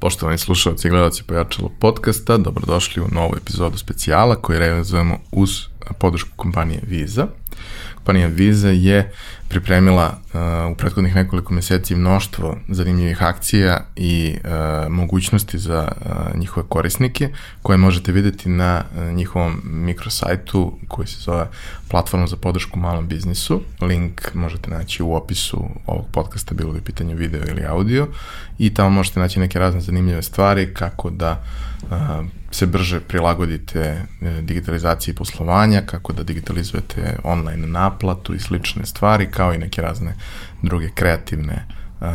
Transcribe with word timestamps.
Poštovani 0.00 0.38
slušalci 0.38 0.88
i 0.88 0.90
gledalci 0.90 1.22
Pojačalo 1.22 1.70
podcasta, 1.80 2.36
dobrodošli 2.36 3.02
u 3.02 3.08
novu 3.12 3.34
epizodu 3.36 3.78
specijala 3.78 4.36
koji 4.36 4.58
realizujemo 4.58 5.18
uz 5.32 5.50
podršku 5.98 6.30
kompanije 6.36 6.80
Visa. 6.86 7.26
Kompanija 7.94 8.26
Visa 8.26 8.68
je 8.68 9.12
pripremila 9.48 10.18
uh, 10.34 10.72
u 10.72 10.74
prethodnih 10.74 11.14
nekoliko 11.14 11.54
meseci 11.54 11.94
mnoštvo 11.94 12.56
zanimljivih 12.68 13.22
akcija 13.22 13.86
i 13.96 14.36
uh, 14.44 14.92
mogućnosti 14.92 15.58
za 15.58 15.88
uh, 15.88 16.38
njihove 16.38 16.66
korisnike 16.68 17.30
koje 17.62 17.78
možete 17.78 18.12
videti 18.12 18.48
na 18.48 18.84
uh, 18.84 19.12
njihovom 19.12 19.60
mikrosajtu 19.64 20.78
koji 20.88 21.06
se 21.08 21.20
zove 21.20 21.46
Platforma 21.90 22.26
za 22.26 22.36
podršku 22.36 22.78
malom 22.78 23.08
biznisu. 23.08 23.62
Link 23.80 24.34
možete 24.34 24.70
naći 24.70 25.02
u 25.02 25.14
opisu 25.14 25.64
ovog 25.86 26.06
podcasta, 26.12 26.54
bilo 26.54 26.72
bi 26.72 26.80
pitanje 26.80 27.14
video 27.14 27.42
ili 27.48 27.64
audio 27.66 28.08
i 28.58 28.74
tamo 28.74 28.90
možete 28.90 29.20
naći 29.20 29.40
neke 29.40 29.58
razne 29.58 29.80
zanimljive 29.80 30.22
stvari 30.22 30.74
kako 30.74 31.10
da 31.10 31.42
uh, 31.82 31.88
se 32.50 32.66
brže 32.66 33.00
prilagodite 33.00 33.80
e, 33.80 34.04
digitalizaciji 34.42 35.14
poslovanja, 35.14 35.82
kako 35.86 36.12
da 36.12 36.22
digitalizujete 36.22 37.16
online 37.24 37.66
naplatu 37.66 38.34
i 38.34 38.38
slične 38.38 38.86
stvari, 38.86 39.30
kao 39.38 39.54
i 39.54 39.58
neke 39.58 39.82
razne 39.82 40.14
druge 40.62 40.90
kreativne 40.94 41.66
uh, 42.00 42.06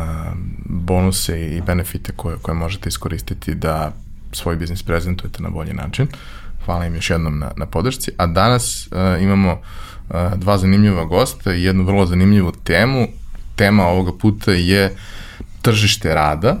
bonuse 0.64 1.40
i 1.40 1.60
benefite 1.60 2.12
koje, 2.16 2.36
koje 2.42 2.54
možete 2.54 2.88
iskoristiti 2.88 3.54
da 3.54 3.92
svoj 4.32 4.56
biznis 4.56 4.82
prezentujete 4.82 5.42
na 5.42 5.50
bolji 5.50 5.72
način. 5.72 6.06
Hvala 6.64 6.86
im 6.86 6.94
još 6.94 7.10
jednom 7.10 7.38
na, 7.38 7.50
na 7.56 7.66
podršci. 7.66 8.10
A 8.18 8.26
danas 8.26 8.86
uh, 8.86 9.22
imamo 9.22 9.52
uh, 9.52 10.16
dva 10.36 10.58
zanimljiva 10.58 11.04
gosta 11.04 11.54
i 11.54 11.62
jednu 11.62 11.84
vrlo 11.84 12.06
zanimljivu 12.06 12.52
temu. 12.52 13.06
Tema 13.56 13.86
ovoga 13.86 14.12
puta 14.18 14.52
je 14.52 14.96
tržište 15.62 16.14
rada 16.14 16.56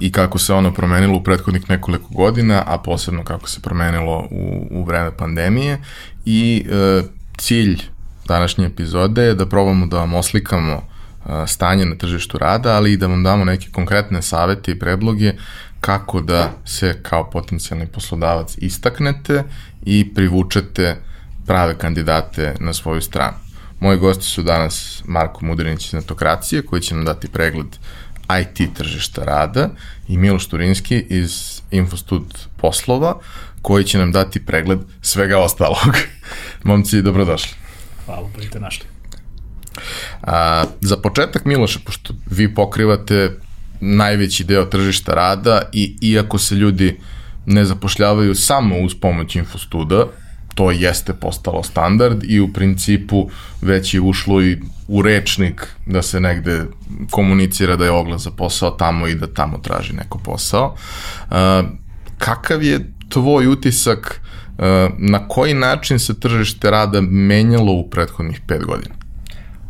i 0.00 0.12
kako 0.12 0.38
se 0.38 0.54
ono 0.54 0.72
promenilo 0.72 1.16
u 1.16 1.22
prethodnih 1.22 1.70
nekoliko 1.70 2.08
godina, 2.14 2.62
a 2.66 2.78
posebno 2.78 3.24
kako 3.24 3.48
se 3.48 3.62
promenilo 3.62 4.28
u, 4.30 4.66
u 4.70 4.84
vreme 4.84 5.16
pandemije 5.16 5.78
i 6.24 6.66
e, 6.70 7.02
cilj 7.38 7.82
današnje 8.26 8.66
epizode 8.66 9.22
je 9.22 9.34
da 9.34 9.46
probamo 9.46 9.86
da 9.86 9.98
vam 9.98 10.14
oslikamo 10.14 10.72
e, 10.72 11.46
stanje 11.46 11.84
na 11.84 11.96
tržištu 11.96 12.38
rada, 12.38 12.76
ali 12.76 12.92
i 12.92 12.96
da 12.96 13.06
vam 13.06 13.22
damo 13.22 13.44
neke 13.44 13.68
konkretne 13.72 14.22
savete 14.22 14.70
i 14.72 14.78
predloge 14.78 15.32
kako 15.80 16.20
da 16.20 16.52
se 16.64 16.98
kao 17.02 17.30
potencijalni 17.30 17.86
poslodavac 17.86 18.54
istaknete 18.58 19.42
i 19.82 20.14
privučete 20.14 20.96
prave 21.46 21.78
kandidate 21.78 22.54
na 22.60 22.72
svoju 22.72 23.00
stranu. 23.00 23.36
Moji 23.80 23.98
gosti 23.98 24.24
su 24.24 24.42
danas 24.42 25.02
Marko 25.04 25.44
Mudrinić 25.44 25.86
iz 25.86 25.92
Netokracije, 25.92 26.62
koji 26.62 26.82
će 26.82 26.94
nam 26.94 27.04
dati 27.04 27.28
pregled 27.28 27.66
IT 28.40 28.74
tržišta 28.74 29.24
rada 29.24 29.68
i 30.08 30.18
Miloš 30.18 30.46
Turinski 30.46 31.06
iz 31.08 31.60
Infostud 31.70 32.22
poslova 32.56 33.18
koji 33.62 33.84
će 33.84 33.98
nam 33.98 34.12
dati 34.12 34.46
pregled 34.46 34.78
svega 35.02 35.38
ostalog. 35.38 35.96
Momci, 36.64 37.02
dobrodošli. 37.02 37.65
Hvala, 38.06 38.28
budite 38.34 38.60
našli. 38.60 38.86
A, 40.22 40.64
za 40.80 40.96
početak, 40.96 41.44
Miloše, 41.44 41.78
pošto 41.84 42.14
vi 42.30 42.54
pokrivate 42.54 43.30
najveći 43.80 44.44
deo 44.44 44.64
tržišta 44.64 45.14
rada 45.14 45.62
i 45.72 45.98
iako 46.00 46.38
se 46.38 46.54
ljudi 46.54 47.00
ne 47.46 47.64
zapošljavaju 47.64 48.34
samo 48.34 48.78
uz 48.78 48.94
pomoć 49.00 49.36
Infostuda, 49.36 50.06
to 50.54 50.70
jeste 50.70 51.12
postalo 51.12 51.62
standard 51.62 52.24
i 52.24 52.40
u 52.40 52.52
principu 52.52 53.30
već 53.62 53.94
je 53.94 54.00
ušlo 54.00 54.42
i 54.42 54.58
u 54.88 55.02
rečnik 55.02 55.66
da 55.86 56.02
se 56.02 56.20
negde 56.20 56.64
komunicira 57.10 57.76
da 57.76 57.84
je 57.84 57.90
oglas 57.90 58.22
za 58.22 58.30
posao 58.30 58.70
tamo 58.70 59.06
i 59.06 59.14
da 59.14 59.26
tamo 59.26 59.58
traži 59.58 59.92
neko 59.92 60.18
posao. 60.18 60.74
Uh, 61.30 61.36
kakav 62.18 62.62
je 62.62 62.92
tvoj 63.08 63.46
utisak 63.46 64.20
na 64.98 65.28
koji 65.28 65.54
način 65.54 65.98
se 65.98 66.20
tržište 66.20 66.70
rada 66.70 67.00
menjalo 67.00 67.72
u 67.72 67.90
prethodnih 67.90 68.40
pet 68.48 68.64
godina? 68.64 68.94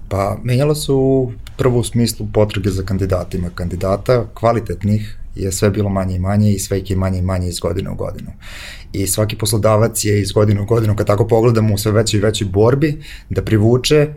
Pa, 0.09 0.37
menjalo 0.43 0.75
se 0.75 0.93
u 0.93 1.33
prvo 1.57 1.79
u 1.79 1.85
smislu 1.85 2.27
potrage 2.33 2.71
za 2.71 2.83
kandidatima. 2.83 3.51
Kandidata 3.55 4.25
kvalitetnih 4.35 5.19
je 5.35 5.53
sve 5.53 5.71
bilo 5.71 5.89
manje 5.89 6.17
i 6.17 6.19
manje 6.19 6.53
i 6.53 6.59
sve 6.59 6.83
je 6.87 6.97
manje 6.97 7.19
i 7.19 7.23
manje 7.23 7.49
iz 7.49 7.59
godine 7.59 7.91
u 7.91 7.95
godinu. 7.95 8.31
I 8.93 9.07
svaki 9.07 9.37
poslodavac 9.37 10.05
je 10.05 10.21
iz 10.21 10.33
godine 10.33 10.61
u 10.61 10.67
godinu, 10.67 10.97
kad 10.97 11.07
tako 11.07 11.27
pogledamo 11.27 11.75
u 11.75 11.79
sve 11.79 11.93
većoj 11.93 12.19
i 12.19 12.23
većoj 12.23 12.49
borbi, 12.49 13.03
da 13.31 13.43
privuče 13.43 14.09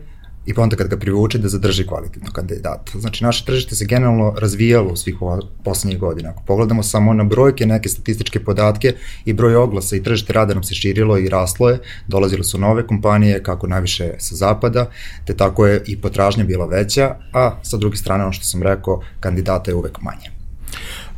i 0.49 0.53
pa 0.53 0.61
onda 0.61 0.75
kad 0.75 0.87
ga 0.87 0.97
privuče 0.97 1.37
da 1.37 1.47
zadrži 1.47 1.87
kvalitetno 1.87 2.31
kandidata. 2.31 2.99
Znači, 2.99 3.23
naše 3.23 3.45
tržište 3.45 3.75
se 3.75 3.85
generalno 3.85 4.33
razvijalo 4.37 4.91
u 4.91 4.95
svih 4.95 5.21
ova 5.21 5.39
poslednjih 5.63 5.99
godina. 5.99 6.29
Ako 6.29 6.43
pogledamo 6.47 6.83
samo 6.83 7.13
na 7.13 7.23
brojke, 7.23 7.65
neke 7.65 7.89
statističke 7.89 8.39
podatke 8.43 8.93
i 9.25 9.33
broj 9.33 9.55
oglasa 9.55 9.95
i 9.95 10.03
tržište 10.03 10.33
rada 10.33 10.53
nam 10.53 10.63
se 10.63 10.73
širilo 10.75 11.17
i 11.17 11.29
raslo 11.29 11.69
je, 11.69 11.79
dolazile 12.07 12.43
su 12.43 12.57
nove 12.57 12.87
kompanije, 12.87 13.43
kako 13.43 13.67
najviše 13.67 14.13
sa 14.17 14.35
zapada, 14.35 14.89
te 15.25 15.37
tako 15.37 15.67
je 15.67 15.83
i 15.85 16.01
potražnja 16.01 16.43
bila 16.43 16.66
veća, 16.66 17.16
a 17.33 17.59
sa 17.63 17.77
druge 17.77 17.97
strane, 17.97 18.23
ono 18.23 18.33
što 18.33 18.45
sam 18.45 18.63
rekao, 18.63 19.01
kandidata 19.19 19.71
je 19.71 19.75
uvek 19.75 20.01
manje. 20.01 20.31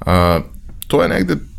A, 0.05 0.39
to 0.87 1.03
je 1.03 1.09
negde 1.09 1.50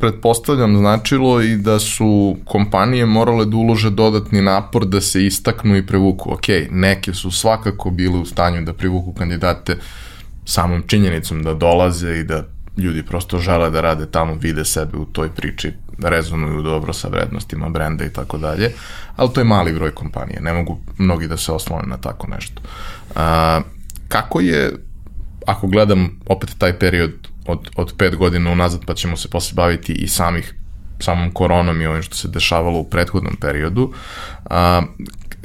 pretpostavljam 0.00 0.76
značilo 0.76 1.42
i 1.42 1.56
da 1.56 1.78
su 1.78 2.36
kompanije 2.44 3.06
morale 3.06 3.44
da 3.46 3.56
ulože 3.56 3.90
dodatni 3.90 4.42
napor 4.42 4.86
da 4.86 5.00
se 5.00 5.26
istaknu 5.26 5.76
i 5.76 5.86
prevuku. 5.86 6.32
Ok, 6.32 6.48
neke 6.70 7.14
su 7.14 7.30
svakako 7.30 7.90
bile 7.90 8.18
u 8.18 8.24
stanju 8.24 8.64
da 8.64 8.72
privuku 8.72 9.12
kandidate 9.12 9.76
samom 10.44 10.82
činjenicom 10.86 11.42
da 11.42 11.54
dolaze 11.54 12.18
i 12.18 12.24
da 12.24 12.44
ljudi 12.76 13.02
prosto 13.02 13.38
žele 13.38 13.70
da 13.70 13.80
rade 13.80 14.06
tamo, 14.06 14.34
vide 14.34 14.64
sebe 14.64 14.98
u 14.98 15.04
toj 15.04 15.28
priči, 15.28 15.72
rezonuju 15.98 16.62
dobro 16.62 16.92
sa 16.92 17.08
vrednostima 17.08 17.68
brenda 17.68 18.04
i 18.04 18.12
tako 18.12 18.38
dalje, 18.38 18.72
ali 19.16 19.32
to 19.32 19.40
je 19.40 19.44
mali 19.44 19.72
broj 19.72 19.90
kompanije, 19.90 20.40
ne 20.40 20.52
mogu 20.52 20.78
mnogi 20.98 21.28
da 21.28 21.36
se 21.36 21.52
oslone 21.52 21.86
na 21.86 21.96
tako 21.96 22.26
nešto. 22.26 22.62
A, 23.14 23.60
kako 24.08 24.40
je, 24.40 24.72
ako 25.46 25.66
gledam 25.66 26.20
opet 26.26 26.54
taj 26.58 26.78
period 26.78 27.29
od, 27.50 27.70
od 27.76 27.94
pet 27.98 28.16
godina 28.16 28.50
unazad, 28.50 28.80
pa 28.86 28.94
ćemo 28.94 29.16
se 29.16 29.28
posle 29.28 29.54
baviti 29.54 29.92
i 29.92 30.08
samih 30.08 30.54
samom 31.02 31.30
koronom 31.30 31.80
i 31.80 31.86
ovim 31.86 32.02
što 32.02 32.16
se 32.16 32.28
dešavalo 32.28 32.78
u 32.78 32.84
prethodnom 32.84 33.36
periodu. 33.40 33.92
A, 34.44 34.82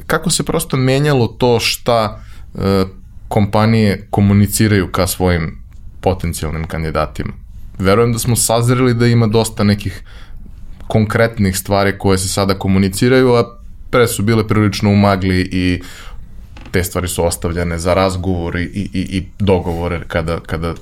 kako 0.06 0.30
se 0.30 0.44
prosto 0.44 0.76
menjalo 0.76 1.26
to 1.26 1.60
šta 1.60 2.20
e, 2.54 2.84
kompanije 3.28 4.06
komuniciraju 4.10 4.92
ka 4.92 5.06
svojim 5.06 5.58
potencijalnim 6.00 6.66
kandidatima? 6.66 7.32
Verujem 7.78 8.12
da 8.12 8.18
smo 8.18 8.36
sazreli 8.36 8.94
da 8.94 9.06
ima 9.06 9.26
dosta 9.26 9.64
nekih 9.64 10.02
konkretnih 10.86 11.58
stvari 11.58 11.98
koje 11.98 12.18
se 12.18 12.28
sada 12.28 12.54
komuniciraju, 12.58 13.34
a 13.34 13.58
pre 13.90 14.08
su 14.08 14.22
bile 14.22 14.48
prilično 14.48 14.90
umagli 14.90 15.40
i 15.52 15.82
te 16.70 16.84
stvari 16.84 17.08
su 17.08 17.24
ostavljene 17.24 17.78
za 17.78 17.94
razgovor 17.94 18.56
i, 18.56 18.64
i, 18.64 18.88
i 18.92 19.24
dogovore 19.38 20.00
kada, 20.08 20.40
kada 20.40 20.74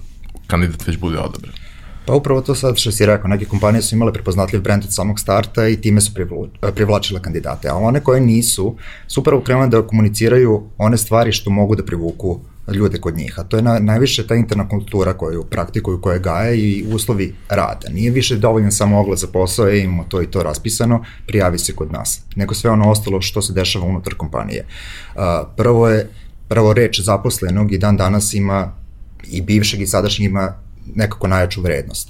kandidat 0.46 0.86
već 0.86 0.98
bude 0.98 1.18
odabran. 1.18 1.52
Pa 2.06 2.14
upravo 2.14 2.40
to 2.40 2.54
sad 2.54 2.76
što 2.76 2.92
si 2.92 3.06
rekao, 3.06 3.28
neke 3.28 3.44
kompanije 3.44 3.82
su 3.82 3.94
imale 3.94 4.12
prepoznatljiv 4.12 4.62
brand 4.62 4.84
od 4.84 4.94
samog 4.94 5.20
starta 5.20 5.68
i 5.68 5.80
time 5.80 6.00
su 6.00 6.12
privlačile 6.74 7.22
kandidate, 7.22 7.68
a 7.68 7.74
one 7.74 8.00
koje 8.00 8.20
nisu, 8.20 8.76
su 9.06 9.20
upravo 9.20 9.42
krenule 9.42 9.68
da 9.68 9.86
komuniciraju 9.86 10.62
one 10.78 10.96
stvari 10.96 11.32
što 11.32 11.50
mogu 11.50 11.76
da 11.76 11.84
privuku 11.84 12.40
ljude 12.72 13.00
kod 13.00 13.16
njih, 13.16 13.38
a 13.38 13.42
to 13.42 13.56
je 13.56 13.62
na, 13.62 13.78
najviše 13.78 14.26
ta 14.26 14.34
interna 14.34 14.68
kultura 14.68 15.12
koju 15.12 15.44
praktikuju, 15.44 16.00
koje 16.00 16.18
gaje 16.18 16.58
i 16.58 16.84
uslovi 16.92 17.34
rada. 17.48 17.88
Nije 17.90 18.10
više 18.10 18.36
dovoljan 18.36 18.72
samo 18.72 19.00
oglas 19.00 19.20
za 19.20 19.26
posao, 19.26 19.68
e, 19.68 19.78
imamo 19.78 20.04
to 20.04 20.22
i 20.22 20.26
to 20.26 20.42
raspisano, 20.42 21.04
prijavi 21.26 21.58
se 21.58 21.74
kod 21.74 21.92
nas, 21.92 22.20
nego 22.36 22.54
sve 22.54 22.70
ono 22.70 22.90
ostalo 22.90 23.20
što 23.20 23.42
se 23.42 23.52
dešava 23.52 23.86
unutar 23.86 24.14
kompanije. 24.14 24.66
Uh, 25.14 25.22
prvo 25.56 25.88
je, 25.88 26.08
prvo 26.48 26.72
reč 26.72 27.00
zaposlenog 27.00 27.72
i 27.72 27.78
dan 27.78 27.96
danas 27.96 28.34
ima 28.34 28.83
i 29.30 29.42
bivšeg 29.42 29.80
i 29.80 29.86
sadašnjeg 29.86 30.30
ima 30.30 30.54
nekako 30.94 31.28
najjaču 31.28 31.62
vrednost. 31.62 32.08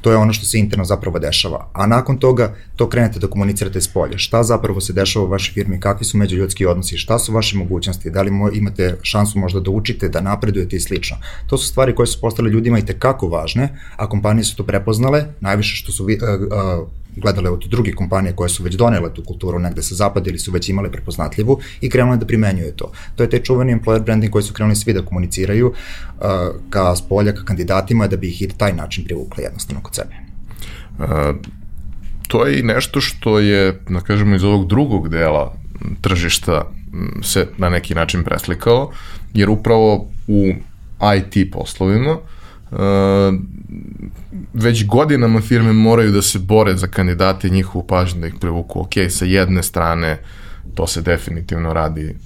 To 0.00 0.10
je 0.10 0.16
ono 0.16 0.32
što 0.32 0.46
se 0.46 0.58
interno 0.58 0.84
zapravo 0.84 1.18
dešava. 1.18 1.70
A 1.72 1.86
nakon 1.86 2.18
toga 2.18 2.54
to 2.76 2.88
krenete 2.88 3.18
da 3.18 3.26
komunicirate 3.26 3.80
s 3.80 3.88
polja. 3.88 4.18
Šta 4.18 4.42
zapravo 4.42 4.80
se 4.80 4.92
dešava 4.92 5.24
u 5.24 5.28
vašoj 5.28 5.52
firmi, 5.52 5.80
kakvi 5.80 6.04
su 6.04 6.18
međuljudski 6.18 6.66
odnosi, 6.66 6.96
šta 6.96 7.18
su 7.18 7.32
vaše 7.32 7.56
mogućnosti, 7.56 8.10
da 8.10 8.22
li 8.22 8.30
imate 8.52 8.96
šansu 9.02 9.38
možda 9.38 9.60
da 9.60 9.70
učite, 9.70 10.08
da 10.08 10.20
napredujete 10.20 10.76
i 10.76 10.80
slično. 10.80 11.16
To 11.46 11.58
su 11.58 11.68
stvari 11.68 11.94
koje 11.94 12.06
su 12.06 12.20
postale 12.20 12.50
ljudima 12.50 12.78
i 12.78 12.86
tekako 12.86 13.28
važne, 13.28 13.68
a 13.96 14.08
kompanije 14.08 14.44
su 14.44 14.56
to 14.56 14.66
prepoznale, 14.66 15.24
najviše 15.40 15.76
što 15.76 15.92
su 15.92 16.04
uh, 16.04 16.10
uh, 16.10 16.88
gledale 17.20 17.50
od 17.50 17.64
druge 17.70 17.92
kompanije 17.92 18.32
koje 18.36 18.48
su 18.48 18.62
već 18.62 18.74
donele 18.74 19.14
tu 19.14 19.22
kulturu 19.22 19.58
negde 19.58 19.82
sa 19.82 19.94
zapada 19.94 20.30
ili 20.30 20.38
su 20.38 20.52
već 20.52 20.68
imale 20.68 20.92
prepoznatljivu 20.92 21.58
i 21.80 21.90
krenule 21.90 22.16
da 22.16 22.26
primenjuju 22.26 22.72
to. 22.72 22.92
To 23.16 23.22
je 23.22 23.30
taj 23.30 23.42
čuveni 23.42 23.74
employer 23.74 24.04
branding 24.04 24.32
koji 24.32 24.42
su 24.42 24.52
krenuli 24.52 24.76
svi 24.76 24.92
da 24.92 25.02
komuniciraju 25.02 25.68
uh, 25.68 26.24
ka 26.70 26.96
spolja, 26.96 27.34
ka 27.34 27.44
kandidatima 27.44 28.06
da 28.06 28.16
bi 28.16 28.28
ih 28.28 28.42
i 28.42 28.48
taj 28.48 28.72
način 28.72 29.04
privukli 29.04 29.44
jednostavno 29.44 29.82
kod 29.82 29.94
sebe. 29.94 30.14
Uh, 30.98 31.36
to 32.28 32.46
je 32.46 32.58
i 32.58 32.62
nešto 32.62 33.00
što 33.00 33.38
je, 33.38 33.80
da 33.88 34.00
kažemo, 34.00 34.36
iz 34.36 34.44
ovog 34.44 34.68
drugog 34.68 35.08
dela 35.08 35.54
tržišta 36.00 36.70
se 37.22 37.46
na 37.56 37.68
neki 37.68 37.94
način 37.94 38.24
preslikao, 38.24 38.90
jer 39.34 39.50
upravo 39.50 40.06
u 40.26 40.52
IT 41.16 41.52
poslovima 41.52 42.12
uh, 42.12 42.18
već 44.54 44.86
godinama 44.86 45.40
firme 45.40 45.72
moraju 45.72 46.12
da 46.12 46.22
se 46.22 46.38
bore 46.38 46.76
za 46.76 46.86
kandidate 46.86 47.48
i 47.48 47.50
njihovu 47.50 47.86
pažnju 47.86 48.20
da 48.20 48.26
ih 48.26 48.34
privuku. 48.40 48.80
Ok, 48.80 48.92
sa 49.08 49.24
jedne 49.24 49.62
strane 49.62 50.18
to 50.74 50.86
se 50.86 51.02
definitivno 51.02 51.72
radi 51.72 52.16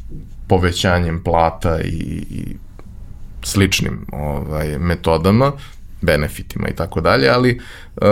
povećanjem 0.49 1.23
plata 1.25 1.81
i, 1.81 2.25
i 2.31 2.57
sličnim 3.43 4.07
ovaj, 4.13 4.79
metodama, 4.79 5.53
benefitima 6.01 6.69
i 6.69 6.75
tako 6.75 7.01
dalje, 7.01 7.29
ali 7.29 7.61
uh, 7.97 8.03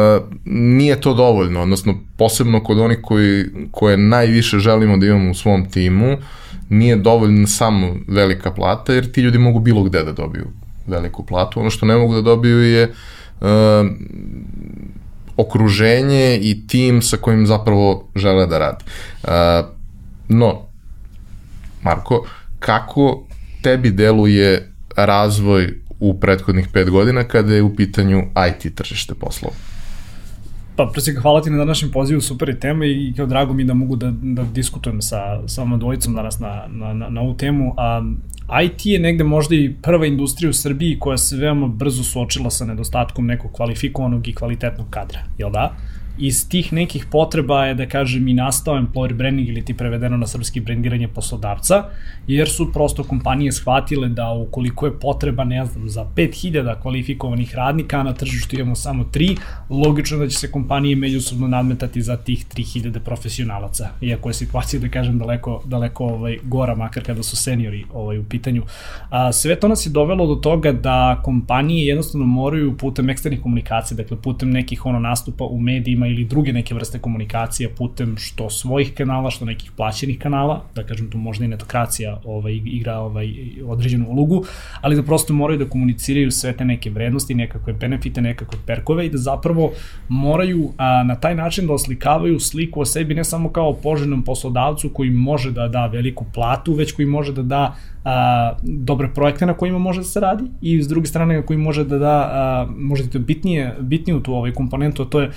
nije 0.44 1.00
to 1.00 1.14
dovoljno, 1.14 1.62
odnosno 1.62 1.94
posebno 2.16 2.62
kod 2.64 2.78
onih 2.78 2.98
koji, 3.02 3.44
koje 3.70 3.96
najviše 3.96 4.58
želimo 4.58 4.96
da 4.96 5.06
imamo 5.06 5.30
u 5.30 5.34
svom 5.34 5.70
timu, 5.70 6.16
nije 6.68 6.96
dovoljno 6.96 7.46
samo 7.46 7.96
velika 8.08 8.50
plata, 8.50 8.92
jer 8.92 9.12
ti 9.12 9.20
ljudi 9.20 9.38
mogu 9.38 9.60
bilo 9.60 9.82
gde 9.82 10.04
da 10.04 10.12
dobiju 10.12 10.46
veliku 10.90 11.26
platu. 11.26 11.60
Ono 11.60 11.70
što 11.70 11.86
ne 11.86 11.96
mogu 11.96 12.14
da 12.14 12.22
dobiju 12.22 12.62
je 12.62 12.92
uh, 13.40 13.48
okruženje 15.36 16.38
i 16.42 16.66
tim 16.66 17.02
sa 17.02 17.16
kojim 17.16 17.46
zapravo 17.46 18.08
žele 18.16 18.46
da 18.46 18.58
radi. 18.58 18.84
Uh, 19.22 19.30
no, 20.28 20.66
Marko, 21.82 22.26
kako 22.58 23.26
tebi 23.62 23.90
deluje 23.90 24.72
razvoj 24.96 25.74
u 26.00 26.20
prethodnih 26.20 26.68
pet 26.72 26.90
godina 26.90 27.24
kada 27.24 27.54
je 27.54 27.62
u 27.62 27.76
pitanju 27.76 28.22
IT 28.48 28.74
tržište 28.74 29.14
poslova? 29.14 29.54
Pa, 30.76 30.86
pre 30.86 31.00
svega, 31.00 31.20
hvala 31.20 31.42
ti 31.42 31.50
na 31.50 31.58
današnjem 31.58 31.90
pozivu, 31.90 32.20
super 32.20 32.48
je 32.48 32.60
tema 32.60 32.84
i 32.84 33.12
kao 33.16 33.26
drago 33.26 33.52
mi 33.52 33.64
da 33.64 33.74
mogu 33.74 33.96
da, 33.96 34.12
da 34.22 34.42
diskutujem 34.42 35.02
sa, 35.02 35.48
sa 35.48 35.62
ovom 35.62 35.78
dvojicom 35.78 36.14
danas 36.14 36.38
na, 36.38 36.64
na, 36.68 36.92
na, 36.92 37.08
na 37.08 37.20
ovu 37.20 37.34
temu. 37.36 37.74
A, 37.76 38.02
IT 38.64 38.86
je 38.86 38.98
negde 38.98 39.24
možda 39.24 39.54
i 39.54 39.74
prva 39.82 40.06
industrija 40.06 40.50
u 40.50 40.52
Srbiji 40.52 40.98
koja 40.98 41.18
se 41.18 41.36
veoma 41.36 41.68
brzo 41.68 42.02
suočila 42.02 42.50
sa 42.50 42.64
nedostatkom 42.64 43.26
nekog 43.26 43.52
kvalifikovanog 43.52 44.28
i 44.28 44.34
kvalitetnog 44.34 44.86
kadra, 44.90 45.20
jel 45.38 45.50
da? 45.50 45.76
Iz 46.20 46.48
tih 46.48 46.72
nekih 46.72 47.06
potreba 47.10 47.64
je 47.64 47.74
da 47.74 47.86
kažem 47.86 48.28
i 48.28 48.34
nastao 48.34 48.74
employer 48.74 49.14
branding 49.14 49.48
ili 49.48 49.64
ti 49.64 49.74
prevedeno 49.74 50.16
na 50.16 50.26
srpski 50.26 50.60
brendiranje 50.60 51.08
poslodavca, 51.08 51.84
jer 52.26 52.48
su 52.48 52.72
prosto 52.72 53.04
kompanije 53.04 53.52
shvatile 53.52 54.08
da 54.08 54.30
ukoliko 54.32 54.86
je 54.86 54.98
potreba, 54.98 55.44
ne 55.44 55.64
znam, 55.66 55.88
za 55.88 56.06
5000 56.16 56.80
kvalifikovanih 56.82 57.54
radnika, 57.54 58.02
na 58.02 58.12
tržištu 58.12 58.56
imamo 58.56 58.74
samo 58.74 59.04
3, 59.04 59.38
logično 59.70 60.18
da 60.18 60.28
će 60.28 60.38
se 60.38 60.50
kompanije 60.50 60.96
međusobno 60.96 61.48
nadmetati 61.48 62.02
za 62.02 62.16
tih 62.16 62.46
3000 62.56 62.98
profesionalaca, 62.98 63.88
iako 64.00 64.28
je 64.28 64.34
situacija, 64.34 64.80
da 64.80 64.88
kažem, 64.88 65.18
daleko, 65.18 65.62
daleko 65.64 66.04
ovaj, 66.04 66.38
gora, 66.42 66.74
makar 66.74 67.04
kada 67.04 67.22
su 67.22 67.36
seniori 67.36 67.84
ovaj, 67.92 68.18
u 68.18 68.24
pitanju. 68.24 68.62
A, 69.10 69.32
sve 69.32 69.56
to 69.60 69.68
nas 69.68 69.86
je 69.86 69.90
dovelo 69.90 70.26
do 70.26 70.34
toga 70.34 70.72
da 70.72 71.20
kompanije 71.24 71.86
jednostavno 71.86 72.26
moraju 72.26 72.76
putem 72.76 73.10
eksternih 73.10 73.40
komunikacija, 73.40 73.96
dakle 73.96 74.16
putem 74.22 74.50
nekih 74.50 74.86
ono 74.86 74.98
nastupa 74.98 75.44
u 75.44 75.60
medijima 75.60 76.09
ili 76.10 76.24
druge 76.24 76.52
neke 76.52 76.74
vrste 76.74 76.98
komunikacije 76.98 77.68
putem 77.68 78.16
što 78.16 78.50
svojih 78.50 78.94
kanala, 78.94 79.30
što 79.30 79.44
nekih 79.44 79.72
plaćenih 79.76 80.18
kanala, 80.18 80.64
da 80.74 80.86
kažem 80.86 81.10
tu 81.10 81.18
možda 81.18 81.44
i 81.44 81.48
netokracija 81.48 82.20
ovaj, 82.24 82.60
igra 82.64 82.98
ovaj, 82.98 83.34
određenu 83.66 84.06
ulogu, 84.08 84.44
ali 84.80 84.96
da 84.96 85.02
prosto 85.02 85.32
moraju 85.32 85.58
da 85.58 85.70
komuniciraju 85.70 86.30
sve 86.30 86.52
te 86.56 86.64
neke 86.64 86.90
vrednosti, 86.90 87.34
nekakve 87.34 87.72
benefite, 87.72 88.20
nekakve 88.20 88.58
perkove 88.66 89.06
i 89.06 89.10
da 89.10 89.18
zapravo 89.18 89.72
moraju 90.08 90.72
a, 90.76 91.02
na 91.02 91.14
taj 91.14 91.34
način 91.34 91.66
da 91.66 91.72
oslikavaju 91.72 92.40
sliku 92.40 92.80
o 92.80 92.84
sebi 92.84 93.14
ne 93.14 93.24
samo 93.24 93.52
kao 93.52 93.74
poželjnom 93.74 94.24
poslodavcu 94.24 94.88
koji 94.88 95.10
može 95.10 95.50
da 95.50 95.68
da 95.68 95.86
veliku 95.86 96.24
platu, 96.34 96.74
već 96.74 96.92
koji 96.92 97.06
može 97.06 97.32
da 97.32 97.42
da 97.42 97.76
a, 98.04 98.52
dobre 98.62 99.08
projekte 99.14 99.46
na 99.46 99.54
kojima 99.54 99.78
može 99.78 100.00
da 100.00 100.04
se 100.04 100.20
radi 100.20 100.44
i 100.60 100.82
s 100.82 100.88
druge 100.88 101.06
strane 101.06 101.36
na 101.36 101.42
koji 101.42 101.56
može 101.56 101.84
da 101.84 101.98
da 101.98 102.30
a, 102.32 102.66
možda 102.76 103.10
to 103.10 103.18
bitnije, 103.18 103.76
bitniju 103.80 104.20
tu 104.20 104.34
ovaj 104.34 104.52
komponentu, 104.52 105.02
a 105.02 105.04
to 105.04 105.20
je 105.20 105.30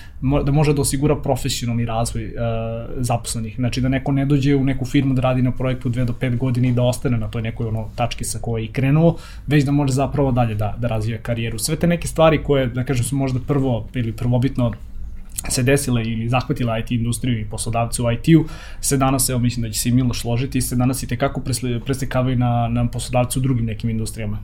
da 0.44 0.52
može 0.52 0.74
da 0.74 0.82
osigura 0.82 1.16
profesionalni 1.16 1.86
razvoj 1.86 2.34
a, 2.40 2.86
zaposlenih. 2.98 3.56
Znači 3.56 3.82
da 3.82 3.90
neko 3.90 4.12
ne 4.12 4.26
dođe 4.26 4.56
u 4.56 4.64
neku 4.64 4.86
firmu 4.86 5.14
da 5.14 5.22
radi 5.22 5.42
na 5.42 5.52
projektu 5.52 5.90
2 5.90 6.06
do 6.06 6.14
5 6.22 6.38
godina 6.38 6.68
i 6.68 6.72
da 6.72 6.84
ostane 6.84 7.18
na 7.18 7.28
toj 7.28 7.42
nekoj 7.42 7.68
ono 7.68 7.90
tački 7.96 8.24
sa 8.24 8.40
koje 8.40 8.62
je 8.62 8.66
i 8.66 8.72
krenuo, 8.72 9.16
već 9.48 9.64
da 9.64 9.72
može 9.72 9.94
zapravo 9.94 10.32
dalje 10.32 10.56
da, 10.56 10.76
da 10.78 10.88
razvija 10.88 11.18
karijeru. 11.18 11.60
Sve 11.60 11.76
te 11.76 11.88
neke 11.88 12.08
stvari 12.08 12.44
koje, 12.44 12.68
da 12.68 12.84
kažem, 12.84 13.06
su 13.06 13.16
možda 13.16 13.40
prvo 13.48 13.88
ili 13.94 14.12
prvobitno 14.12 14.72
se 15.50 15.64
desile 15.64 16.04
ili 16.04 16.30
zahvatila 16.30 16.80
IT 16.80 16.92
industriju 16.92 17.40
i 17.40 17.46
poslodavce 17.46 18.02
u 18.02 18.12
IT-u, 18.12 18.46
se 18.82 18.98
danas, 18.98 19.30
evo 19.30 19.40
mislim 19.40 19.64
da 19.64 19.72
će 19.72 19.80
se 19.80 19.90
i 19.90 19.92
Miloš 19.92 20.22
složiti, 20.22 20.62
se 20.62 20.76
danas 20.76 21.04
i 21.04 21.08
tekako 21.08 21.42
preslikavaju 21.86 22.38
na, 22.38 22.68
na 22.68 22.88
poslodavce 22.88 23.40
u 23.40 23.42
drugim 23.42 23.66
nekim 23.66 23.90
industrijama. 23.90 24.40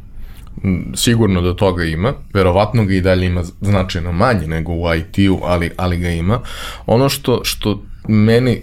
Mm, 0.63 0.94
sigurno 0.95 1.41
da 1.41 1.56
toga 1.56 1.83
ima, 1.83 2.13
verovatno 2.33 2.86
ga 2.86 2.94
i 2.94 3.01
dalje 3.01 3.25
ima 3.25 3.44
značajno 3.62 4.12
manje 4.12 4.47
nego 4.47 4.74
u 4.74 4.95
IT-u, 4.95 5.39
ali, 5.44 5.71
ali 5.77 5.97
ga 5.97 6.09
ima. 6.09 6.39
Ono 6.86 7.09
što, 7.09 7.41
što 7.44 7.83
meni 8.07 8.62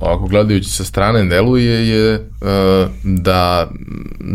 ovako 0.00 0.26
gledajući 0.26 0.70
sa 0.70 0.84
strane 0.84 1.24
deluje 1.24 1.88
je 1.88 2.14
uh, 2.14 2.90
da 3.02 3.70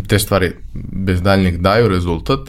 te 0.07 0.19
stvari 0.19 0.51
bez 0.92 1.22
daljnjeg 1.22 1.57
daju 1.57 1.88
rezultat, 1.88 2.39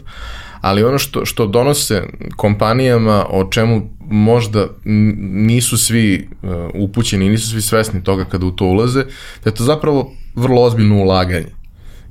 ali 0.61 0.83
ono 0.83 0.97
što, 0.97 1.25
što 1.25 1.47
donose 1.47 2.03
kompanijama 2.35 3.25
o 3.29 3.49
čemu 3.51 3.81
možda 4.09 4.67
nisu 4.85 5.77
svi 5.77 6.29
uh, 6.41 6.49
upućeni, 6.73 7.29
nisu 7.29 7.49
svi 7.49 7.61
svesni 7.61 8.03
toga 8.03 8.25
kada 8.25 8.45
u 8.45 8.51
to 8.51 8.65
ulaze, 8.65 9.03
da 9.43 9.49
je 9.49 9.55
to 9.55 9.63
zapravo 9.63 10.11
vrlo 10.35 10.61
ozbiljno 10.61 10.95
ulaganje 10.95 11.53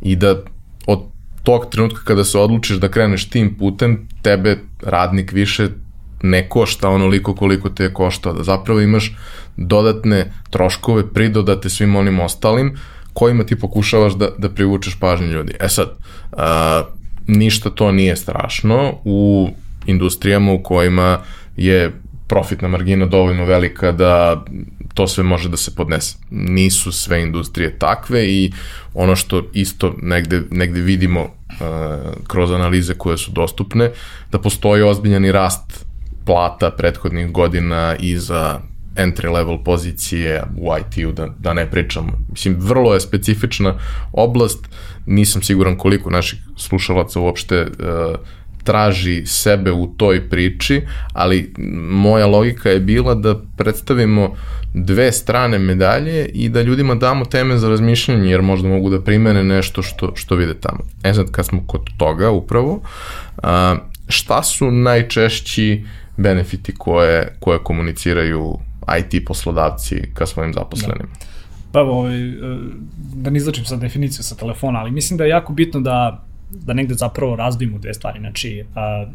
i 0.02 0.16
da 0.16 0.42
od 0.86 1.00
tog 1.42 1.66
trenutka 1.70 2.00
kada 2.04 2.24
se 2.24 2.38
odlučiš 2.38 2.76
da 2.76 2.88
kreneš 2.88 3.30
tim 3.30 3.56
putem, 3.58 4.08
tebe 4.22 4.58
radnik 4.82 5.32
više 5.32 5.68
ne 6.22 6.48
košta 6.48 6.88
onoliko 6.88 7.34
koliko 7.34 7.70
te 7.70 7.82
je 7.82 7.94
koštao, 7.94 8.32
da 8.32 8.42
zapravo 8.42 8.80
imaš 8.80 9.16
dodatne 9.56 10.32
troškove 10.50 11.12
pridodate 11.12 11.70
svim 11.70 11.96
onim 11.96 12.20
ostalim 12.20 12.76
kojima 13.12 13.44
ti 13.44 13.56
pokušavaš 13.56 14.12
da, 14.14 14.28
da 14.38 14.48
privučeš 14.48 14.98
pažnju 15.00 15.26
ljudi. 15.26 15.54
E 15.60 15.68
sad, 15.68 15.88
uh, 16.32 16.38
ništa 17.28 17.70
to 17.70 17.92
nije 17.92 18.16
strašno 18.16 18.94
u 19.04 19.50
industrijama 19.86 20.52
u 20.52 20.62
kojima 20.62 21.18
je 21.56 21.92
profitna 22.26 22.68
margina 22.68 23.06
dovoljno 23.06 23.44
velika 23.44 23.92
da 23.92 24.44
to 24.94 25.06
sve 25.06 25.24
može 25.24 25.48
da 25.48 25.56
se 25.56 25.74
podnese. 25.74 26.16
Nisu 26.30 26.92
sve 26.92 27.22
industrije 27.22 27.78
takve 27.78 28.26
i 28.26 28.52
ono 28.94 29.16
što 29.16 29.42
isto 29.52 29.94
negde, 30.02 30.42
negde 30.50 30.80
vidimo 30.80 31.22
uh, 31.22 31.28
kroz 32.26 32.50
analize 32.50 32.94
koje 32.94 33.18
su 33.18 33.30
dostupne, 33.30 33.90
da 34.32 34.38
postoji 34.38 34.82
ozbiljan 34.82 35.24
i 35.24 35.32
rast 35.32 35.86
plata 36.24 36.70
prethodnih 36.70 37.30
godina 37.32 37.96
i 38.00 38.16
za 38.16 38.60
entry 38.98 39.32
level 39.32 39.58
pozicije 39.64 40.42
u 40.56 40.70
IT-u, 40.80 41.12
da, 41.12 41.26
da 41.38 41.54
ne 41.54 41.70
pričamo. 41.70 42.12
Mislim, 42.30 42.56
vrlo 42.58 42.94
je 42.94 43.00
specifična 43.00 43.74
oblast, 44.12 44.68
nisam 45.06 45.42
siguran 45.42 45.76
koliko 45.76 46.10
naših 46.10 46.38
slušalaca 46.56 47.20
uopšte 47.20 47.62
uh, 47.62 47.68
traži 48.64 49.26
sebe 49.26 49.72
u 49.72 49.86
toj 49.96 50.28
priči, 50.28 50.82
ali 51.12 51.54
moja 51.90 52.26
logika 52.26 52.70
je 52.70 52.80
bila 52.80 53.14
da 53.14 53.34
predstavimo 53.56 54.34
dve 54.74 55.12
strane 55.12 55.58
medalje 55.58 56.26
i 56.26 56.48
da 56.48 56.62
ljudima 56.62 56.94
damo 56.94 57.24
teme 57.24 57.58
za 57.58 57.68
razmišljanje, 57.68 58.30
jer 58.30 58.42
možda 58.42 58.68
mogu 58.68 58.90
da 58.90 59.00
primene 59.00 59.44
nešto 59.44 59.82
što, 59.82 60.12
što 60.16 60.36
vide 60.36 60.54
tamo. 60.54 60.78
E 61.04 61.14
sad, 61.14 61.30
kad 61.30 61.46
smo 61.46 61.64
kod 61.66 61.80
toga 61.96 62.30
upravo, 62.30 62.80
a, 63.42 63.76
šta 64.08 64.42
su 64.42 64.70
najčešći 64.70 65.84
benefiti 66.16 66.74
koje, 66.74 67.36
koje 67.40 67.58
komuniciraju 67.58 68.58
IT 68.98 69.26
poslodavci 69.26 70.02
ka 70.14 70.26
svojim 70.26 70.52
zaposlenim? 70.52 71.06
Da. 71.06 71.26
Pa, 71.72 71.80
ovaj, 71.80 72.28
e, 72.28 72.34
da 73.14 73.30
ne 73.30 73.36
izlačim 73.36 73.64
sa 73.64 73.76
definiciju 73.76 74.24
sa 74.24 74.34
telefona, 74.34 74.78
ali 74.78 74.90
mislim 74.90 75.18
da 75.18 75.24
je 75.24 75.30
jako 75.30 75.52
bitno 75.52 75.80
da 75.80 76.24
da 76.50 76.72
negde 76.72 76.94
zapravo 76.94 77.36
razbijemo 77.36 77.78
dve 77.78 77.94
stvari. 77.94 78.18
Znači, 78.20 78.64
a, 78.74 79.06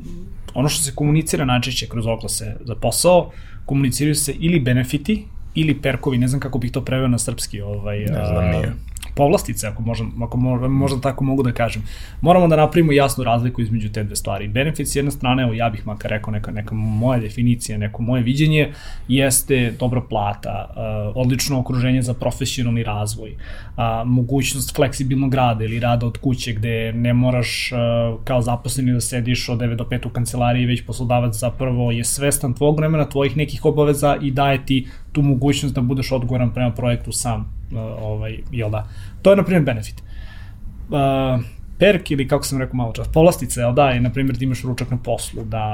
ono 0.53 0.69
što 0.69 0.83
se 0.83 0.95
komunicira 0.95 1.45
najčešće 1.45 1.87
kroz 1.87 2.05
oglase 2.07 2.55
za 2.65 2.75
posao, 2.75 3.31
komuniciraju 3.65 4.15
se 4.15 4.33
ili 4.39 4.59
benefiti, 4.59 5.25
ili 5.55 5.81
perkovi, 5.81 6.17
ne 6.17 6.27
znam 6.27 6.41
kako 6.41 6.59
bih 6.59 6.71
to 6.71 6.85
preveo 6.85 7.07
na 7.07 7.17
srpski. 7.17 7.61
Ovaj, 7.61 7.99
ne 7.99 8.25
znam, 8.25 8.49
nije 8.49 8.73
povlastice, 9.15 9.67
ako 9.67 9.81
možda, 9.81 10.05
ako 10.23 10.37
možda, 10.37 10.67
možda 10.67 11.01
tako 11.01 11.23
mogu 11.23 11.43
da 11.43 11.51
kažem. 11.51 11.83
Moramo 12.21 12.47
da 12.47 12.55
napravimo 12.55 12.91
jasnu 12.91 13.23
razliku 13.23 13.61
između 13.61 13.91
te 13.91 14.03
dve 14.03 14.15
stvari. 14.15 14.47
Benefit 14.47 14.87
s 14.87 14.95
jedne 14.95 15.11
strane, 15.11 15.43
evo 15.43 15.53
ja 15.53 15.69
bih 15.69 15.87
makar 15.87 16.11
rekao 16.11 16.31
neka, 16.31 16.51
neka 16.51 16.75
moja 16.75 17.19
definicija, 17.19 17.77
neko 17.77 18.01
moje 18.01 18.23
viđenje, 18.23 18.73
jeste 19.07 19.73
dobra 19.79 20.01
plata, 20.01 20.69
uh, 20.69 20.75
odlično 21.15 21.59
okruženje 21.59 22.01
za 22.01 22.13
profesionalni 22.13 22.83
razvoj, 22.83 23.31
uh, 23.31 23.83
mogućnost 24.05 24.75
fleksibilnog 24.75 25.33
rada 25.33 25.63
ili 25.63 25.79
rada 25.79 26.05
od 26.05 26.17
kuće 26.17 26.53
gde 26.53 26.93
ne 26.93 27.13
moraš 27.13 27.71
uh, 27.71 28.23
kao 28.23 28.41
zaposleni 28.41 28.93
da 28.93 29.01
sediš 29.01 29.49
od 29.49 29.59
9 29.59 29.75
do 29.75 29.83
5 29.83 30.07
u 30.07 30.09
kancelariji, 30.09 30.65
već 30.65 30.85
poslodavac 30.85 31.35
zapravo 31.35 31.91
je 31.91 32.03
svestan 32.03 32.53
tvog 32.53 32.77
vremena, 32.77 33.09
tvojih 33.09 33.37
nekih 33.37 33.65
obaveza 33.65 34.17
i 34.21 34.31
daje 34.31 34.65
ti 34.65 34.87
tu 35.11 35.21
mogućnost 35.21 35.75
da 35.75 35.81
budeš 35.81 36.11
odgovoran 36.11 36.53
prema 36.53 36.71
projektu 36.71 37.11
sam, 37.11 37.62
ovaj, 37.79 38.37
jel 38.51 38.69
da? 38.69 38.87
To 39.21 39.29
je, 39.29 39.35
na 39.35 39.43
primjer, 39.43 39.63
benefit. 39.63 40.03
Uh, 40.89 41.41
perk 41.83 42.11
ili 42.11 42.27
kako 42.27 42.45
sam 42.45 42.59
rekao 42.59 42.75
malo 42.75 42.93
čas, 42.93 43.07
povlastice, 43.07 43.59
jel 43.61 43.73
da, 43.73 43.91
i 43.91 43.99
na 43.99 44.09
primjer 44.09 44.37
da 44.37 44.45
imaš 44.45 44.61
ručak 44.63 44.91
na 44.91 44.97
poslu, 44.97 45.43
da, 45.43 45.65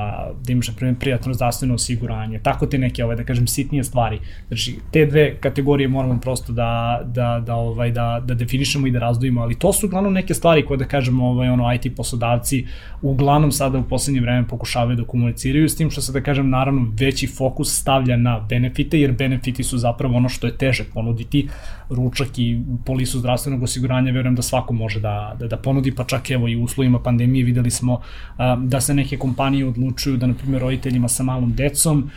da 0.46 0.52
imaš 0.52 0.68
na 0.68 0.74
primjer 0.74 1.00
prijatno 1.00 1.34
zdravstveno 1.34 1.74
osiguranje, 1.74 2.40
tako 2.44 2.66
te 2.66 2.78
neke, 2.78 3.04
ovaj, 3.04 3.16
da 3.16 3.24
kažem, 3.24 3.48
sitnije 3.48 3.84
stvari. 3.84 4.20
Znači, 4.48 4.76
te 4.92 5.06
dve 5.06 5.36
kategorije 5.40 5.88
moramo 5.88 6.20
prosto 6.20 6.54
da, 6.54 7.02
da, 7.06 7.44
da, 7.46 7.56
ovaj, 7.56 7.92
da, 7.92 8.24
da 8.26 8.34
definišemo 8.34 8.88
i 8.88 8.92
da 8.92 9.00
razdvojimo, 9.00 9.42
ali 9.42 9.60
to 9.60 9.74
su 9.74 9.86
uglavnom 9.86 10.14
neke 10.14 10.34
stvari 10.34 10.66
koje, 10.66 10.78
da 10.78 10.86
kažemo, 10.86 11.28
ovaj, 11.30 11.50
ono, 11.50 11.74
IT 11.74 11.96
poslodavci 11.96 12.66
uglavnom 13.02 13.52
sada 13.52 13.78
u 13.78 13.84
poslednje 13.84 14.22
vreme 14.22 14.48
pokušavaju 14.48 14.98
da 14.98 15.04
komuniciraju 15.04 15.70
s 15.70 15.78
tim 15.78 15.92
što 15.92 16.02
se, 16.02 16.12
da 16.12 16.22
kažem, 16.22 16.50
naravno, 16.50 16.92
veći 17.00 17.28
fokus 17.28 17.76
stavlja 17.82 18.18
na 18.18 18.40
benefite, 18.50 19.00
jer 19.00 19.12
benefiti 19.12 19.64
su 19.64 19.78
zapravo 19.78 20.18
ono 20.18 20.30
što 20.30 20.48
je 20.48 20.58
teže 20.58 20.84
ponuditi, 20.94 21.48
ručak 21.90 22.40
i 22.40 22.60
polisu 22.86 23.20
zdravstvenog 23.20 23.64
osiguranja, 23.64 24.12
verujem 24.12 24.36
da 24.36 24.42
svako 24.42 24.74
može 24.74 25.00
da, 25.00 25.36
da, 25.40 25.48
da 25.48 25.58
ponudi, 25.58 25.96
pa 26.00 26.06
čak 26.06 26.32
evo 26.32 26.48
i 26.48 26.56
u 26.56 26.64
uslovima 26.64 27.00
pandemije 27.00 27.46
videli 27.46 27.72
smo 27.72 28.00
da 28.58 28.82
se 28.82 28.94
neke 28.94 29.18
kompanije 29.18 29.66
odlučuju 29.68 30.18
da, 30.18 30.28
na 30.28 30.34
primjer, 30.34 30.62
roditeljima 30.62 31.08
sa 31.08 31.24
malom 31.24 31.52
decom 31.56 32.10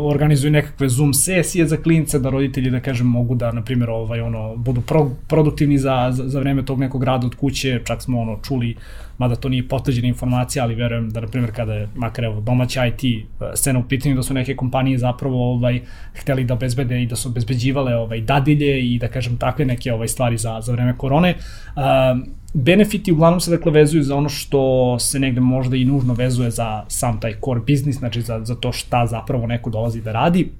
organizuju 0.00 0.50
nekakve 0.50 0.88
Zoom 0.88 1.14
sesije 1.14 1.66
za 1.66 1.76
klince, 1.76 2.18
da 2.18 2.30
roditelji, 2.30 2.70
da 2.70 2.80
kažem, 2.80 3.06
mogu 3.06 3.34
da, 3.34 3.52
na 3.52 3.62
primjer, 3.62 3.90
ovaj, 3.90 4.20
ono, 4.20 4.56
budu 4.56 4.80
pro, 4.80 5.10
produktivni 5.28 5.78
za, 5.78 6.08
za, 6.10 6.28
za 6.28 6.40
vreme 6.40 6.64
tog 6.64 6.80
nekog 6.80 7.04
rada 7.04 7.26
od 7.26 7.34
kuće, 7.34 7.80
čak 7.84 8.02
smo 8.02 8.20
ono, 8.20 8.40
čuli 8.42 8.74
mada 9.18 9.36
to 9.36 9.48
nije 9.48 9.68
potvrđena 9.68 10.08
informacija, 10.08 10.64
ali 10.64 10.74
verujem 10.74 11.10
da, 11.10 11.20
na 11.20 11.26
primjer, 11.26 11.52
kada 11.54 11.74
je 11.74 11.88
makar 11.94 12.24
evo, 12.24 12.40
domaća 12.40 12.86
IT 12.86 13.04
e, 13.04 13.24
scena 13.54 13.78
u 13.78 13.82
pitanju, 13.88 14.16
da 14.16 14.22
su 14.22 14.34
neke 14.34 14.56
kompanije 14.56 14.98
zapravo 14.98 15.52
ovaj, 15.52 15.80
hteli 16.14 16.44
da 16.44 16.54
obezbede 16.54 17.02
i 17.02 17.06
da 17.06 17.16
su 17.16 17.28
obezbeđivale 17.28 17.96
ovaj, 17.96 18.20
dadilje 18.20 18.80
i 18.80 18.98
da 18.98 19.08
kažem 19.08 19.36
takve 19.36 19.64
neke 19.64 19.92
ovaj, 19.92 20.08
stvari 20.08 20.36
za, 20.36 20.60
za 20.60 20.72
vreme 20.72 20.96
korone. 20.98 21.34
Um, 21.76 22.24
benefiti 22.54 23.12
uglavnom 23.12 23.40
se 23.40 23.50
dakle 23.50 23.72
vezuju 23.72 24.02
za 24.02 24.16
ono 24.16 24.28
što 24.28 24.96
se 24.98 25.18
negde 25.18 25.40
možda 25.40 25.76
i 25.76 25.84
nužno 25.84 26.14
vezuje 26.14 26.50
za 26.50 26.84
sam 26.88 27.20
taj 27.20 27.34
core 27.44 27.60
business, 27.60 27.98
znači 27.98 28.22
za, 28.22 28.44
za 28.44 28.54
to 28.54 28.72
šta 28.72 29.06
zapravo 29.06 29.46
neko 29.46 29.70
dolazi 29.70 30.02
da 30.02 30.12
radi. 30.12 30.50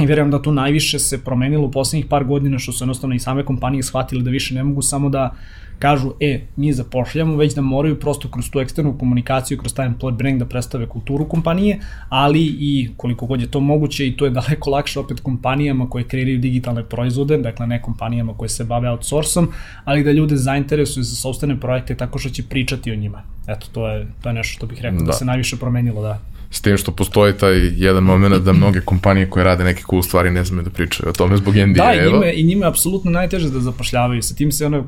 I 0.00 0.06
verujem 0.06 0.30
da 0.30 0.42
tu 0.42 0.52
najviše 0.52 0.98
se 0.98 1.24
promenilo 1.24 1.66
u 1.66 1.70
poslednjih 1.70 2.06
par 2.06 2.24
godina 2.24 2.58
što 2.58 2.72
su 2.72 2.84
jednostavno 2.84 3.14
i 3.14 3.18
same 3.18 3.44
kompanije 3.44 3.82
shvatile 3.82 4.22
da 4.22 4.30
više 4.30 4.54
ne 4.54 4.64
mogu 4.64 4.82
samo 4.82 5.08
da 5.08 5.34
kažu, 5.78 6.12
e, 6.20 6.40
mi 6.56 6.72
zapošljamo, 6.72 7.36
već 7.36 7.54
da 7.54 7.60
moraju 7.60 8.00
prosto 8.00 8.28
kroz 8.28 8.50
tu 8.50 8.60
eksternu 8.60 8.98
komunikaciju, 8.98 9.58
kroz 9.58 9.74
taj 9.74 9.88
employer 9.88 10.16
brand 10.16 10.38
da 10.38 10.46
predstave 10.46 10.86
kulturu 10.86 11.28
kompanije, 11.28 11.80
ali 12.08 12.42
i 12.42 12.90
koliko 12.96 13.26
god 13.26 13.40
je 13.40 13.50
to 13.50 13.60
moguće 13.60 14.06
i 14.06 14.16
to 14.16 14.24
je 14.24 14.30
daleko 14.30 14.70
lakše 14.70 15.00
opet 15.00 15.20
kompanijama 15.20 15.90
koje 15.90 16.04
kreiraju 16.04 16.38
digitalne 16.38 16.84
proizvode, 16.84 17.38
dakle 17.38 17.66
ne 17.66 17.82
kompanijama 17.82 18.34
koje 18.34 18.48
se 18.48 18.64
bave 18.64 18.90
outsourcom, 18.90 19.48
ali 19.84 20.04
da 20.04 20.12
ljude 20.12 20.36
zainteresuju 20.36 21.04
za 21.04 21.16
sobstvene 21.16 21.60
projekte 21.60 21.94
tako 21.94 22.18
što 22.18 22.28
će 22.28 22.42
pričati 22.42 22.92
o 22.92 22.96
njima. 22.96 23.22
Eto, 23.46 23.66
to 23.72 23.88
je, 23.88 24.06
to 24.22 24.28
je 24.28 24.32
nešto 24.32 24.52
što 24.52 24.66
bih 24.66 24.82
rekao 24.82 24.98
da, 24.98 25.04
da 25.04 25.12
se 25.12 25.24
najviše 25.24 25.56
promenilo, 25.56 26.02
da 26.02 26.20
s 26.50 26.60
tim 26.60 26.76
što 26.76 26.92
postoji 26.92 27.32
taj 27.32 27.56
jedan 27.76 28.02
moment 28.02 28.44
da 28.44 28.52
mnoge 28.52 28.80
kompanije 28.80 29.30
koje 29.30 29.44
rade 29.44 29.64
neke 29.64 29.82
cool 29.90 30.02
stvari 30.02 30.30
ne 30.30 30.44
znaju 30.44 30.62
da 30.62 30.70
pričaju 30.70 31.08
o 31.08 31.12
tome 31.12 31.36
zbog 31.36 31.54
NDA. 31.54 31.84
Da, 31.84 31.92
i 31.92 32.12
njime, 32.12 32.32
i 32.34 32.42
njime 32.42 32.66
je 32.66 32.68
apsolutno 32.68 33.10
najteže 33.10 33.50
da 33.50 33.60
zapošljavaju. 33.60 34.22
Sa 34.22 34.34
tim 34.34 34.52
se 34.52 34.66
ono, 34.66 34.84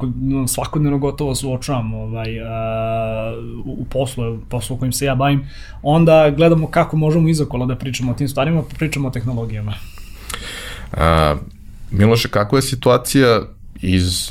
svakodnevno 0.48 0.98
gotovo 0.98 1.34
suočavam 1.34 1.94
ovaj, 1.94 2.40
uh, 2.40 2.48
u 3.66 3.84
poslu, 3.84 4.38
poslu 4.48 4.76
kojim 4.76 4.92
se 4.92 5.04
ja 5.04 5.14
bavim. 5.14 5.48
Onda 5.82 6.30
gledamo 6.36 6.66
kako 6.66 6.96
možemo 6.96 7.28
izakola 7.28 7.66
da 7.66 7.76
pričamo 7.76 8.12
o 8.12 8.14
tim 8.14 8.28
stvarima, 8.28 8.62
pa 8.62 8.76
pričamo 8.78 9.08
o 9.08 9.10
tehnologijama. 9.10 9.74
Uh, 10.92 10.98
Miloše, 11.90 12.28
kakva 12.28 12.58
je 12.58 12.62
situacija 12.62 13.42
iz 13.82 14.30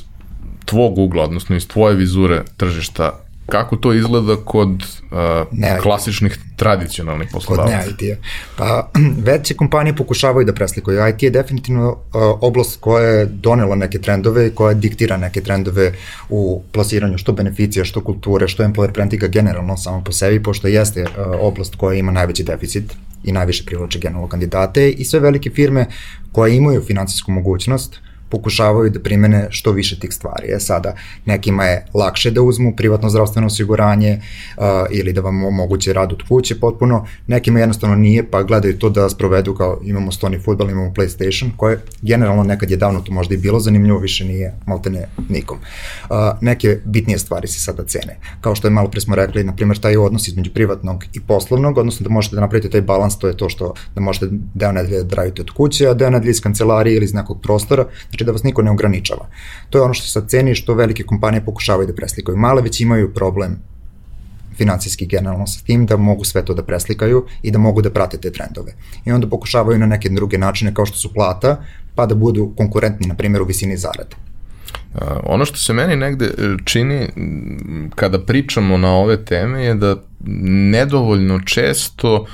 tvog 0.65 0.97
ugla, 0.97 1.23
odnosno 1.23 1.55
iz 1.55 1.67
tvoje 1.67 1.95
vizure 1.95 2.43
tržišta 2.57 3.19
Kako 3.49 3.75
to 3.75 3.93
izgleda 3.93 4.35
kod 4.45 4.69
uh, 4.69 5.79
klasičnih 5.81 6.39
tradicionalnih 6.55 7.29
poslodavaca? 7.31 7.83
Kod 7.85 8.01
ne 8.01 8.07
IT-a. 8.09 8.21
Pa 8.57 8.89
veće 9.27 9.53
kompanije 9.53 9.95
pokušavaju 9.95 10.45
da 10.45 10.53
preslikuju. 10.53 11.07
IT 11.07 11.23
je 11.23 11.29
definitivno 11.29 11.89
uh, 11.89 11.97
oblast 12.41 12.77
koja 12.79 13.07
je 13.07 13.25
donela 13.25 13.75
neke 13.75 13.99
trendove 13.99 14.47
i 14.47 14.51
koja 14.55 14.73
diktira 14.73 15.17
neke 15.17 15.41
trendove 15.41 15.93
u 16.29 16.63
plasiranju 16.71 17.17
što 17.17 17.33
beneficija, 17.33 17.85
što 17.85 18.03
kulture, 18.03 18.47
što 18.47 18.63
employer 18.63 18.93
brandinga 18.93 19.27
generalno 19.27 19.77
samo 19.77 20.03
po 20.03 20.11
sebi, 20.11 20.43
pošto 20.43 20.67
jeste 20.67 21.03
uh, 21.03 21.09
oblast 21.39 21.75
koja 21.75 21.99
ima 21.99 22.11
najveći 22.11 22.43
deficit 22.43 22.93
i 23.23 23.31
najviše 23.31 23.65
privlače 23.65 23.99
generalno 23.99 24.27
kandidate 24.27 24.89
i 24.89 25.05
sve 25.05 25.19
velike 25.19 25.49
firme 25.49 25.85
koje 26.31 26.55
imaju 26.55 26.81
finansijsku 26.81 27.31
mogućnost 27.31 27.99
pokušavaju 28.29 28.89
da 28.89 28.99
primene 28.99 29.47
što 29.49 29.71
više 29.71 29.99
tih 29.99 30.13
stvari. 30.13 30.47
E 30.55 30.59
sada, 30.59 30.95
nekima 31.25 31.63
je 31.63 31.85
lakše 31.93 32.31
da 32.31 32.41
uzmu 32.41 32.75
privatno 32.75 33.09
zdravstveno 33.09 33.47
osiguranje 33.47 34.21
uh, 34.57 34.63
ili 34.91 35.13
da 35.13 35.21
vam 35.21 35.43
omoguće 35.43 35.93
rad 35.93 36.13
od 36.13 36.23
kuće 36.27 36.59
potpuno, 36.59 37.05
nekima 37.27 37.59
jednostavno 37.59 37.95
nije, 37.95 38.31
pa 38.31 38.43
gledaju 38.43 38.77
to 38.77 38.89
da 38.89 39.09
sprovedu 39.09 39.55
kao 39.55 39.79
imamo 39.83 40.11
stoni 40.11 40.39
futbal, 40.39 40.69
imamo 40.69 40.93
PlayStation, 40.93 41.49
koje 41.57 41.81
generalno 42.01 42.43
nekad 42.43 42.71
je 42.71 42.77
davno 42.77 43.01
to 43.01 43.11
možda 43.11 43.33
i 43.35 43.37
bilo 43.37 43.59
zanimljivo, 43.59 43.99
više 43.99 44.25
nije 44.25 44.53
maltene 44.65 45.07
nikom. 45.29 45.57
Uh, 45.57 46.17
neke 46.41 46.77
bitnije 46.85 47.19
stvari 47.19 47.47
se 47.47 47.59
sada 47.59 47.83
cene. 47.83 48.17
Kao 48.41 48.55
što 48.55 48.67
je 48.67 48.71
malo 48.71 48.89
pre 48.89 49.01
smo 49.01 49.15
rekli, 49.15 49.43
na 49.43 49.55
primjer, 49.55 49.79
taj 49.79 49.97
odnos 49.97 50.27
između 50.27 50.51
privatnog 50.53 51.05
i 51.13 51.19
poslovnog, 51.19 51.77
odnosno 51.77 52.03
da 52.03 52.09
možete 52.09 52.35
da 52.35 52.41
napravite 52.41 52.69
taj 52.69 52.81
balans, 52.81 53.17
to 53.19 53.27
je 53.27 53.37
to 53.37 53.49
što 53.49 53.73
da 53.95 54.01
možete 54.01 54.27
deo 54.53 54.71
nedelje 54.71 55.03
da 55.03 55.15
radite 55.15 55.41
od 55.41 55.49
kuće, 55.49 55.87
a 55.87 55.93
deo 55.93 56.09
nedelje 56.09 56.31
iz 56.31 56.41
kancelarije 56.41 56.95
ili 56.95 57.05
iz 57.05 57.13
nekog 57.13 57.41
prostora, 57.41 57.85
znači 58.19 58.25
da 58.25 58.31
vas 58.31 58.43
niko 58.43 58.61
ne 58.61 58.71
ograničava. 58.71 59.27
To 59.69 59.77
je 59.77 59.81
ono 59.81 59.93
što 59.93 60.07
se 60.07 60.27
ceni 60.27 60.55
što 60.55 60.73
velike 60.73 61.03
kompanije 61.03 61.45
pokušavaju 61.45 61.87
da 61.87 61.95
preslikaju. 61.95 62.37
Male 62.37 62.61
već 62.61 62.81
imaju 62.81 63.13
problem 63.13 63.59
financijski 64.57 65.05
generalno 65.05 65.47
sa 65.47 65.63
tim 65.65 65.85
da 65.85 65.97
mogu 65.97 66.25
sve 66.25 66.43
to 66.45 66.53
da 66.53 66.63
preslikaju 66.63 67.25
i 67.43 67.51
da 67.51 67.57
mogu 67.59 67.81
da 67.81 67.89
prate 67.89 68.17
te 68.17 68.31
trendove. 68.31 68.73
I 69.05 69.11
onda 69.11 69.27
pokušavaju 69.27 69.79
na 69.79 69.85
neke 69.85 70.09
druge 70.09 70.37
načine 70.37 70.73
kao 70.73 70.85
što 70.85 70.97
su 70.97 71.13
plata, 71.13 71.61
pa 71.95 72.05
da 72.05 72.15
budu 72.15 72.51
konkurentni, 72.57 73.07
na 73.07 73.15
primjer, 73.15 73.41
u 73.41 73.45
visini 73.45 73.77
zarade. 73.77 74.15
Uh, 74.93 75.01
ono 75.23 75.45
što 75.45 75.57
se 75.57 75.73
meni 75.73 75.95
negde 75.95 76.25
e, 76.25 76.31
čini 76.65 77.07
kada 77.95 78.19
pričamo 78.19 78.77
na 78.77 78.91
ove 78.91 79.17
teme 79.25 79.63
je 79.63 79.73
da 79.75 79.95
nedovoljno 80.75 81.39
često 81.39 82.25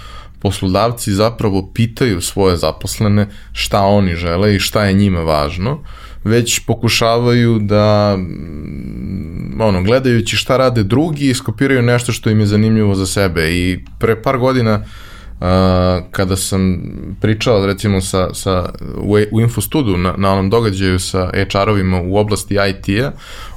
poslodavci 0.46 1.14
zapravo 1.14 1.72
pitaju 1.74 2.22
svoje 2.22 2.58
zaposlene 2.58 3.28
šta 3.52 3.82
oni 3.82 4.16
žele 4.16 4.56
i 4.56 4.60
šta 4.60 4.86
je 4.86 4.94
njima 4.94 5.20
važno, 5.20 5.80
već 6.24 6.60
pokušavaju 6.60 7.60
da 7.60 8.18
ono, 9.60 9.84
gledajući 9.84 10.38
šta 10.38 10.58
rade 10.58 10.84
drugi, 10.84 11.30
iskopiraju 11.30 11.82
nešto 11.82 12.12
što 12.12 12.30
im 12.30 12.40
je 12.40 12.46
zanimljivo 12.46 12.96
za 12.96 13.06
sebe. 13.06 13.50
I 13.52 13.80
pre 14.00 14.22
par 14.22 14.38
godina 14.38 14.86
Uh, 15.36 15.48
kada 16.12 16.36
sam 16.36 16.82
pričao 17.22 17.66
recimo 17.66 18.02
sa, 18.02 18.34
sa, 18.34 18.70
u, 18.98 19.18
u 19.32 19.42
Infostudu 19.42 19.98
na, 19.98 20.14
na 20.18 20.32
onom 20.32 20.50
događaju 20.50 21.00
sa 21.00 21.30
HR-ovima 21.34 22.02
u 22.02 22.18
oblasti 22.18 22.56
IT-a, 22.70 23.12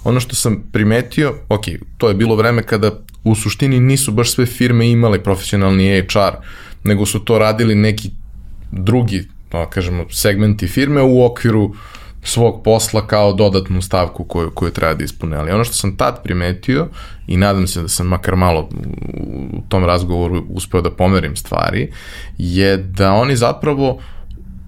ono 0.05 0.21
što 0.21 0.35
sam 0.35 0.63
primetio, 0.73 1.35
ok, 1.49 1.65
to 1.99 2.09
je 2.09 2.15
bilo 2.15 2.37
vreme 2.37 2.63
kada 2.63 2.91
u 3.25 3.35
suštini 3.35 3.81
nisu 3.81 4.13
baš 4.13 4.33
sve 4.33 4.47
firme 4.47 4.91
imale 4.91 5.23
profesionalni 5.23 6.01
HR, 6.01 6.37
nego 6.85 7.07
su 7.07 7.21
to 7.21 7.39
radili 7.39 7.75
neki 7.75 8.11
drugi, 8.73 9.29
pa 9.49 9.71
kažemo, 9.71 10.05
segmenti 10.11 10.67
firme 10.67 11.03
u 11.03 11.25
okviru 11.25 11.65
uh, 11.65 11.77
svog 12.23 12.63
posla 12.65 13.07
kao 13.07 13.33
dodatnu 13.33 13.83
stavku 13.83 14.25
koju, 14.25 14.51
koju 14.51 14.71
treba 14.71 14.95
da 14.95 15.05
ispune. 15.05 15.37
Ali 15.37 15.51
ono 15.51 15.65
što 15.65 15.75
sam 15.75 15.97
tad 15.97 16.23
primetio 16.23 16.89
i 17.27 17.37
nadam 17.37 17.67
se 17.67 17.83
da 17.83 17.89
sam 17.89 18.07
makar 18.07 18.37
malo 18.37 18.69
u 19.53 19.61
tom 19.69 19.85
razgovoru 19.85 20.45
uspeo 20.49 20.81
da 20.81 20.91
pomerim 20.91 21.37
stvari, 21.37 21.93
je 22.39 22.77
da 22.77 23.13
oni 23.13 23.37
zapravo 23.37 24.01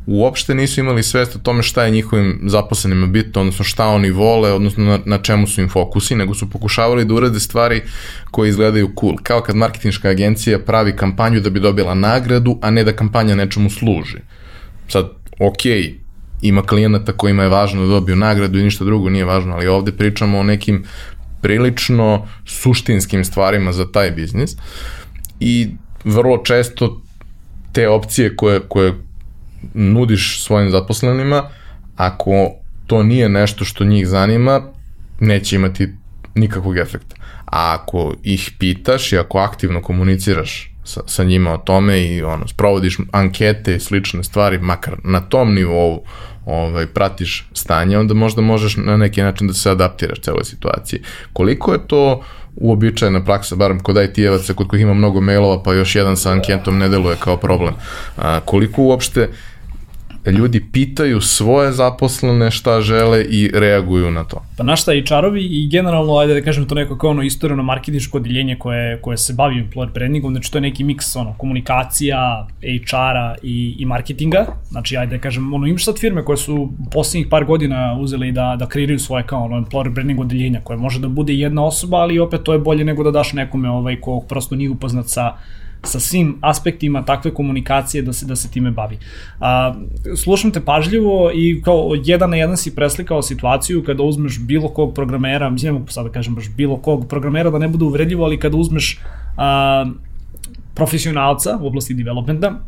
uopšte 0.07 0.55
nisu 0.55 0.81
imali 0.81 1.03
svest 1.03 1.37
o 1.37 1.39
tome 1.39 1.63
šta 1.63 1.85
je 1.85 1.91
njihovim 1.91 2.41
zaposlenima 2.47 3.07
bitno, 3.07 3.41
odnosno 3.41 3.65
šta 3.65 3.87
oni 3.87 4.11
vole, 4.11 4.53
odnosno 4.53 4.85
na, 4.85 4.99
na 5.05 5.19
čemu 5.19 5.47
su 5.47 5.61
im 5.61 5.69
fokusi, 5.69 6.15
nego 6.15 6.35
su 6.35 6.51
pokušavali 6.51 7.05
da 7.05 7.15
urade 7.15 7.41
stvari 7.41 7.83
koje 8.31 8.49
izgledaju 8.49 8.93
cool. 9.01 9.17
Kao 9.23 9.41
kad 9.41 9.57
marketinška 9.57 10.09
agencija 10.09 10.59
pravi 10.59 10.97
kampanju 10.97 11.41
da 11.41 11.51
bi 11.51 11.61
dobila 11.61 11.95
nagradu, 11.95 12.59
a 12.63 12.71
ne 12.71 12.85
da 12.85 12.93
kampanja 12.93 13.35
nečemu 13.35 13.71
služi. 13.71 14.19
Sad, 14.89 15.11
okej, 15.41 15.83
okay, 15.83 15.95
ima 16.43 16.63
klijenata 16.63 17.13
kojima 17.13 17.43
je 17.43 17.49
važno 17.49 17.83
da 17.83 17.89
dobiju 17.89 18.17
nagradu 18.17 18.59
i 18.59 18.63
ništa 18.63 18.85
drugo 18.85 19.11
nije 19.11 19.25
važno, 19.25 19.55
ali 19.55 19.67
ovde 19.67 19.93
pričamo 19.93 20.39
o 20.39 20.43
nekim 20.43 20.85
prilično 21.41 22.27
suštinskim 22.47 23.25
stvarima 23.25 23.73
za 23.73 23.93
taj 23.93 24.11
biznis 24.11 24.57
i 25.41 25.69
vrlo 26.05 26.39
često 26.45 27.03
te 27.73 27.89
opcije 27.89 28.37
koje, 28.37 28.61
koje 28.61 28.95
nudiš 29.75 30.43
svojim 30.43 30.71
zaposlenima, 30.71 31.43
ako 31.97 32.51
to 32.87 33.03
nije 33.03 33.29
nešto 33.29 33.65
što 33.65 33.85
njih 33.85 34.09
zanima, 34.09 34.63
neće 35.21 35.57
imati 35.57 35.89
nikakvog 36.35 36.79
efekta. 36.79 37.17
A 37.47 37.75
ako 37.75 38.15
ih 38.23 38.51
pitaš 38.59 39.13
i 39.13 39.19
ako 39.19 39.39
aktivno 39.39 39.83
komuniciraš 39.83 40.71
sa, 40.85 41.01
sa 41.07 41.25
njima 41.25 41.55
o 41.55 41.59
tome 41.59 42.01
i 42.03 42.23
ono, 42.23 42.49
sprovodiš 42.49 42.99
ankete 43.13 43.75
i 43.75 43.81
slične 43.81 44.25
stvari, 44.25 44.59
makar 44.59 44.97
na 45.05 45.21
tom 45.21 45.55
nivou 45.55 46.05
ovaj, 46.47 46.87
pratiš 46.87 47.49
stanje, 47.53 47.99
onda 47.99 48.15
možda 48.15 48.43
možeš 48.43 48.77
na 48.77 48.97
neki 48.97 49.23
način 49.23 49.47
da 49.47 49.53
se 49.53 49.71
adaptiraš 49.71 50.21
celoj 50.21 50.45
situaciji. 50.45 51.01
Koliko 51.33 51.73
je 51.73 51.87
to 51.87 52.23
uobičajena 52.57 53.25
praksa, 53.25 53.57
barem 53.57 53.81
kod 53.81 53.97
IT-evaca, 53.97 54.55
kod 54.55 54.69
kojih 54.69 54.83
ima 54.83 54.95
mnogo 54.95 55.21
mailova, 55.21 55.63
pa 55.63 55.75
još 55.75 55.97
jedan 55.97 56.17
sa 56.17 56.31
anketom 56.31 56.79
ne 56.79 56.89
deluje 56.89 57.17
kao 57.17 57.37
problem. 57.37 57.75
A, 58.17 58.41
koliko 58.45 58.83
uopšte 58.83 59.29
ljudi 60.27 60.65
pitaju 60.73 61.21
svoje 61.21 61.73
zaposlene 61.73 62.51
šta 62.51 62.81
žele 62.81 63.25
i 63.25 63.51
reaguju 63.55 64.11
na 64.11 64.25
to. 64.25 64.43
Pa 64.57 64.65
naš 64.65 64.83
šta 64.83 64.93
HR-ovi 64.93 65.41
i 65.41 65.69
generalno, 65.69 66.17
ajde 66.17 66.35
da 66.35 66.43
kažem 66.43 66.69
to 66.69 66.75
neko 66.75 66.99
kao 66.99 67.11
ono 67.11 67.23
istoreno 67.23 67.63
marketinško 67.63 68.19
odeljenje 68.19 68.57
koje, 68.59 69.01
koje 69.01 69.19
se 69.19 69.33
bavi 69.33 69.55
employer 69.55 69.93
brandingom, 69.93 70.33
znači 70.33 70.53
to 70.53 70.59
je 70.59 70.63
neki 70.63 70.85
miks 70.85 71.17
ono, 71.17 71.35
komunikacija, 71.39 72.47
HR-a 72.61 73.35
i, 73.43 73.77
i 73.79 73.87
marketinga, 73.87 74.47
znači 74.71 74.97
ajde 74.97 75.17
da 75.17 75.23
kažem, 75.23 75.55
ono 75.55 75.67
imaš 75.67 75.85
sad 75.85 75.99
firme 75.99 76.25
koje 76.25 76.37
su 76.37 76.71
poslednjih 76.93 77.27
par 77.31 77.45
godina 77.45 77.97
uzeli 78.01 78.33
da, 78.33 78.57
da 78.59 78.69
kreiraju 78.69 78.99
svoje 78.99 79.27
kao 79.27 79.45
ono 79.45 79.61
employer 79.61 79.95
branding 79.95 80.21
odeljenja 80.21 80.61
koje 80.65 80.77
može 80.77 81.01
da 81.01 81.09
bude 81.09 81.35
jedna 81.35 81.65
osoba, 81.65 81.97
ali 81.97 82.19
opet 82.19 82.43
to 82.43 82.53
je 82.53 82.59
bolje 82.59 82.85
nego 82.85 83.05
da 83.05 83.11
daš 83.11 83.33
nekome 83.33 83.71
ovaj 83.71 84.01
ko 84.01 84.21
prosto 84.21 84.57
nije 84.57 84.71
upoznat 84.71 85.09
sa 85.09 85.33
sa 85.83 86.01
svim 86.01 86.39
aspektima 86.41 87.05
takve 87.05 87.35
komunikacije 87.35 88.03
da 88.03 88.13
se 88.13 88.27
da 88.27 88.37
se 88.37 88.51
time 88.51 88.71
bavi. 88.71 88.99
A, 89.41 89.75
slušam 90.17 90.51
te 90.51 90.61
pažljivo 90.61 91.31
i 91.35 91.63
kao 91.65 91.93
jedan 92.05 92.31
na 92.31 92.37
jedan 92.37 92.57
si 92.57 92.75
preslikao 92.75 93.23
situaciju 93.23 93.85
kada 93.85 94.03
uzmeš 94.03 94.39
bilo 94.41 94.69
kog 94.69 94.95
programera, 94.95 95.51
mislim 95.51 95.75
ne 95.75 95.79
mogu 95.79 95.91
sad 95.91 96.07
da 96.07 96.13
kažem 96.13 96.35
baš 96.35 96.51
bilo 96.57 96.77
kog 96.77 97.09
programera 97.09 97.51
da 97.51 97.59
ne 97.59 97.69
bude 97.69 97.85
uvredljivo, 97.85 98.25
ali 98.25 98.39
kada 98.39 98.57
uzmeš 98.57 98.99
a, 99.37 99.87
profesionalca 100.75 101.59
u 101.63 101.67
oblasti 101.67 101.95
developmenta 101.95 102.61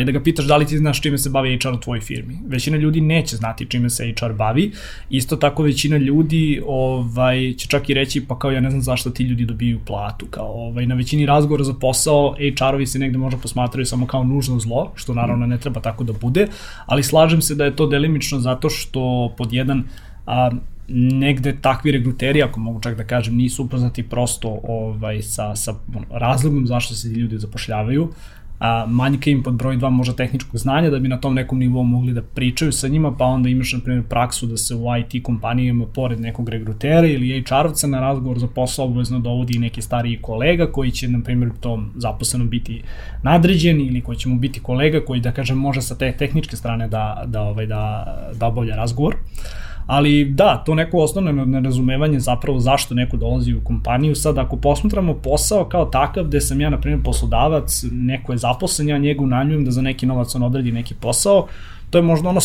i 0.00 0.04
da 0.04 0.12
ga 0.12 0.20
pitaš 0.22 0.46
da 0.46 0.56
li 0.56 0.66
ti 0.66 0.78
znaš 0.78 1.00
čime 1.00 1.18
se 1.18 1.30
bavi 1.30 1.58
HR 1.62 1.68
u 1.68 1.80
tvojoj 1.80 2.00
firmi. 2.00 2.38
Većina 2.46 2.76
ljudi 2.76 3.00
neće 3.00 3.36
znati 3.36 3.66
čime 3.66 3.90
se 3.90 4.14
HR 4.20 4.32
bavi. 4.32 4.72
Isto 5.10 5.36
tako 5.36 5.62
većina 5.62 5.96
ljudi 5.96 6.62
ovaj, 6.66 7.54
će 7.58 7.68
čak 7.68 7.90
i 7.90 7.94
reći 7.94 8.24
pa 8.26 8.38
kao 8.38 8.50
ja 8.50 8.60
ne 8.60 8.70
znam 8.70 8.82
zašto 8.82 9.10
ti 9.10 9.22
ljudi 9.22 9.44
dobiju 9.44 9.80
platu. 9.86 10.26
Kao, 10.30 10.52
ovaj, 10.52 10.86
na 10.86 10.94
većini 10.94 11.26
razgovora 11.26 11.64
za 11.64 11.74
posao 11.74 12.34
HR-ovi 12.38 12.86
se 12.86 12.98
negde 12.98 13.18
možda 13.18 13.40
posmatraju 13.40 13.86
samo 13.86 14.06
kao 14.06 14.24
nužno 14.24 14.58
zlo, 14.58 14.92
što 14.94 15.14
naravno 15.14 15.46
ne 15.46 15.58
treba 15.58 15.80
tako 15.80 16.04
da 16.04 16.12
bude, 16.12 16.46
ali 16.86 17.02
slažem 17.02 17.42
se 17.42 17.54
da 17.54 17.64
je 17.64 17.76
to 17.76 17.86
delimično 17.86 18.38
zato 18.38 18.70
što 18.70 19.34
pod 19.36 19.52
jedan 19.52 19.84
a, 20.26 20.50
negde 20.88 21.56
takvi 21.60 21.92
regruteri, 21.92 22.42
ako 22.42 22.60
mogu 22.60 22.80
čak 22.80 22.96
da 22.96 23.04
kažem, 23.04 23.36
nisu 23.36 23.64
upoznati 23.64 24.02
prosto 24.02 24.60
ovaj, 24.62 25.22
sa, 25.22 25.56
sa 25.56 25.74
razlogom 26.10 26.66
zašto 26.66 26.94
se 26.94 27.08
ljudi 27.08 27.38
zapošljavaju, 27.38 28.12
a, 28.58 28.86
manjka 28.86 29.30
im 29.30 29.42
pod 29.42 29.54
broj 29.54 29.76
2 29.76 29.90
možda 29.90 30.14
tehničkog 30.16 30.58
znanja 30.58 30.90
da 30.90 30.98
bi 30.98 31.08
na 31.08 31.20
tom 31.20 31.34
nekom 31.34 31.58
nivou 31.58 31.84
mogli 31.84 32.12
da 32.12 32.22
pričaju 32.22 32.72
sa 32.72 32.88
njima, 32.88 33.12
pa 33.16 33.24
onda 33.24 33.48
imaš 33.48 33.72
na 33.72 33.80
primjer 33.84 34.04
praksu 34.08 34.46
da 34.46 34.56
se 34.56 34.74
u 34.74 34.84
IT 34.96 35.22
kompanijama 35.22 35.86
pored 35.86 36.20
nekog 36.20 36.48
regrutera 36.48 37.06
ili 37.06 37.42
HR-ovca 37.42 37.86
na 37.86 38.00
razgovor 38.00 38.38
za 38.38 38.46
posao 38.46 38.86
obavezno 38.86 39.18
dovodi 39.18 39.58
neki 39.58 39.82
stariji 39.82 40.18
kolega 40.22 40.72
koji 40.72 40.90
će 40.90 41.08
na 41.08 41.20
primjer 41.24 41.50
tom 41.60 41.90
zaposlenom 41.96 42.48
biti 42.48 42.82
nadređen 43.22 43.80
ili 43.80 44.00
koji 44.00 44.18
će 44.18 44.28
mu 44.28 44.38
biti 44.38 44.60
kolega 44.60 45.00
koji 45.00 45.20
da 45.20 45.32
kažem 45.32 45.58
može 45.58 45.82
sa 45.82 45.98
te 45.98 46.12
tehničke 46.12 46.56
strane 46.56 46.88
da, 46.88 47.24
da, 47.26 47.42
ovaj, 47.42 47.66
da, 47.66 48.14
da 48.34 48.46
obavlja 48.46 48.76
razgovor. 48.76 49.14
Uh, 49.14 49.67
Ali 49.88 50.24
da, 50.24 50.62
to 50.66 50.74
neko 50.74 50.98
osnovno 50.98 51.44
nerazumevanje 51.44 52.20
zapravo 52.20 52.60
zašto 52.60 52.94
neko 52.94 53.16
dolazi 53.16 53.54
u 53.54 53.60
kompaniju. 53.64 54.14
Sad, 54.14 54.38
ako 54.38 54.56
posmatramo 54.56 55.14
posao 55.14 55.64
kao 55.64 55.84
takav, 55.84 56.24
gde 56.24 56.40
sam 56.40 56.60
ja, 56.60 56.70
na 56.70 56.80
primjer, 56.80 57.02
poslodavac, 57.04 57.84
neko 57.92 58.32
je 58.32 58.38
zaposlen, 58.38 58.88
ja 58.88 58.98
njegu 58.98 59.26
nanjujem 59.26 59.64
da 59.64 59.70
za 59.70 59.82
neki 59.82 60.06
novac 60.06 60.34
on 60.34 60.42
odradi 60.42 60.72
neki 60.72 60.94
posao, 60.94 61.46
to 61.90 61.98
je 61.98 62.02
možda 62.02 62.28
ono 62.28 62.40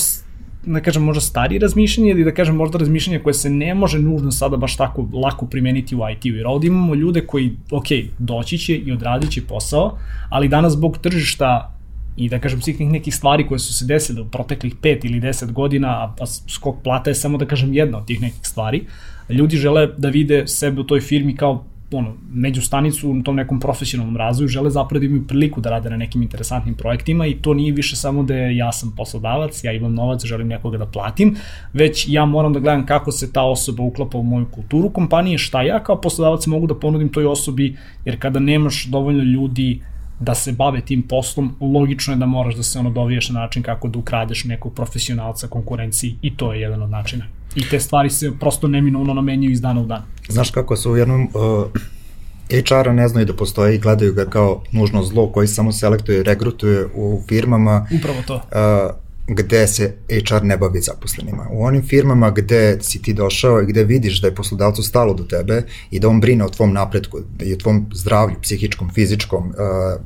da 0.65 0.79
kažem 0.79 1.03
možda 1.03 1.21
starije 1.21 1.59
razmišljanje 1.59 2.11
ili 2.11 2.23
da 2.23 2.31
kažem 2.31 2.55
možda 2.55 2.77
razmišljanje 2.77 3.19
koje 3.19 3.33
se 3.33 3.49
ne 3.49 3.73
može 3.75 3.99
nužno 3.99 4.31
sada 4.31 4.57
baš 4.57 4.77
tako 4.77 5.07
lako 5.13 5.45
primeniti 5.45 5.95
u 5.95 5.99
IT-u. 6.11 6.35
Jer 6.35 6.47
ovdje 6.47 6.67
imamo 6.67 6.95
ljude 6.95 7.27
koji, 7.27 7.57
ok, 7.71 7.87
doći 8.19 8.57
će 8.57 8.75
i 8.75 8.91
odradit 8.91 9.31
će 9.31 9.41
posao, 9.41 9.97
ali 10.29 10.47
danas 10.47 10.73
zbog 10.73 10.97
tržišta 10.97 11.73
i 12.17 12.29
da 12.29 12.39
kažem 12.39 12.61
svih 12.61 12.79
nekih 12.79 13.15
stvari 13.15 13.47
koje 13.47 13.59
su 13.59 13.73
se 13.73 13.85
desile 13.85 14.21
u 14.21 14.25
proteklih 14.25 14.75
5 14.75 15.05
ili 15.05 15.21
10 15.21 15.51
godina, 15.51 15.87
a, 15.87 16.15
a 16.19 16.25
skok 16.25 16.75
plata 16.83 17.09
je 17.09 17.15
samo 17.15 17.37
da 17.37 17.45
kažem 17.45 17.73
jedna 17.73 17.97
od 17.97 18.05
tih 18.05 18.21
nekih 18.21 18.47
stvari, 18.47 18.83
ljudi 19.29 19.57
žele 19.57 19.87
da 19.97 20.09
vide 20.09 20.47
sebe 20.47 20.81
u 20.81 20.83
toj 20.83 21.01
firmi 21.01 21.35
kao 21.35 21.63
ono, 21.97 22.13
među 22.33 22.61
stanicu 22.61 23.11
u 23.11 23.23
tom 23.23 23.35
nekom 23.35 23.59
profesionalnom 23.59 24.17
razvoju, 24.17 24.47
žele 24.47 24.69
zapravo 24.69 24.99
da 24.99 25.05
imaju 25.05 25.27
priliku 25.27 25.61
da 25.61 25.69
rade 25.69 25.89
na 25.89 25.97
nekim 25.97 26.21
interesantnim 26.21 26.75
projektima 26.75 27.27
i 27.27 27.35
to 27.41 27.53
nije 27.53 27.71
više 27.71 27.95
samo 27.95 28.23
da 28.23 28.33
ja 28.33 28.71
sam 28.71 28.93
poslodavac, 28.97 29.63
ja 29.63 29.71
imam 29.71 29.93
novac, 29.93 30.25
želim 30.25 30.47
nekoga 30.47 30.77
da 30.77 30.85
platim, 30.85 31.35
već 31.73 32.05
ja 32.09 32.25
moram 32.25 32.53
da 32.53 32.59
gledam 32.59 32.85
kako 32.85 33.11
se 33.11 33.33
ta 33.33 33.41
osoba 33.43 33.83
uklapa 33.83 34.17
u 34.17 34.23
moju 34.23 34.45
kulturu 34.51 34.89
kompanije, 34.89 35.37
šta 35.37 35.61
ja 35.61 35.83
kao 35.83 36.01
poslodavac 36.01 36.47
mogu 36.47 36.67
da 36.67 36.79
ponudim 36.79 37.09
toj 37.09 37.25
osobi, 37.25 37.77
jer 38.05 38.19
kada 38.19 38.39
nemaš 38.39 38.85
dovoljno 38.85 39.23
ljudi 39.23 39.81
da 40.19 40.35
se 40.35 40.51
bave 40.51 40.81
tim 40.81 41.01
poslom, 41.01 41.55
logično 41.61 42.13
je 42.13 42.17
da 42.17 42.25
moraš 42.25 42.55
da 42.55 42.63
se 42.63 42.79
ono 42.79 42.89
doviješ 42.89 43.29
na 43.29 43.39
način 43.39 43.63
kako 43.63 43.87
da 43.87 43.99
ukradeš 43.99 44.43
nekog 44.43 44.73
profesionalca 44.73 45.47
konkurenciji 45.47 46.15
i 46.21 46.35
to 46.37 46.53
je 46.53 46.61
jedan 46.61 46.81
od 46.81 46.89
načina. 46.89 47.25
I 47.55 47.69
te 47.69 47.79
stvari 47.79 48.09
se 48.09 48.31
prosto 48.39 48.67
neminovno 48.67 49.13
namenjuju 49.13 49.51
iz 49.51 49.61
dana 49.61 49.81
u 49.81 49.85
dan. 49.85 50.01
Znaš 50.29 50.51
kako 50.51 50.75
su 50.75 50.91
u 50.91 50.97
jednom 50.97 51.23
uh, 51.23 51.65
HR-a 52.49 52.93
ne 52.93 53.07
znaju 53.07 53.25
da 53.25 53.33
postoje 53.33 53.75
i 53.75 53.79
gledaju 53.79 54.13
ga 54.13 54.25
kao 54.25 54.63
nužno 54.71 55.03
zlo 55.03 55.27
koji 55.31 55.47
samo 55.47 55.71
selektuje 55.71 56.19
i 56.19 56.23
regrutuje 56.23 56.85
u 56.95 57.21
firmama. 57.27 57.87
Upravo 57.99 58.21
to. 58.27 58.35
Uh, 58.35 59.02
gde 59.27 59.67
se 59.67 59.95
HR 60.09 60.43
ne 60.43 60.57
bavi 60.57 60.81
zaposlenima. 60.81 61.47
U 61.51 61.63
onim 61.63 61.83
firmama 61.87 62.31
gde 62.31 62.77
si 62.81 63.01
ti 63.01 63.13
došao 63.13 63.61
i 63.61 63.65
gde 63.65 63.83
vidiš 63.83 64.21
da 64.21 64.27
je 64.27 64.35
poslodavcu 64.35 64.83
stalo 64.83 65.13
do 65.13 65.23
tebe 65.23 65.63
i 65.91 65.99
da 65.99 66.07
on 66.09 66.21
brine 66.21 66.45
o 66.45 66.49
tvom 66.49 66.73
napretku 66.73 67.19
i 67.41 67.53
o 67.53 67.57
tvom 67.57 67.85
zdravlju, 67.93 68.35
psihičkom, 68.41 68.89
fizičkom, 68.89 69.47
uh, 69.47 69.55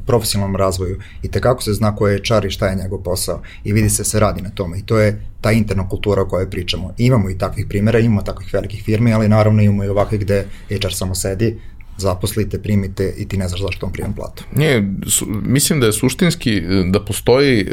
profesionalnom 0.06 0.56
razvoju 0.56 1.00
i 1.24 1.32
tekako 1.32 1.64
se 1.64 1.74
zna 1.74 1.96
ko 1.96 2.08
je 2.08 2.22
HR 2.28 2.46
i 2.46 2.50
šta 2.50 2.68
je 2.68 2.76
njegov 2.76 3.04
posao 3.04 3.42
i 3.64 3.74
vidi 3.74 3.90
se 3.90 4.04
se 4.04 4.20
radi 4.20 4.42
na 4.42 4.50
tome 4.50 4.80
i 4.80 4.86
to 4.86 4.98
je 5.00 5.22
ta 5.42 5.52
interna 5.52 5.90
kultura 5.90 6.22
o 6.22 6.26
kojoj 6.26 6.50
pričamo. 6.50 6.94
Imamo 6.98 7.30
i 7.30 7.38
takvih 7.38 7.66
primjera, 7.70 8.00
imamo 8.00 8.22
takvih 8.22 8.54
velikih 8.54 8.84
firmi, 8.84 9.14
ali 9.14 9.30
naravno 9.30 9.62
imamo 9.62 9.84
i 9.84 9.90
ovakve 9.90 10.18
gde 10.18 10.46
HR 10.70 10.94
samo 10.94 11.16
sedi, 11.16 11.60
zaposlite, 11.98 12.62
primite 12.62 13.14
i 13.18 13.28
ti 13.28 13.38
ne 13.38 13.48
znaš 13.48 13.62
zašto 13.62 13.86
on 13.86 13.92
primam 13.92 14.14
platu. 14.14 14.44
Nije, 14.56 14.94
su, 15.08 15.26
mislim 15.46 15.80
da 15.80 15.86
je 15.86 15.94
suštinski 15.94 16.58
e, 16.58 16.84
da 16.90 17.06
postoji 17.06 17.62
e, 17.62 17.66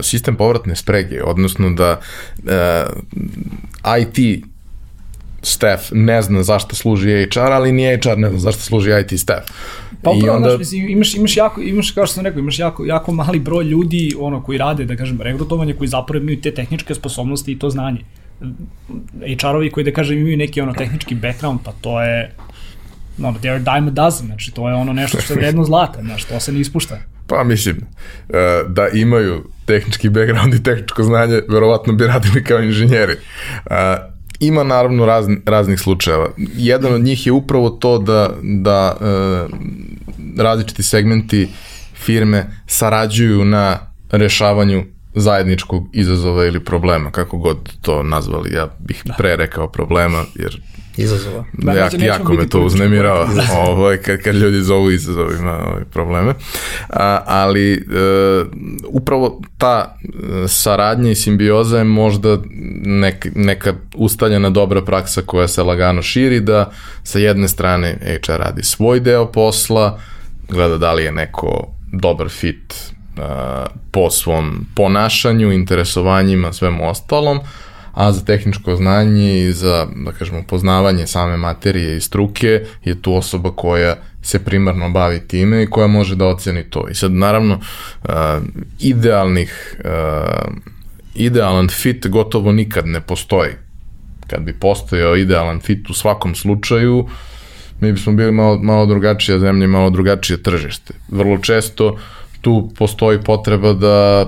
sistem 0.00 0.36
povratne 0.36 0.76
sprege, 0.76 1.22
odnosno 1.22 1.70
da 1.70 2.00
e, 2.46 2.84
IT 4.00 4.44
staff 5.42 5.82
ne 5.92 6.22
zna 6.22 6.42
zašto 6.42 6.76
služi 6.76 7.28
HR, 7.32 7.52
ali 7.52 7.72
ni 7.72 7.98
HR 8.02 8.18
ne 8.18 8.30
zna 8.30 8.38
zašto 8.38 8.62
služi 8.62 8.90
IT 9.00 9.20
staff. 9.20 9.50
Pa 10.02 10.10
upravo, 10.10 10.36
onda... 10.36 10.48
znaš, 10.48 10.58
mislim, 10.58 10.88
imaš, 10.88 11.14
imaš 11.14 11.36
jako, 11.36 11.60
imaš, 11.60 11.90
kao 11.90 12.06
što 12.06 12.14
sam 12.14 12.24
rekao, 12.24 12.38
imaš 12.38 12.58
jako, 12.58 12.84
jako 12.84 13.12
mali 13.12 13.38
broj 13.38 13.64
ljudi 13.64 14.14
ono, 14.18 14.42
koji 14.42 14.58
rade, 14.58 14.84
da 14.84 14.96
kažem, 14.96 15.20
regrutovanje, 15.20 15.72
koji 15.72 15.88
zapravo 15.88 16.22
imaju 16.22 16.40
te 16.40 16.54
tehničke 16.54 16.94
sposobnosti 16.94 17.52
i 17.52 17.58
to 17.58 17.70
znanje. 17.70 18.00
HR-ovi 19.22 19.70
koji, 19.70 19.84
da 19.84 19.92
kažem, 19.92 20.18
imaju 20.18 20.36
neki 20.36 20.60
ono 20.60 20.72
tehnički 20.72 21.14
background, 21.14 21.60
pa 21.64 21.72
to 21.80 22.02
je, 22.02 22.34
no, 23.18 23.32
they 23.32 23.50
are 23.50 23.58
dime 23.58 23.88
a 23.88 23.90
dozen, 23.90 24.26
znači 24.26 24.50
to 24.50 24.68
je 24.68 24.74
ono 24.74 24.92
nešto 24.92 25.20
što 25.20 25.32
je 25.32 25.36
vredno 25.36 25.64
zlata, 25.64 26.02
znači 26.02 26.28
to 26.28 26.40
se 26.40 26.52
ne 26.52 26.60
ispušta. 26.60 26.98
Pa 27.26 27.44
mislim, 27.44 27.76
e, 27.76 28.62
da 28.68 28.88
imaju 28.88 29.44
tehnički 29.64 30.08
background 30.08 30.54
i 30.54 30.62
tehničko 30.62 31.02
znanje, 31.02 31.40
verovatno 31.48 31.92
bi 31.92 32.06
radili 32.06 32.44
kao 32.44 32.58
inženjeri. 32.58 33.12
E, 33.12 33.16
ima 34.40 34.64
naravno 34.64 35.06
razni, 35.06 35.38
raznih 35.46 35.80
slučajeva. 35.80 36.28
Jedan 36.56 36.94
od 36.94 37.00
njih 37.00 37.26
je 37.26 37.32
upravo 37.32 37.70
to 37.70 37.98
da, 37.98 38.30
da 38.42 38.96
e, 39.00 39.04
različiti 40.42 40.82
segmenti 40.82 41.48
firme 41.94 42.46
sarađuju 42.66 43.44
na 43.44 43.78
rešavanju 44.10 44.84
zajedničkog 45.16 45.88
izazova 45.92 46.44
ili 46.44 46.64
problema, 46.64 47.10
kako 47.10 47.38
god 47.38 47.56
to 47.82 48.02
nazvali. 48.02 48.54
Ja 48.54 48.68
bih 48.78 49.02
da. 49.04 49.14
pre 49.14 49.36
rekao 49.36 49.68
problema, 49.68 50.24
jer 50.34 50.60
izazova. 50.96 51.44
Da, 51.52 51.72
Jak, 51.72 51.92
jako 51.98 52.32
me 52.32 52.48
to 52.48 52.60
uznemirava, 52.60 53.28
ovaj, 53.68 53.96
kad, 53.96 54.22
kad 54.22 54.34
ljudi 54.34 54.60
zovu 54.60 54.90
izazovima 54.90 55.52
ovaj, 55.66 55.84
probleme. 55.84 56.34
A, 56.90 57.22
ali 57.26 57.72
e, 57.72 57.78
upravo 58.88 59.40
ta 59.58 59.96
e, 60.04 60.48
saradnja 60.48 61.10
i 61.10 61.14
simbioza 61.14 61.78
je 61.78 61.84
možda 61.84 62.38
nek, 62.84 63.26
neka 63.34 63.74
ustaljena 63.94 64.50
dobra 64.50 64.84
praksa 64.84 65.22
koja 65.22 65.48
se 65.48 65.62
lagano 65.62 66.02
širi, 66.02 66.40
da 66.40 66.70
sa 67.02 67.18
jedne 67.18 67.48
strane 67.48 67.98
HR 68.26 68.32
radi 68.32 68.62
svoj 68.62 69.00
deo 69.00 69.32
posla, 69.32 70.00
gleda 70.48 70.78
da 70.78 70.92
li 70.92 71.04
je 71.04 71.12
neko 71.12 71.68
dobar 71.92 72.28
fit 72.28 72.95
po 73.90 74.10
svom 74.10 74.66
ponašanju, 74.74 75.52
interesovanjima, 75.52 76.52
svemu 76.52 76.90
ostalom, 76.90 77.40
a 77.94 78.12
za 78.12 78.24
tehničko 78.24 78.76
znanje 78.76 79.40
i 79.40 79.52
za, 79.52 79.86
da 80.04 80.12
kažemo, 80.12 80.42
poznavanje 80.48 81.06
same 81.06 81.36
materije 81.36 81.96
i 81.96 82.00
struke 82.00 82.64
je 82.84 83.02
tu 83.02 83.14
osoba 83.14 83.50
koja 83.50 83.96
se 84.22 84.44
primarno 84.44 84.90
bavi 84.90 85.20
time 85.28 85.62
i 85.62 85.66
koja 85.66 85.86
može 85.86 86.16
da 86.16 86.26
oceni 86.26 86.62
to. 86.70 86.88
I 86.90 86.94
sad, 86.94 87.12
naravno, 87.12 87.60
uh, 88.04 88.10
idealnih, 88.80 89.80
uh, 89.84 90.52
idealan 91.14 91.68
fit 91.68 92.06
gotovo 92.06 92.52
nikad 92.52 92.86
ne 92.86 93.00
postoji. 93.00 93.52
Kad 94.26 94.40
bi 94.40 94.52
postojao 94.52 95.16
idealan 95.16 95.60
fit 95.60 95.90
u 95.90 95.94
svakom 95.94 96.34
slučaju, 96.34 97.08
mi 97.80 97.92
bismo 97.92 98.12
bili 98.12 98.32
malo, 98.32 98.58
malo 98.58 98.86
drugačija 98.86 99.38
zemlja 99.38 99.66
malo 99.66 99.90
drugačije 99.90 100.42
tržište. 100.42 100.94
Vrlo 101.08 101.38
često 101.38 101.96
tu 102.46 102.70
postoji 102.78 103.18
potreba 103.22 103.72
da 103.72 104.26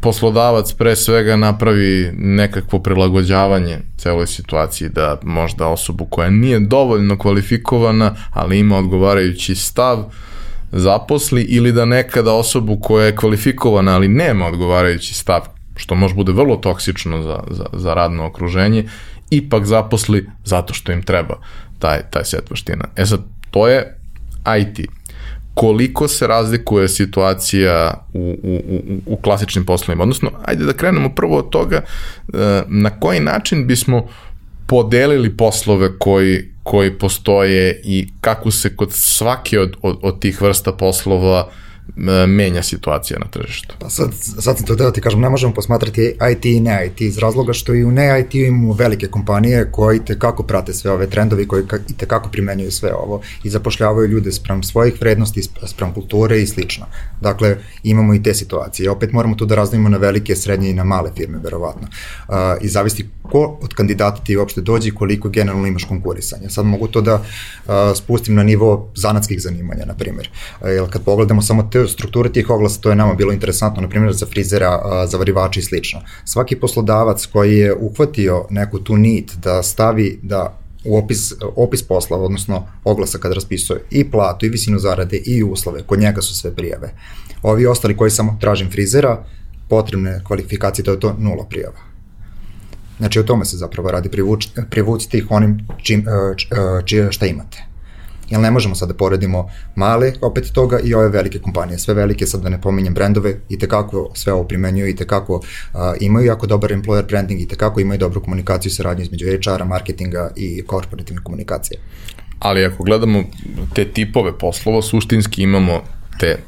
poslodavac 0.00 0.72
pre 0.72 0.96
svega 0.96 1.36
napravi 1.36 2.12
nekakvo 2.18 2.78
prilagođavanje 2.78 3.78
celoj 3.96 4.26
situaciji, 4.26 4.88
da 4.88 5.16
možda 5.22 5.66
osobu 5.66 6.04
koja 6.04 6.30
nije 6.30 6.60
dovoljno 6.60 7.18
kvalifikovana, 7.18 8.14
ali 8.32 8.58
ima 8.58 8.78
odgovarajući 8.78 9.54
stav, 9.54 10.04
zaposli 10.72 11.42
ili 11.42 11.72
da 11.72 11.84
nekada 11.84 12.32
osobu 12.32 12.76
koja 12.80 13.06
je 13.06 13.16
kvalifikovana, 13.16 13.94
ali 13.94 14.08
nema 14.08 14.46
odgovarajući 14.46 15.14
stav, 15.14 15.40
što 15.76 15.94
može 15.94 16.14
bude 16.14 16.32
vrlo 16.32 16.56
toksično 16.56 17.22
za, 17.22 17.40
za, 17.50 17.66
za 17.72 17.94
radno 17.94 18.26
okruženje, 18.26 18.84
ipak 19.30 19.64
zaposli 19.64 20.26
zato 20.44 20.74
što 20.74 20.92
im 20.92 21.02
treba 21.02 21.40
taj, 21.78 22.00
taj 22.10 22.24
set 22.24 22.50
vaština. 22.50 22.84
E 22.96 23.06
sad, 23.06 23.20
to 23.50 23.68
je 23.68 23.96
IT 24.60 24.99
koliko 25.54 26.08
se 26.08 26.26
razlikuje 26.26 26.88
situacija 26.88 28.06
u, 28.12 28.36
u, 28.42 28.54
u, 28.54 28.80
u 29.06 29.16
klasičnim 29.16 29.66
poslovima. 29.66 30.02
Odnosno, 30.02 30.30
ajde 30.44 30.64
da 30.64 30.72
krenemo 30.72 31.08
prvo 31.14 31.38
od 31.38 31.50
toga 31.50 31.76
e, 31.76 32.62
na 32.68 32.90
koji 32.90 33.20
način 33.20 33.66
bismo 33.66 34.06
podelili 34.66 35.36
poslove 35.36 35.98
koji, 35.98 36.48
koji 36.62 36.98
postoje 36.98 37.80
i 37.84 38.08
kako 38.20 38.50
se 38.50 38.76
kod 38.76 38.92
svake 38.92 39.60
od, 39.60 39.76
od, 39.82 39.98
od 40.02 40.20
tih 40.20 40.42
vrsta 40.42 40.72
poslova 40.72 41.46
uh, 41.46 41.52
menja 42.26 42.62
situacija 42.62 43.18
na 43.18 43.26
tržištu. 43.26 43.74
Pa 43.78 43.90
sad, 43.90 44.08
sad 44.38 44.56
sam 44.56 44.66
to 44.66 44.74
da 44.74 44.92
ti 44.92 45.00
kažem, 45.00 45.20
ne 45.20 45.28
možemo 45.30 45.54
posmatrati 45.54 46.16
IT 46.32 46.44
i 46.44 46.60
ne 46.60 46.86
IT 46.86 47.00
iz 47.00 47.18
razloga 47.18 47.52
što 47.52 47.74
i 47.74 47.84
u 47.84 47.90
ne 47.90 48.20
IT 48.20 48.34
imamo 48.34 48.72
velike 48.72 49.06
kompanije 49.06 49.68
koje 49.72 49.96
i 49.96 50.04
tekako 50.04 50.42
prate 50.42 50.72
sve 50.72 50.90
ove 50.90 51.06
trendovi, 51.06 51.48
koji 51.48 51.64
i 51.88 51.96
tekako 51.96 52.28
primenjuju 52.28 52.70
sve 52.70 52.94
ovo 52.94 53.20
i 53.44 53.50
zapošljavaju 53.50 54.08
ljude 54.08 54.32
sprem 54.32 54.62
svojih 54.62 55.00
vrednosti, 55.00 55.42
sprem 55.66 55.94
kulture 55.94 56.42
i 56.42 56.46
slično. 56.46 56.86
Dakle, 57.20 57.56
imamo 57.82 58.14
i 58.14 58.22
te 58.22 58.34
situacije. 58.34 58.90
Opet 58.90 59.12
moramo 59.12 59.34
tu 59.34 59.46
da 59.46 59.54
razdavimo 59.54 59.88
na 59.88 59.96
velike, 59.96 60.36
srednje 60.36 60.70
i 60.70 60.74
na 60.74 60.84
male 60.84 61.10
firme, 61.16 61.38
verovatno. 61.38 61.88
I 62.60 62.68
zavisti 62.68 63.08
ko 63.22 63.58
od 63.62 63.74
kandidata 63.74 64.24
ti 64.24 64.36
uopšte 64.36 64.60
dođe 64.60 64.88
i 64.88 64.94
koliko 64.94 65.28
generalno 65.28 65.66
imaš 65.66 65.84
konkurisanja. 65.84 66.50
Sad 66.50 66.66
mogu 66.66 66.88
to 66.88 67.00
da 67.00 67.24
spustim 67.94 68.34
na 68.34 68.42
nivo 68.42 68.92
zanatskih 68.94 69.42
zanimanja, 69.42 69.84
na 69.84 69.94
primjer. 69.94 70.30
Jer 70.64 70.90
kad 70.90 71.04
pogledamo 71.04 71.42
samo 71.42 71.68
te 71.72 71.79
strukture 71.88 72.32
tih 72.32 72.50
oglasa, 72.50 72.80
to 72.80 72.90
je 72.90 72.96
nama 72.96 73.14
bilo 73.14 73.32
interesantno, 73.32 73.82
na 73.82 73.88
primjer 73.88 74.12
za 74.12 74.26
frizera, 74.26 75.06
za 75.06 75.18
varivača 75.18 75.60
i 75.60 75.62
slično. 75.62 76.00
Svaki 76.24 76.56
poslodavac 76.56 77.26
koji 77.26 77.56
je 77.56 77.74
uhvatio 77.74 78.46
neku 78.50 78.78
tu 78.78 78.96
nit 78.96 79.36
da 79.36 79.62
stavi 79.62 80.18
da 80.22 80.60
u 80.84 80.96
opis, 80.98 81.32
opis 81.56 81.82
posla, 81.82 82.18
odnosno 82.18 82.66
oglasa 82.84 83.18
kad 83.18 83.32
raspisuje 83.32 83.84
i 83.90 84.10
platu, 84.10 84.46
i 84.46 84.48
visinu 84.48 84.78
zarade, 84.78 85.16
i 85.16 85.42
uslove, 85.42 85.82
kod 85.82 85.98
njega 85.98 86.22
su 86.22 86.34
sve 86.34 86.54
prijave. 86.54 86.94
Ovi 87.42 87.66
ostali 87.66 87.96
koji 87.96 88.10
samo 88.10 88.36
tražim 88.40 88.70
frizera, 88.70 89.24
potrebne 89.68 90.20
kvalifikacije, 90.26 90.84
to 90.84 90.90
je 90.90 91.00
to 91.00 91.14
nula 91.18 91.44
prijava. 91.44 91.78
Znači 92.98 93.20
o 93.20 93.22
tome 93.22 93.44
se 93.44 93.56
zapravo 93.56 93.90
radi, 93.90 94.08
privuč, 94.08 94.48
privucite 94.70 95.18
ih 95.18 95.26
onim 95.30 95.68
čim, 95.82 96.08
e, 96.08 96.10
e, 96.10 96.86
čije, 96.86 97.12
šta 97.12 97.26
imate. 97.26 97.69
Jer 98.30 98.40
ne 98.40 98.50
možemo 98.50 98.74
sad 98.74 98.88
da 98.88 98.94
poredimo 98.94 99.50
male 99.74 100.12
opet 100.22 100.52
toga 100.52 100.78
i 100.84 100.94
ove 100.94 101.08
velike 101.08 101.38
kompanije. 101.38 101.78
Sve 101.78 101.94
velike, 101.94 102.26
sad 102.26 102.42
da 102.42 102.48
ne 102.48 102.60
pominjem 102.60 102.94
brendove, 102.94 103.34
i 103.48 103.58
tekako 103.58 104.10
sve 104.14 104.32
ovo 104.32 104.44
primenjuju 104.44 104.88
i 104.88 104.96
tekako 104.96 105.34
uh, 105.34 105.80
imaju 106.00 106.26
jako 106.26 106.46
dobar 106.46 106.70
employer 106.70 107.06
branding 107.08 107.40
i 107.40 107.48
tekako 107.48 107.80
imaju 107.80 107.98
dobru 107.98 108.22
komunikaciju 108.22 108.70
i 108.70 108.72
saradnju 108.72 109.02
između 109.02 109.26
HR-a, 109.26 109.64
marketinga 109.64 110.30
i 110.36 110.62
korporativne 110.66 111.22
komunikacije. 111.22 111.80
Ali 112.38 112.64
ako 112.64 112.84
gledamo 112.84 113.24
te 113.74 113.84
tipove 113.84 114.38
poslova, 114.38 114.82
suštinski 114.82 115.42
imamo 115.42 115.80
te 116.18 116.38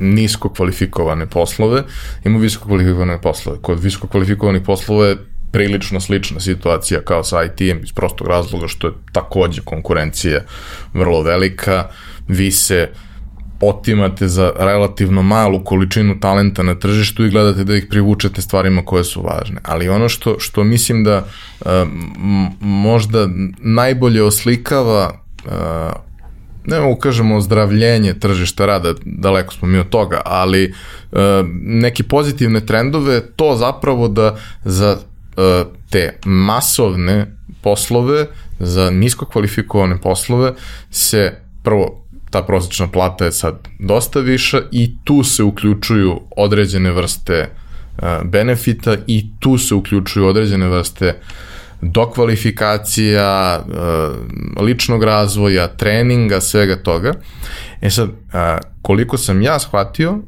nisko 0.00 0.48
kvalifikovane 0.48 1.26
poslove, 1.26 1.82
imamo 2.24 2.40
visoko 2.40 2.66
kvalifikovane 2.66 3.20
poslove. 3.20 3.58
Kod 3.62 3.80
visoko 3.80 4.06
kvalifikovanih 4.06 4.62
poslova 4.62 5.06
je 5.06 5.16
prilično 5.52 6.00
slična 6.00 6.40
situacija 6.40 7.00
kao 7.00 7.24
sa 7.24 7.44
IT-em 7.44 7.80
iz 7.82 7.92
prostog 7.92 8.28
razloga 8.28 8.68
što 8.68 8.86
je 8.86 8.92
takođe 9.12 9.62
konkurencija 9.64 10.40
vrlo 10.94 11.22
velika, 11.22 11.88
vi 12.28 12.50
se 12.50 12.88
otimate 13.60 14.28
za 14.28 14.52
relativno 14.58 15.22
malu 15.22 15.64
količinu 15.64 16.20
talenta 16.20 16.62
na 16.62 16.74
tržištu 16.74 17.24
i 17.24 17.30
gledate 17.30 17.64
da 17.64 17.76
ih 17.76 17.86
privučete 17.90 18.42
stvarima 18.42 18.84
koje 18.84 19.04
su 19.04 19.22
važne. 19.22 19.60
Ali 19.62 19.88
ono 19.88 20.08
što, 20.08 20.38
što 20.38 20.64
mislim 20.64 21.04
da 21.04 21.24
um, 21.64 22.50
možda 22.60 23.28
najbolje 23.58 24.22
oslikava 24.22 25.12
uh, 25.44 25.52
ne 26.64 26.80
mogu 26.80 27.00
kažemo 27.00 27.36
ozdravljenje 27.36 28.14
tržišta 28.14 28.66
rada, 28.66 28.94
daleko 29.04 29.54
smo 29.54 29.68
mi 29.68 29.78
od 29.78 29.88
toga, 29.88 30.22
ali 30.24 30.74
uh, 31.12 31.18
neki 31.62 32.02
pozitivne 32.02 32.66
trendove, 32.66 33.20
to 33.36 33.56
zapravo 33.56 34.08
da 34.08 34.36
za 34.64 34.96
E, 34.96 35.09
te 35.90 36.18
masovne 36.24 37.26
poslove, 37.62 38.26
za 38.58 38.90
nisko 38.90 39.26
kvalifikovane 39.26 40.00
poslove 40.00 40.52
se 40.90 41.32
prvo 41.62 42.04
ta 42.30 42.42
prosječna 42.42 42.88
plata 42.88 43.24
je 43.24 43.32
sad 43.32 43.68
dosta 43.78 44.20
viša 44.20 44.60
i 44.72 44.94
tu 45.04 45.24
se 45.24 45.42
uključuju 45.42 46.20
određene 46.36 46.90
vrste 46.90 47.34
e, 47.34 47.48
benefita 48.24 48.96
i 49.06 49.26
tu 49.38 49.58
se 49.58 49.74
uključuju 49.74 50.26
određene 50.26 50.68
vrste 50.68 51.20
dokvalifikacija, 51.82 53.58
e, 53.58 54.62
ličnog 54.62 55.04
razvoja, 55.04 55.68
treninga, 55.68 56.40
svega 56.40 56.76
toga. 56.76 57.12
E 57.80 57.90
sad, 57.90 58.10
koliko 58.82 59.18
sam 59.18 59.42
ja 59.42 59.58
shvatio, 59.58 60.18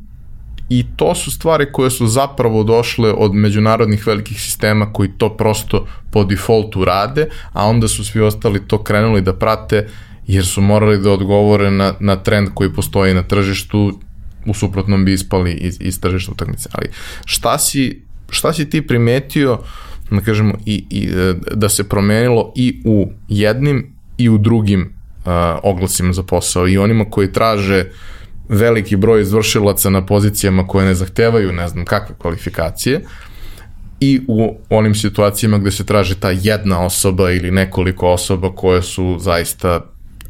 i 0.69 0.85
to 0.97 1.15
su 1.15 1.31
stvari 1.31 1.67
koje 1.73 1.91
su 1.91 2.07
zapravo 2.07 2.65
došle 2.65 3.13
od 3.13 3.35
međunarodnih 3.35 4.07
velikih 4.07 4.41
sistema 4.41 4.93
koji 4.93 5.11
to 5.19 5.37
prosto 5.37 5.87
po 6.11 6.25
defaultu 6.25 6.85
rade, 6.85 7.29
a 7.53 7.67
onda 7.67 7.89
su 7.89 8.05
svi 8.05 8.21
ostali 8.21 8.67
to 8.67 8.83
krenuli 8.83 9.21
da 9.21 9.33
prate 9.33 9.89
jer 10.27 10.47
su 10.47 10.61
morali 10.61 10.99
da 10.99 11.11
odgovore 11.11 11.71
na, 11.71 11.95
na 12.01 12.17
trend 12.17 12.49
koji 12.55 12.73
postoji 12.73 13.15
na 13.15 13.23
tržištu, 13.23 13.99
u 14.47 14.55
suprotnom 14.55 15.05
bi 15.05 15.13
ispali 15.13 15.53
iz, 15.53 15.77
iz 15.81 16.01
tržišta 16.01 16.33
utakmice. 16.33 16.69
Ali 16.73 16.89
šta 17.25 17.59
si, 17.59 18.03
šta 18.31 18.53
si 18.53 18.71
ti 18.71 18.87
primetio, 18.87 19.59
da 20.11 20.21
kažemo, 20.21 20.55
i, 20.67 20.85
i, 20.91 21.09
e, 21.09 21.35
da 21.55 21.69
se 21.69 21.89
promenilo 21.89 22.53
i 22.57 22.83
u 22.85 23.13
jednim 23.29 23.93
i 24.19 24.29
u 24.29 24.39
drugim 24.39 24.81
uh, 25.25 25.33
oglasima 25.63 26.13
za 26.13 26.23
posao 26.23 26.69
i 26.69 26.79
onima 26.79 27.05
koji 27.11 27.33
traže 27.33 27.81
uh, 27.81 28.13
veliki 28.53 28.97
broj 28.97 29.23
izvršilaca 29.23 29.91
na 29.91 30.07
pozicijama 30.07 30.67
koje 30.67 30.87
ne 30.87 30.95
zahtevaju 30.95 31.53
ne 31.53 31.69
znam 31.69 31.85
kakve 31.85 32.15
kvalifikacije. 32.19 33.01
I 34.01 34.21
u 34.29 34.57
onim 34.71 34.95
situacijama 34.95 35.59
gde 35.59 35.71
se 35.71 35.87
traži 35.87 36.15
ta 36.15 36.31
jedna 36.31 36.85
osoba 36.85 37.31
ili 37.31 37.51
nekoliko 37.51 38.09
osoba 38.09 38.53
koje 38.55 38.83
su 38.83 39.17
zaista 39.21 39.81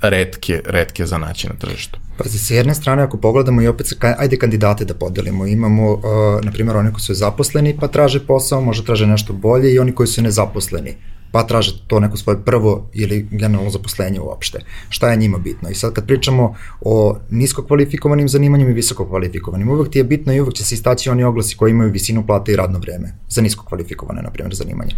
redke, 0.02 0.62
redke 0.66 1.06
za 1.06 1.18
naći 1.18 1.48
na 1.48 1.54
tržištu. 1.54 1.98
Pazi, 2.18 2.38
sa 2.38 2.54
jedne 2.54 2.74
strane, 2.74 3.02
ako 3.02 3.16
pogledamo 3.16 3.62
i 3.62 3.66
opet, 3.66 3.92
ajde 4.18 4.36
kandidate 4.36 4.84
da 4.84 4.94
podelimo, 4.94 5.46
imamo, 5.46 5.92
uh, 5.92 6.02
na 6.42 6.52
primjer, 6.52 6.76
oni 6.76 6.92
koji 6.92 7.00
su 7.00 7.14
zaposleni 7.14 7.76
pa 7.80 7.88
traže 7.88 8.26
posao, 8.26 8.60
možda 8.60 8.84
traže 8.84 9.06
nešto 9.06 9.32
bolje 9.32 9.72
i 9.72 9.78
oni 9.78 9.92
koji 9.92 10.06
su 10.06 10.22
nezaposleni 10.22 10.94
pa 11.32 11.42
traže 11.42 11.82
to 11.86 12.00
neko 12.00 12.16
svoje 12.16 12.44
prvo 12.44 12.88
ili 12.92 13.28
generalno 13.30 13.70
zaposlenje 13.70 14.20
uopšte. 14.20 14.58
Šta 14.88 15.10
je 15.10 15.16
njima 15.16 15.38
bitno? 15.38 15.70
I 15.70 15.74
sad 15.74 15.92
kad 15.92 16.06
pričamo 16.06 16.54
o 16.80 17.16
nisko 17.30 17.62
kvalifikovanim 17.62 18.28
zanimanjima 18.28 18.70
i 18.70 18.74
visoko 18.74 19.08
kvalifikovanim, 19.08 19.68
uvek 19.68 19.90
ti 19.90 19.98
je 19.98 20.04
bitno 20.04 20.34
i 20.34 20.40
uvek 20.40 20.54
će 20.54 20.64
se 20.64 20.74
istaći 20.74 21.10
oni 21.10 21.24
oglasi 21.24 21.56
koji 21.56 21.70
imaju 21.70 21.92
visinu 21.92 22.26
plate 22.26 22.52
i 22.52 22.56
radno 22.56 22.78
vreme 22.78 23.14
za 23.28 23.42
nisko 23.42 23.64
kvalifikovane, 23.64 24.22
na 24.22 24.30
primjer, 24.30 24.54
zanimanja. 24.54 24.94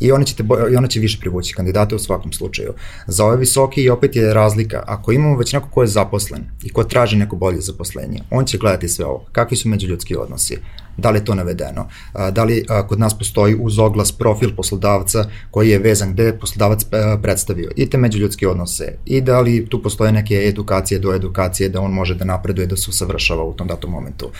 I 0.00 0.12
one 0.12 0.26
će, 0.26 0.36
te, 0.36 0.44
i 0.72 0.76
one 0.76 0.88
će 0.88 1.00
više 1.00 1.18
privući 1.20 1.54
kandidate 1.54 1.94
u 1.94 1.98
svakom 1.98 2.32
slučaju. 2.32 2.72
Za 3.06 3.24
ove 3.24 3.36
visoke 3.36 3.82
i 3.82 3.90
opet 3.90 4.16
je 4.16 4.34
razlika. 4.34 4.82
Ako 4.86 5.12
imamo 5.12 5.36
već 5.36 5.52
neko 5.52 5.68
ko 5.70 5.82
je 5.82 5.86
zaposlen 5.86 6.44
i 6.64 6.68
ko 6.68 6.84
traži 6.84 7.16
neko 7.16 7.36
bolje 7.36 7.60
zaposlenje, 7.60 8.20
on 8.30 8.44
će 8.44 8.58
gledati 8.58 8.88
sve 8.88 9.04
ovo. 9.04 9.24
Kakvi 9.32 9.56
su 9.56 9.68
međuljudski 9.68 10.16
odnosi? 10.16 10.58
Da 10.96 11.10
li 11.10 11.18
je 11.18 11.24
to 11.24 11.34
navedeno? 11.34 11.88
Da 12.32 12.44
li 12.44 12.64
kod 12.88 13.00
nas 13.00 13.18
postoji 13.18 13.56
uz 13.60 13.78
oglas 13.78 14.12
profil 14.12 14.50
poslodavca 14.56 15.24
koji 15.50 15.70
je 15.70 15.78
vezan 15.78 16.12
gde 16.12 16.24
je 16.24 16.38
poslodavac 16.38 16.82
e, 16.82 16.86
predstavio 17.22 17.70
i 17.76 17.90
te 17.90 17.98
međuljudske 17.98 18.48
odnose 18.48 18.96
i 19.06 19.20
da 19.20 19.40
li 19.40 19.66
tu 19.68 19.82
postoje 19.82 20.12
neke 20.12 20.34
edukacije 20.34 20.98
do 20.98 21.14
edukacije 21.14 21.68
da 21.68 21.80
on 21.80 21.92
može 21.92 22.14
da 22.14 22.24
napreduje, 22.24 22.66
da 22.66 22.76
se 22.76 22.90
usavršava 22.90 23.44
u 23.44 23.52
tom 23.52 23.68
datom 23.68 23.90
momentu. 23.90 24.30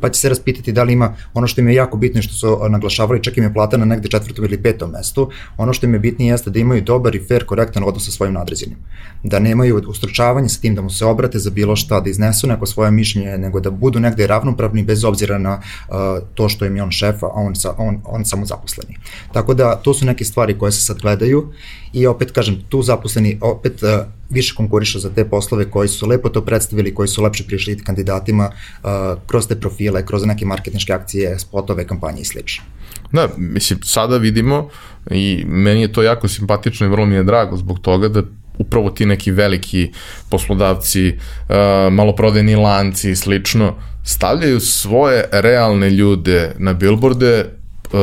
Pa 0.00 0.08
će 0.08 0.20
se 0.20 0.28
raspitati 0.28 0.72
da 0.72 0.82
li 0.82 0.92
ima 0.92 1.14
ono 1.34 1.46
što 1.46 1.60
im 1.60 1.68
je 1.68 1.74
jako 1.74 1.96
bitno 1.96 2.18
i 2.18 2.22
što 2.22 2.34
su 2.34 2.58
naglašavali, 2.68 3.22
čak 3.22 3.36
im 3.36 3.44
je 3.44 3.54
plata 3.54 3.76
na 3.76 3.84
negde 3.84 4.08
četvrtom 4.08 4.44
ili 4.44 4.62
petom 4.62 4.90
mestu, 4.90 5.30
ono 5.56 5.72
što 5.72 5.86
im 5.86 5.94
je 5.94 6.00
bitnije 6.00 6.30
jeste 6.30 6.50
da 6.50 6.58
imaju 6.58 6.82
dobar 6.82 7.14
i 7.14 7.24
fair, 7.28 7.44
korektan 7.44 7.84
odnos 7.84 8.04
sa 8.04 8.10
svojim 8.10 8.34
nadređenim. 8.34 8.78
Da 9.22 9.38
nemaju 9.38 9.82
ustručavanje 9.88 10.48
sa 10.48 10.60
tim 10.60 10.74
da 10.74 10.82
mu 10.82 10.90
se 10.90 11.04
obrate 11.04 11.38
za 11.38 11.50
bilo 11.50 11.76
šta, 11.76 12.00
da 12.00 12.10
iznesu 12.10 12.46
neko 12.46 12.66
svoje 12.66 12.90
mišljenje, 12.90 13.38
nego 13.38 13.60
da 13.60 13.70
budu 13.70 14.00
negde 14.00 14.26
ravnopravni 14.26 14.82
bez 14.82 15.04
obzira 15.04 15.38
na 15.38 15.60
uh, 15.88 15.96
to 16.34 16.48
što 16.48 16.64
im 16.64 16.76
je 16.76 16.82
on 16.82 16.90
šef, 16.90 17.22
a 17.22 17.28
on, 17.34 17.56
sa, 17.56 17.74
on, 17.78 18.00
on 18.04 18.24
samo 18.24 18.46
zaposleni. 18.46 18.96
Tako 19.32 19.54
da 19.54 19.76
to 19.76 19.94
su 19.94 20.06
neke 20.06 20.24
stvari 20.24 20.58
koje 20.58 20.72
se 20.72 20.80
sad 20.80 21.00
gledaju 21.00 21.52
i 21.92 22.06
opet 22.06 22.30
kažem, 22.30 22.62
tu 22.68 22.82
zaposleni 22.82 23.38
opet 23.40 23.82
uh, 23.82 23.88
više 24.30 24.54
konkurišu 24.54 24.98
za 24.98 25.10
te 25.10 25.24
poslove 25.24 25.70
koji 25.70 25.88
su 25.88 26.06
lepo 26.06 26.28
to 26.28 26.44
predstavili, 26.44 26.94
koji 26.94 27.08
su 27.08 27.22
lepše 27.22 27.44
prišli 27.46 27.78
kandidatima 27.78 28.50
uh, 28.50 28.90
kroz 29.26 29.48
te 29.48 29.60
profile, 29.60 30.06
kroz 30.06 30.24
neke 30.26 30.46
marketinške 30.46 30.92
akcije, 30.92 31.38
spotove, 31.38 31.86
kampanje 31.86 32.20
i 32.20 32.24
slično. 32.24 32.64
Da, 33.12 33.28
mislim, 33.36 33.78
sada 33.82 34.16
vidimo 34.16 34.68
i 35.10 35.44
meni 35.46 35.80
je 35.80 35.92
to 35.92 36.02
jako 36.02 36.28
simpatično 36.28 36.86
i 36.86 36.90
vrlo 36.90 37.06
mi 37.06 37.14
je 37.14 37.24
drago 37.24 37.56
zbog 37.56 37.78
toga 37.78 38.08
da 38.08 38.22
upravo 38.58 38.90
ti 38.90 39.06
neki 39.06 39.30
veliki 39.30 39.92
poslodavci, 40.30 41.08
uh, 41.08 41.54
maloprodajni 41.92 42.56
lanci 42.56 43.10
i 43.10 43.16
slično, 43.16 43.74
stavljaju 44.04 44.60
svoje 44.60 45.24
realne 45.32 45.90
ljude 45.90 46.52
na 46.58 46.72
billboarde, 46.72 47.44
uh, 47.92 47.98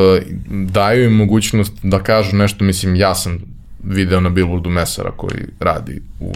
daju 0.50 1.04
im 1.04 1.16
mogućnost 1.16 1.74
da 1.84 2.04
kažu 2.04 2.36
nešto, 2.36 2.64
mislim, 2.64 2.96
ja 2.96 3.16
sam 3.16 3.40
video 3.84 4.22
na 4.22 4.30
billboardu 4.30 4.70
mesara 4.70 5.12
koji 5.12 5.40
radi 5.60 6.02
u 6.20 6.34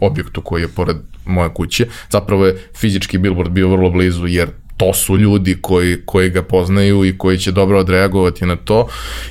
objektu 0.00 0.40
koji 0.40 0.62
je 0.62 0.68
pored 0.68 0.96
moje 1.26 1.50
kuće. 1.54 1.86
Zapravo 2.10 2.46
je 2.46 2.58
fizički 2.76 3.18
billboard 3.18 3.50
bio 3.50 3.68
vrlo 3.68 3.90
blizu 3.90 4.26
jer 4.26 4.48
to 4.76 4.94
su 4.94 5.16
ljudi 5.16 5.56
koji, 5.60 5.96
koji 6.04 6.30
ga 6.30 6.42
poznaju 6.42 7.04
i 7.04 7.18
koji 7.18 7.38
će 7.38 7.52
dobro 7.52 7.78
odreagovati 7.78 8.46
na 8.46 8.56
to 8.56 8.88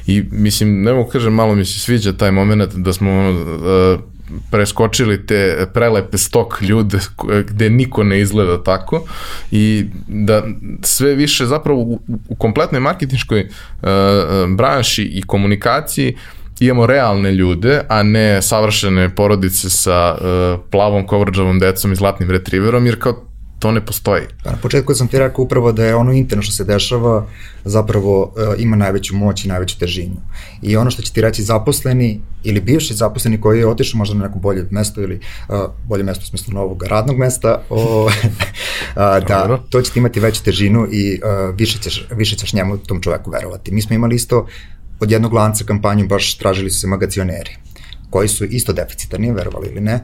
i 0.07 0.23
mislim, 0.31 0.83
ne 0.83 0.93
mogu 0.93 1.09
kažem, 1.09 1.33
malo 1.33 1.55
mi 1.55 1.65
se 1.65 1.79
sviđa 1.79 2.13
taj 2.13 2.31
moment 2.31 2.73
da 2.73 2.93
smo 2.93 3.29
uh, 3.29 3.99
preskočili 4.51 5.25
te 5.25 5.67
prelepe 5.73 6.17
stok 6.17 6.61
ljude 6.61 6.99
gde 7.47 7.69
niko 7.69 8.03
ne 8.03 8.19
izgleda 8.19 8.63
tako 8.63 9.03
i 9.51 9.85
da 10.07 10.43
sve 10.81 11.15
više 11.15 11.45
zapravo 11.45 11.79
u, 11.79 11.99
u 12.29 12.35
kompletnoj 12.35 12.81
marketinškoj 12.81 13.41
uh, 13.41 13.89
branši 14.55 15.03
i 15.03 15.21
komunikaciji 15.21 16.15
imamo 16.59 16.85
realne 16.85 17.31
ljude, 17.31 17.81
a 17.89 18.03
ne 18.03 18.41
savršene 18.41 19.15
porodice 19.15 19.69
sa 19.69 20.15
uh, 20.15 20.59
plavom 20.71 21.07
kovrđavom 21.07 21.59
decom 21.59 21.91
i 21.91 21.95
zlatnim 21.95 22.31
retriverom, 22.31 22.85
jer 22.85 22.99
kao 22.99 23.24
to 23.59 23.71
ne 23.71 23.85
postoji. 23.85 24.23
Na 24.45 24.57
početku 24.61 24.93
sam 24.93 25.07
ti 25.07 25.19
rekao 25.19 25.43
upravo 25.43 25.71
da 25.71 25.85
je 25.85 25.95
ono 25.95 26.11
interno 26.11 26.41
što 26.43 26.51
se 26.51 26.63
dešava 26.63 27.27
zapravo 27.65 28.23
uh, 28.23 28.33
ima 28.57 28.75
najveću 28.75 29.15
moć 29.15 29.45
i 29.45 29.47
najveću 29.47 29.79
težinu. 29.79 30.15
I 30.61 30.77
ono 30.77 30.91
što 30.91 31.01
će 31.01 31.13
ti 31.13 31.21
reći 31.21 31.43
zaposleni 31.43 32.21
ili 32.43 32.61
bivši 32.61 32.93
zaposleni 32.93 33.41
koji 33.41 33.59
je 33.59 33.67
otišao 33.67 33.97
možda 33.97 34.15
na 34.15 34.27
neko 34.27 34.39
bolje 34.39 34.65
mesto 34.71 35.01
ili 35.01 35.19
uh, 35.49 35.55
bolje 35.87 36.03
mesto 36.03 36.23
u 36.23 36.27
smislu 36.27 36.53
novog 36.53 36.83
radnog 36.83 37.17
mesta, 37.17 37.61
o, 37.69 38.05
uh, 38.05 38.11
da 39.27 39.59
to 39.69 39.81
će 39.81 39.91
ti 39.91 39.99
imati 39.99 40.19
veću 40.19 40.43
težinu 40.43 40.87
i 40.91 41.19
uh, 41.23 41.55
više, 41.55 41.79
ćeš, 41.79 42.07
više 42.11 42.35
ćeš 42.35 42.53
njemu 42.53 42.77
tom 42.77 43.01
čoveku 43.01 43.31
verovati. 43.31 43.71
Mi 43.71 43.81
smo 43.81 43.95
imali 43.95 44.15
isto 44.15 44.47
od 44.99 45.11
jednog 45.11 45.33
lanca 45.33 45.63
kampanju 45.63 46.07
baš 46.07 46.37
tražili 46.37 46.69
su 46.69 46.79
se 46.79 46.87
magacioneri 46.87 47.51
koji 48.09 48.27
su 48.27 48.45
isto 48.45 48.73
deficitarni, 48.73 49.31
verovali 49.31 49.67
ili 49.67 49.81
ne, 49.81 49.99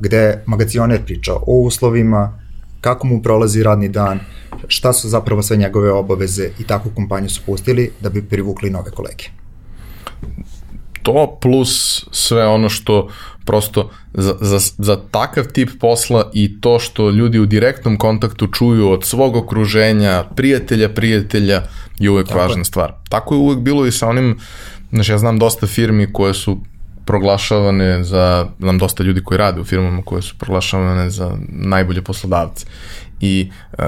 gde 0.00 0.42
magacioner 0.46 1.04
priča 1.04 1.34
o 1.34 1.60
uslovima, 1.60 2.45
kako 2.86 3.06
mu 3.06 3.22
prolazi 3.22 3.62
radni 3.62 3.88
dan, 3.88 4.20
šta 4.68 4.92
su 4.92 5.08
zapravo 5.08 5.42
sve 5.42 5.56
njegove 5.56 5.90
obaveze 5.92 6.50
i 6.58 6.64
takvu 6.64 6.92
kompanju 6.94 7.28
su 7.28 7.40
pustili 7.46 7.90
da 8.00 8.10
bi 8.10 8.22
privukli 8.22 8.70
nove 8.70 8.90
kolege. 8.90 9.24
To 11.02 11.38
plus 11.42 12.04
sve 12.10 12.46
ono 12.46 12.68
što 12.68 13.08
prosto 13.44 13.90
za, 14.14 14.36
za, 14.40 14.58
za 14.78 14.96
takav 15.10 15.44
tip 15.44 15.70
posla 15.80 16.30
i 16.34 16.60
to 16.60 16.78
što 16.78 17.10
ljudi 17.10 17.38
u 17.38 17.46
direktnom 17.46 17.96
kontaktu 17.96 18.46
čuju 18.46 18.90
od 18.90 19.04
svog 19.04 19.36
okruženja, 19.36 20.24
prijatelja, 20.36 20.88
prijatelja 20.88 21.62
je 21.98 22.10
uvek 22.10 22.26
Tako 22.26 22.38
važna 22.38 22.60
je. 22.60 22.64
stvar. 22.64 22.92
Tako 23.08 23.34
je 23.34 23.38
uvek 23.38 23.58
bilo 23.58 23.86
i 23.86 23.92
sa 23.92 24.08
onim, 24.08 24.38
znači 24.92 25.12
ja 25.12 25.18
znam 25.18 25.38
dosta 25.38 25.66
firmi 25.66 26.12
koje 26.12 26.34
su 26.34 26.58
proglašavane 27.06 28.04
za, 28.04 28.46
znam 28.58 28.78
dosta 28.78 29.02
ljudi 29.02 29.22
koji 29.24 29.38
rade 29.38 29.60
u 29.60 29.64
firmama 29.64 30.02
koje 30.02 30.22
su 30.22 30.34
proglašavane 30.38 31.10
za 31.10 31.36
najbolje 31.48 32.02
poslodavce. 32.02 32.66
I 33.20 33.50
uh, 33.72 33.84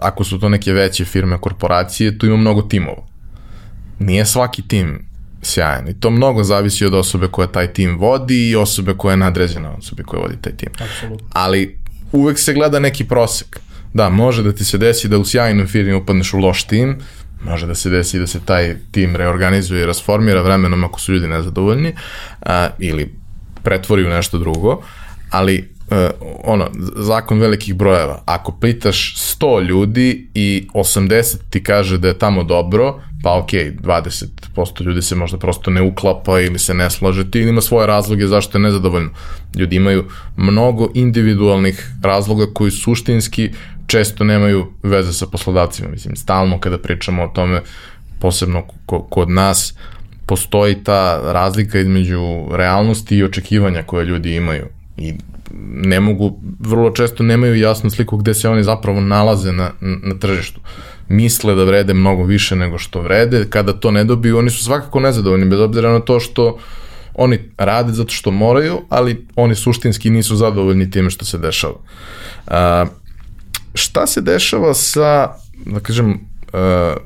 ako 0.00 0.24
su 0.24 0.38
to 0.38 0.48
neke 0.48 0.72
veće 0.72 1.04
firme, 1.04 1.38
korporacije, 1.40 2.18
tu 2.18 2.26
ima 2.26 2.36
mnogo 2.36 2.62
timova. 2.62 3.02
Nije 3.98 4.26
svaki 4.26 4.62
tim 4.68 5.08
sjajan 5.42 5.88
i 5.88 6.00
to 6.00 6.10
mnogo 6.10 6.44
zavisi 6.44 6.86
od 6.86 6.94
osobe 6.94 7.28
koja 7.28 7.48
taj 7.48 7.72
tim 7.72 7.98
vodi 7.98 8.50
i 8.50 8.56
osobe 8.56 8.94
koja 8.94 9.12
je 9.12 9.16
nadređena 9.16 9.70
osobe 9.70 10.02
koja 10.02 10.22
vodi 10.22 10.36
taj 10.40 10.56
tim. 10.56 10.68
Absolutno. 10.72 11.28
Ali 11.32 11.78
uvek 12.12 12.38
se 12.38 12.54
gleda 12.54 12.78
neki 12.78 13.04
prosek. 13.04 13.60
Da, 13.94 14.08
može 14.08 14.42
da 14.42 14.52
ti 14.52 14.64
se 14.64 14.78
desi 14.78 15.08
da 15.08 15.18
u 15.18 15.24
sjajnoj 15.24 15.66
firmi 15.66 15.94
upadneš 15.94 16.34
u 16.34 16.38
loš 16.38 16.64
tim, 16.64 16.98
Može 17.44 17.66
da 17.66 17.74
se 17.74 17.90
desi 17.90 18.18
da 18.18 18.26
se 18.26 18.40
taj 18.40 18.76
tim 18.90 19.16
reorganizuje 19.16 19.82
i 19.82 19.86
rasformira 19.86 20.42
vremenom 20.42 20.84
ako 20.84 21.00
su 21.00 21.12
ljudi 21.12 21.26
nezadovoljni 21.26 21.94
a, 22.42 22.68
ili 22.78 23.14
pretvori 23.62 24.06
u 24.06 24.08
nešto 24.08 24.38
drugo, 24.38 24.82
ali 25.30 25.74
e, 25.90 26.10
ono, 26.44 26.70
zakon 26.96 27.40
velikih 27.40 27.74
brojeva, 27.74 28.22
ako 28.24 28.52
pitaš 28.60 29.14
100 29.40 29.66
ljudi 29.68 30.28
i 30.34 30.68
80 30.74 31.36
ti 31.50 31.62
kaže 31.62 31.98
da 31.98 32.08
je 32.08 32.18
tamo 32.18 32.44
dobro, 32.44 33.00
pa 33.22 33.38
ok, 33.38 33.50
20% 33.50 34.82
ljudi 34.82 35.02
se 35.02 35.14
možda 35.14 35.38
prosto 35.38 35.70
ne 35.70 35.82
uklapa 35.82 36.40
ili 36.40 36.58
se 36.58 36.74
ne 36.74 36.90
slaže 36.90 37.30
ti 37.30 37.40
ima 37.40 37.60
svoje 37.60 37.86
razloge 37.86 38.26
zašto 38.26 38.58
je 38.58 38.62
nezadovoljno. 38.62 39.10
Ljudi 39.56 39.76
imaju 39.76 40.04
mnogo 40.36 40.90
individualnih 40.94 41.92
razloga 42.02 42.46
koji 42.54 42.70
suštinski 42.70 43.50
često 43.88 44.24
nemaju 44.24 44.66
veze 44.82 45.12
sa 45.12 45.26
poslodavcima. 45.26 45.88
Mislim, 45.88 46.16
stalno 46.16 46.60
kada 46.60 46.78
pričamo 46.78 47.24
o 47.24 47.28
tome, 47.28 47.62
posebno 48.20 48.62
kod 48.86 49.30
nas, 49.30 49.74
postoji 50.26 50.84
ta 50.84 51.32
razlika 51.32 51.78
između 51.78 52.46
realnosti 52.50 53.16
i 53.16 53.24
očekivanja 53.24 53.82
koje 53.82 54.04
ljudi 54.04 54.34
imaju. 54.34 54.66
I 54.96 55.14
ne 55.72 56.00
mogu, 56.00 56.40
vrlo 56.60 56.90
često 56.90 57.22
nemaju 57.22 57.54
jasnu 57.54 57.90
sliku 57.90 58.16
gde 58.16 58.34
se 58.34 58.48
oni 58.48 58.62
zapravo 58.62 59.00
nalaze 59.00 59.52
na, 59.52 59.70
na 59.80 60.18
tržištu. 60.18 60.60
Misle 61.08 61.54
da 61.54 61.64
vrede 61.64 61.94
mnogo 61.94 62.22
više 62.24 62.56
nego 62.56 62.78
što 62.78 63.00
vrede, 63.00 63.46
kada 63.50 63.72
to 63.72 63.90
ne 63.90 64.04
dobiju, 64.04 64.38
oni 64.38 64.50
su 64.50 64.64
svakako 64.64 65.00
nezadovoljni, 65.00 65.46
bez 65.48 65.60
obzira 65.60 65.92
na 65.92 66.00
to 66.00 66.20
što 66.20 66.58
oni 67.14 67.38
rade 67.58 67.92
zato 67.92 68.12
što 68.12 68.30
moraju, 68.30 68.80
ali 68.88 69.26
oni 69.36 69.54
suštinski 69.54 70.10
nisu 70.10 70.36
zadovoljni 70.36 70.90
time 70.90 71.10
što 71.10 71.24
se 71.24 71.38
dešava. 71.38 71.78
Šta 73.78 74.06
se 74.06 74.20
dešava 74.20 74.74
sa, 74.74 75.34
da 75.66 75.80
kažem, 75.80 76.10
uh, 76.10 76.96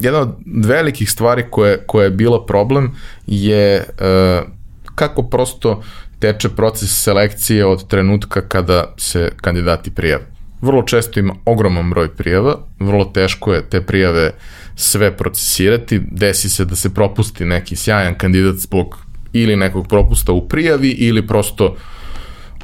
jedna 0.00 0.18
od 0.18 0.36
velikih 0.46 1.10
stvari 1.10 1.44
koje, 1.50 1.84
koja 1.86 2.04
je 2.04 2.10
bila 2.10 2.46
problem 2.46 2.90
je 3.26 3.84
uh, 3.88 4.48
kako 4.94 5.22
prosto 5.22 5.82
teče 6.18 6.48
proces 6.48 7.02
selekcije 7.02 7.66
od 7.66 7.88
trenutka 7.88 8.48
kada 8.48 8.94
se 8.96 9.30
kandidati 9.36 9.90
prijave. 9.90 10.26
Vrlo 10.60 10.82
često 10.82 11.20
ima 11.20 11.34
ogroman 11.44 11.90
broj 11.90 12.14
prijava, 12.16 12.58
vrlo 12.80 13.04
teško 13.04 13.54
je 13.54 13.68
te 13.68 13.80
prijave 13.80 14.32
sve 14.76 15.16
procesirati, 15.16 16.00
desi 16.10 16.50
se 16.50 16.64
da 16.64 16.76
se 16.76 16.94
propusti 16.94 17.44
neki 17.44 17.76
sjajan 17.76 18.14
kandidat 18.14 18.56
zbog 18.56 18.98
ili 19.32 19.56
nekog 19.56 19.88
propusta 19.88 20.32
u 20.32 20.48
prijavi 20.48 20.88
ili 20.88 21.26
prosto 21.26 21.66
uh, 21.66 21.78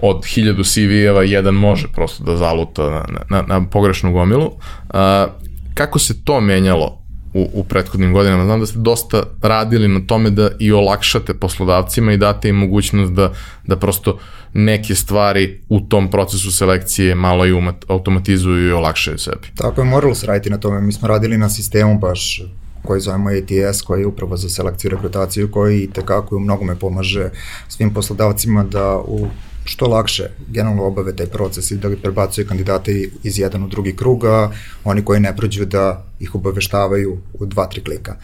od 0.03 0.25
hiljadu 0.27 0.63
CV-eva 0.63 1.23
jedan 1.23 1.55
može 1.55 1.89
prosto 1.95 2.25
da 2.25 2.37
zaluta 2.37 2.83
na, 2.83 3.05
na, 3.31 3.43
na 3.43 3.67
pogrešnu 3.67 4.13
gomilu. 4.13 4.51
A, 4.89 5.27
kako 5.75 5.99
se 5.99 6.25
to 6.25 6.41
menjalo 6.41 7.03
u, 7.35 7.49
u 7.53 7.65
prethodnim 7.65 8.13
godinama? 8.13 8.45
Znam 8.45 8.61
da 8.61 8.67
ste 8.67 8.79
dosta 8.79 9.23
radili 9.43 9.89
na 9.89 10.01
tome 10.07 10.31
da 10.31 10.51
i 10.59 10.73
olakšate 10.73 11.35
poslodavcima 11.35 12.13
i 12.13 12.17
date 12.17 12.49
im 12.49 12.57
mogućnost 12.57 13.13
da, 13.13 13.33
da 13.67 13.77
prosto 13.77 14.19
neke 14.55 14.95
stvari 14.95 15.61
u 15.69 15.81
tom 15.81 16.11
procesu 16.11 16.53
selekcije 16.53 17.15
malo 17.15 17.47
i 17.47 17.53
umat, 17.53 17.85
automatizuju 17.89 18.69
i 18.69 18.73
olakšaju 18.73 19.19
sebi. 19.19 19.49
Tako 19.57 19.81
je, 19.81 19.85
moralo 19.85 20.15
se 20.15 20.27
raditi 20.27 20.51
na 20.51 20.59
tome. 20.59 20.81
Mi 20.81 20.93
smo 20.93 21.09
radili 21.09 21.39
na 21.39 21.49
sistemu 21.49 21.99
baš 21.99 22.43
koji 22.85 23.01
zovemo 23.01 23.31
ATS, 23.31 23.83
koji 23.83 24.01
je 24.01 24.07
upravo 24.07 24.37
za 24.37 24.49
selekciju 24.49 24.89
i 24.89 24.95
rekrutaciju, 24.95 25.51
koji 25.51 25.87
tekako 25.87 26.37
u 26.37 26.41
mnogome 26.41 26.75
pomaže 26.75 27.31
svim 27.69 27.95
poslodavcima 27.95 28.65
da 28.65 28.99
u 28.99 29.29
što 29.65 29.87
lakše 29.87 30.31
generalno 30.49 30.85
obave 30.85 31.17
taj 31.17 31.27
proces 31.27 31.71
i 31.71 31.77
da 31.77 31.91
prebacuje 32.03 32.47
kandidate 32.47 33.09
iz 33.23 33.39
jedan 33.39 33.65
u 33.65 33.69
drugi 33.69 33.97
krug, 33.97 34.25
a 34.25 34.51
oni 34.85 35.05
koji 35.05 35.21
ne 35.21 35.37
prođu 35.37 35.65
da 35.65 36.05
ih 36.21 36.35
obaveštavaju 36.35 37.19
u 37.35 37.47
dva, 37.47 37.67
tri 37.67 37.85
klika. 37.85 38.17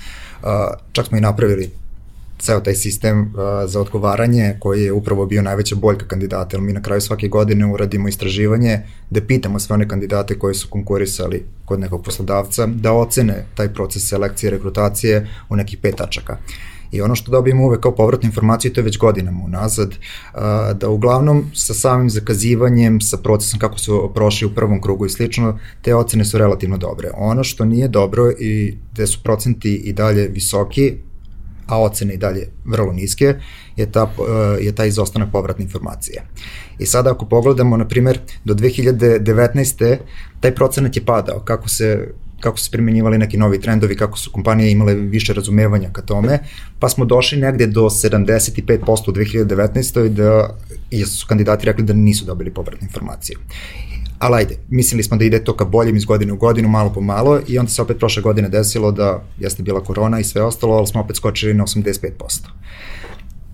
Čak 0.93 1.07
smo 1.07 1.19
i 1.19 1.21
napravili 1.21 1.71
ceo 2.39 2.61
taj 2.61 2.75
sistem 2.75 3.33
za 3.67 3.81
odgovaranje 3.81 4.57
koji 4.61 4.83
je 4.83 4.93
upravo 4.93 5.27
bio 5.27 5.43
najveća 5.43 5.77
boljka 5.77 6.07
kandidata, 6.07 6.57
jer 6.57 6.61
mi 6.61 6.73
na 6.73 6.83
kraju 6.83 7.01
svake 7.01 7.29
godine 7.29 7.67
uradimo 7.67 8.09
istraživanje 8.09 8.81
da 9.11 9.21
pitamo 9.21 9.59
sve 9.59 9.75
one 9.75 9.89
kandidate 9.89 10.39
koji 10.39 10.55
su 10.55 10.69
konkurisali 10.71 11.45
kod 11.65 11.81
nekog 11.81 12.05
poslodavca 12.05 12.67
da 12.67 12.93
ocene 12.93 13.45
taj 13.55 13.75
proces 13.75 14.09
selekcije, 14.09 14.51
rekrutacije 14.51 15.29
u 15.49 15.57
nekih 15.57 15.79
pet 15.79 15.97
tačaka. 15.97 16.37
I 16.93 17.01
ono 17.01 17.15
što 17.15 17.31
dobijemo 17.31 17.65
uvek 17.65 17.81
kao 17.81 17.95
povratnu 17.95 18.27
informaciju, 18.27 18.73
to 18.73 18.81
je 18.81 18.85
već 18.85 18.99
godinama 18.99 19.45
unazad, 19.45 19.95
da 20.75 20.89
uglavnom 20.89 21.51
sa 21.55 21.75
samim 21.75 22.11
zakazivanjem, 22.11 23.01
sa 23.01 23.17
procesom 23.17 23.61
kako 23.61 23.79
su 23.79 24.11
prošli 24.15 24.47
u 24.47 24.55
prvom 24.55 24.81
krugu 24.81 25.07
i 25.07 25.11
slično, 25.11 25.59
te 25.83 25.95
ocene 25.95 26.25
su 26.25 26.39
relativno 26.39 26.77
dobre. 26.77 27.11
Ono 27.15 27.45
što 27.45 27.65
nije 27.65 27.89
dobro 27.89 28.31
i 28.39 28.77
gde 28.93 29.07
su 29.07 29.23
procenti 29.23 29.75
i 29.75 29.93
dalje 29.93 30.29
visoki, 30.29 30.95
a 31.67 31.81
ocene 31.83 32.15
i 32.15 32.17
dalje 32.17 32.49
vrlo 32.65 32.93
niske, 32.93 33.35
je, 33.77 33.93
ta, 33.93 34.11
je 34.61 34.75
ta 34.75 34.85
izostanak 34.85 35.29
povratne 35.33 35.65
informacije. 35.65 36.23
I 36.79 36.87
sada 36.87 37.11
ako 37.11 37.27
pogledamo, 37.27 37.77
na 37.77 37.89
primer, 37.89 38.19
do 38.45 38.55
2019. 38.55 39.97
taj 40.41 40.55
procenat 40.55 40.97
je 40.97 41.05
padao, 41.05 41.41
kako 41.41 41.69
se 41.69 42.15
kako 42.41 42.59
se 42.59 42.71
primenjivali 42.71 43.19
neki 43.19 43.37
novi 43.37 43.61
trendovi, 43.61 43.97
kako 43.97 44.19
su 44.19 44.31
kompanije 44.33 44.71
imale 44.71 44.95
više 44.95 45.33
razumevanja 45.33 45.91
ka 45.93 46.03
tome, 46.03 46.39
pa 46.79 46.89
smo 46.89 47.05
došli 47.05 47.39
negde 47.39 47.67
do 47.67 47.81
75% 47.81 49.11
u 49.11 49.13
2019. 49.13 50.09
da 50.09 50.57
su 51.07 51.27
kandidati 51.27 51.67
rekli 51.67 51.85
da 51.85 51.93
nisu 51.93 52.25
dobili 52.25 52.51
povratne 52.51 52.87
informacije. 52.87 53.39
Ali 54.19 54.37
ajde, 54.37 54.57
mislili 54.69 55.03
smo 55.03 55.17
da 55.17 55.25
ide 55.25 55.45
to 55.45 55.57
ka 55.57 55.65
boljem 55.65 55.97
iz 55.97 56.05
godine 56.05 56.33
u 56.33 56.37
godinu, 56.37 56.69
malo 56.69 56.93
po 56.93 57.01
malo, 57.01 57.41
i 57.47 57.59
onda 57.59 57.71
se 57.71 57.83
opet 57.83 57.99
prošle 57.99 58.23
godine 58.23 58.49
desilo 58.49 58.93
da 58.93 59.23
jeste 59.39 59.63
bila 59.63 59.85
korona 59.85 60.21
i 60.21 60.25
sve 60.25 60.43
ostalo, 60.43 60.75
ali 60.75 60.87
smo 60.87 61.01
opet 61.01 61.17
skočili 61.17 61.55
na 61.55 61.65
85%. 61.65 62.11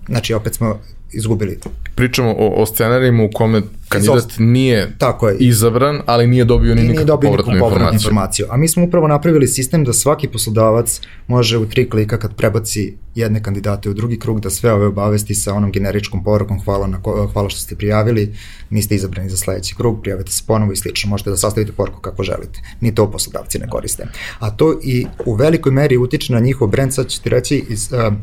Znači, 0.07 0.33
opet 0.33 0.55
smo 0.55 0.79
izgubili. 1.15 1.59
Pričamo 1.95 2.35
o, 2.37 2.61
o 2.61 2.65
scenarijima 2.65 3.23
u 3.23 3.29
kome 3.33 3.61
kandidat 3.89 4.33
nije 4.37 4.95
Tako 4.97 5.29
je. 5.29 5.37
izabran, 5.39 6.01
ali 6.05 6.27
nije 6.27 6.45
dobio 6.45 6.75
ni 6.75 6.81
nikakvu 6.81 7.19
povratnu 7.21 7.53
informaciju. 7.55 7.97
informaciju. 7.97 8.45
A 8.49 8.57
mi 8.57 8.67
smo 8.67 8.83
upravo 8.83 9.07
napravili 9.07 9.47
sistem 9.47 9.83
da 9.83 9.93
svaki 9.93 10.27
poslodavac 10.27 11.01
može 11.27 11.57
u 11.57 11.65
tri 11.65 11.89
klika 11.89 12.19
kad 12.19 12.35
prebaci 12.35 12.93
jedne 13.15 13.43
kandidate 13.43 13.89
u 13.89 13.93
drugi 13.93 14.19
krug 14.19 14.39
da 14.39 14.49
sve 14.49 14.73
ove 14.73 14.85
obavesti 14.85 15.35
sa 15.35 15.53
onom 15.53 15.71
generičkom 15.71 16.23
porukom 16.23 16.63
hvala, 16.63 16.87
na, 16.87 16.99
hvala 17.33 17.49
što 17.49 17.59
ste 17.59 17.75
prijavili, 17.75 18.35
niste 18.69 18.95
izabrani 18.95 19.29
za 19.29 19.37
sledeći 19.37 19.75
krug, 19.75 20.01
prijavite 20.01 20.31
se 20.31 20.43
ponovo 20.47 20.71
i 20.71 20.75
slično, 20.75 21.09
možete 21.09 21.29
da 21.29 21.37
sastavite 21.37 21.71
poruku 21.71 21.99
kako 21.99 22.23
želite. 22.23 22.61
Ni 22.81 22.95
to 22.95 23.11
poslodavci 23.11 23.59
ne 23.59 23.67
koriste. 23.69 24.07
A 24.39 24.49
to 24.49 24.79
i 24.83 25.05
u 25.25 25.33
velikoj 25.33 25.71
meri 25.71 25.97
utiče 25.97 26.33
na 26.33 26.39
njihov 26.39 26.67
brand, 26.67 26.93
sad 26.93 27.09
ću 27.09 27.21
ti 27.21 27.29
reći, 27.29 27.65
iz, 27.69 27.91
uh, 27.91 28.13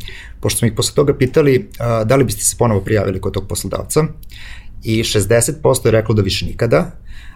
pošto 0.41 0.59
smo 0.59 0.69
ih 0.69 0.75
posle 0.77 0.95
toga 0.95 1.15
pitali 1.15 1.59
uh, 1.59 2.09
da 2.09 2.17
li 2.17 2.25
biste 2.25 2.43
se 2.45 2.57
ponovo 2.59 2.81
prijavili 2.83 3.21
kod 3.21 3.33
tog 3.33 3.49
poslodavca, 3.49 4.05
i 4.85 5.03
60% 5.03 5.87
je 5.87 5.91
reklo 5.91 6.15
da 6.15 6.23
više 6.23 6.47
nikada, 6.47 6.91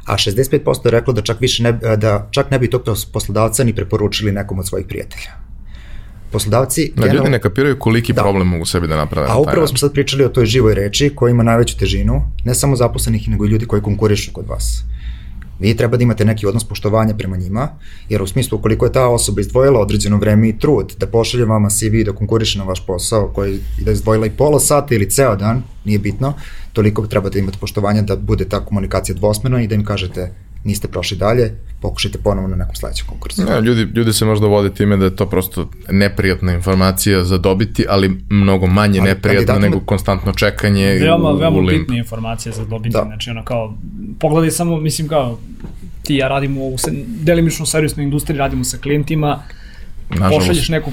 a 0.06 0.16
65% 0.16 0.86
je 0.86 0.90
reklo 0.90 1.12
da 1.12 1.22
čak, 1.22 1.40
više 1.40 1.62
ne, 1.62 1.72
da 1.72 2.28
čak 2.30 2.50
ne 2.50 2.58
bi 2.58 2.70
tog 2.70 2.82
poslodavca 3.12 3.64
ni 3.64 3.74
preporučili 3.74 4.32
nekom 4.32 4.58
od 4.58 4.68
svojih 4.68 4.86
prijatelja. 4.86 5.46
Poslodavci... 6.32 6.92
Da, 6.96 7.06
ljudi 7.06 7.30
ne 7.30 7.40
kapiraju 7.40 7.78
koliki 7.78 8.12
da. 8.12 8.22
problem 8.22 8.48
mogu 8.48 8.64
sebi 8.64 8.86
da 8.86 8.96
naprave. 8.96 9.28
A 9.30 9.38
upravo 9.38 9.66
smo 9.66 9.78
sad 9.78 9.92
pričali 9.92 10.24
o 10.24 10.28
toj 10.28 10.46
živoj 10.46 10.74
reči 10.74 11.12
koja 11.14 11.30
ima 11.30 11.42
najveću 11.42 11.78
težinu, 11.78 12.22
ne 12.44 12.54
samo 12.54 12.76
zaposlenih, 12.76 13.28
nego 13.28 13.46
i 13.46 13.48
ljudi 13.48 13.66
koji 13.66 13.82
konkurišu 13.82 14.32
kod 14.32 14.46
vas. 14.48 14.84
Vi 15.58 15.76
treba 15.76 15.96
da 15.96 16.02
imate 16.02 16.24
neki 16.24 16.46
odnos 16.46 16.64
poštovanja 16.64 17.14
prema 17.14 17.36
njima, 17.36 17.68
jer 18.08 18.22
u 18.22 18.26
smislu 18.26 18.58
koliko 18.58 18.86
je 18.86 18.92
ta 18.92 19.08
osoba 19.08 19.40
izdvojila 19.40 19.80
određeno 19.80 20.18
vreme 20.18 20.48
i 20.48 20.58
trud 20.58 20.94
da 20.98 21.06
pošalje 21.06 21.44
vama 21.44 21.70
CV 21.70 22.04
da 22.04 22.12
konkuriše 22.12 22.58
na 22.58 22.64
vaš 22.64 22.86
posao, 22.86 23.28
koji 23.34 23.60
da 23.84 23.90
je 23.90 23.94
izdvojila 23.94 24.26
i 24.26 24.30
pola 24.30 24.60
sata 24.60 24.94
ili 24.94 25.10
ceo 25.10 25.36
dan, 25.36 25.62
nije 25.84 25.98
bitno, 25.98 26.34
toliko 26.72 27.06
trebate 27.06 27.32
da 27.32 27.38
imate 27.38 27.58
poštovanja 27.58 28.02
da 28.02 28.16
bude 28.16 28.44
ta 28.44 28.64
komunikacija 28.64 29.14
dvosmerna 29.14 29.62
i 29.62 29.66
da 29.66 29.74
im 29.74 29.84
kažete 29.84 30.32
niste 30.66 30.88
prošli 30.88 31.16
dalje, 31.16 31.52
pokušajte 31.80 32.18
ponovo 32.18 32.48
na 32.48 32.56
nekom 32.56 32.74
sledećem 32.74 33.06
konkursu. 33.06 33.44
Ne, 33.44 33.60
ljudi, 33.60 33.82
ljudi 33.94 34.12
se 34.12 34.24
možda 34.24 34.46
vode 34.46 34.74
time 34.74 34.96
da 34.96 35.04
je 35.04 35.16
to 35.16 35.26
prosto 35.26 35.70
neprijatna 35.90 36.52
informacija 36.52 37.24
za 37.24 37.38
dobiti, 37.38 37.86
ali 37.88 38.20
mnogo 38.30 38.66
manje 38.66 39.00
ali, 39.00 39.08
neprijatna 39.08 39.58
nego 39.58 39.80
konstantno 39.80 40.32
čekanje 40.32 40.86
veoma, 40.86 41.30
u, 41.30 41.36
veoma 41.36 41.58
u 41.58 41.66
bitna 41.66 41.96
informacija 41.96 42.52
za 42.52 42.64
dobiti, 42.64 42.92
da. 42.92 43.02
znači 43.04 43.30
ono 43.30 43.44
kao, 43.44 43.74
pogledaj 44.18 44.50
samo, 44.50 44.76
mislim 44.80 45.08
kao, 45.08 45.38
ti 46.02 46.14
ja 46.14 46.28
radimo 46.28 46.60
u 46.64 46.76
delimično 47.22 47.66
servisnoj 47.66 48.04
industriji, 48.04 48.38
radimo 48.38 48.64
sa 48.64 48.78
klijentima, 48.78 49.42
Nažalost. 50.10 50.38
pošalješ 50.38 50.68
neku 50.68 50.90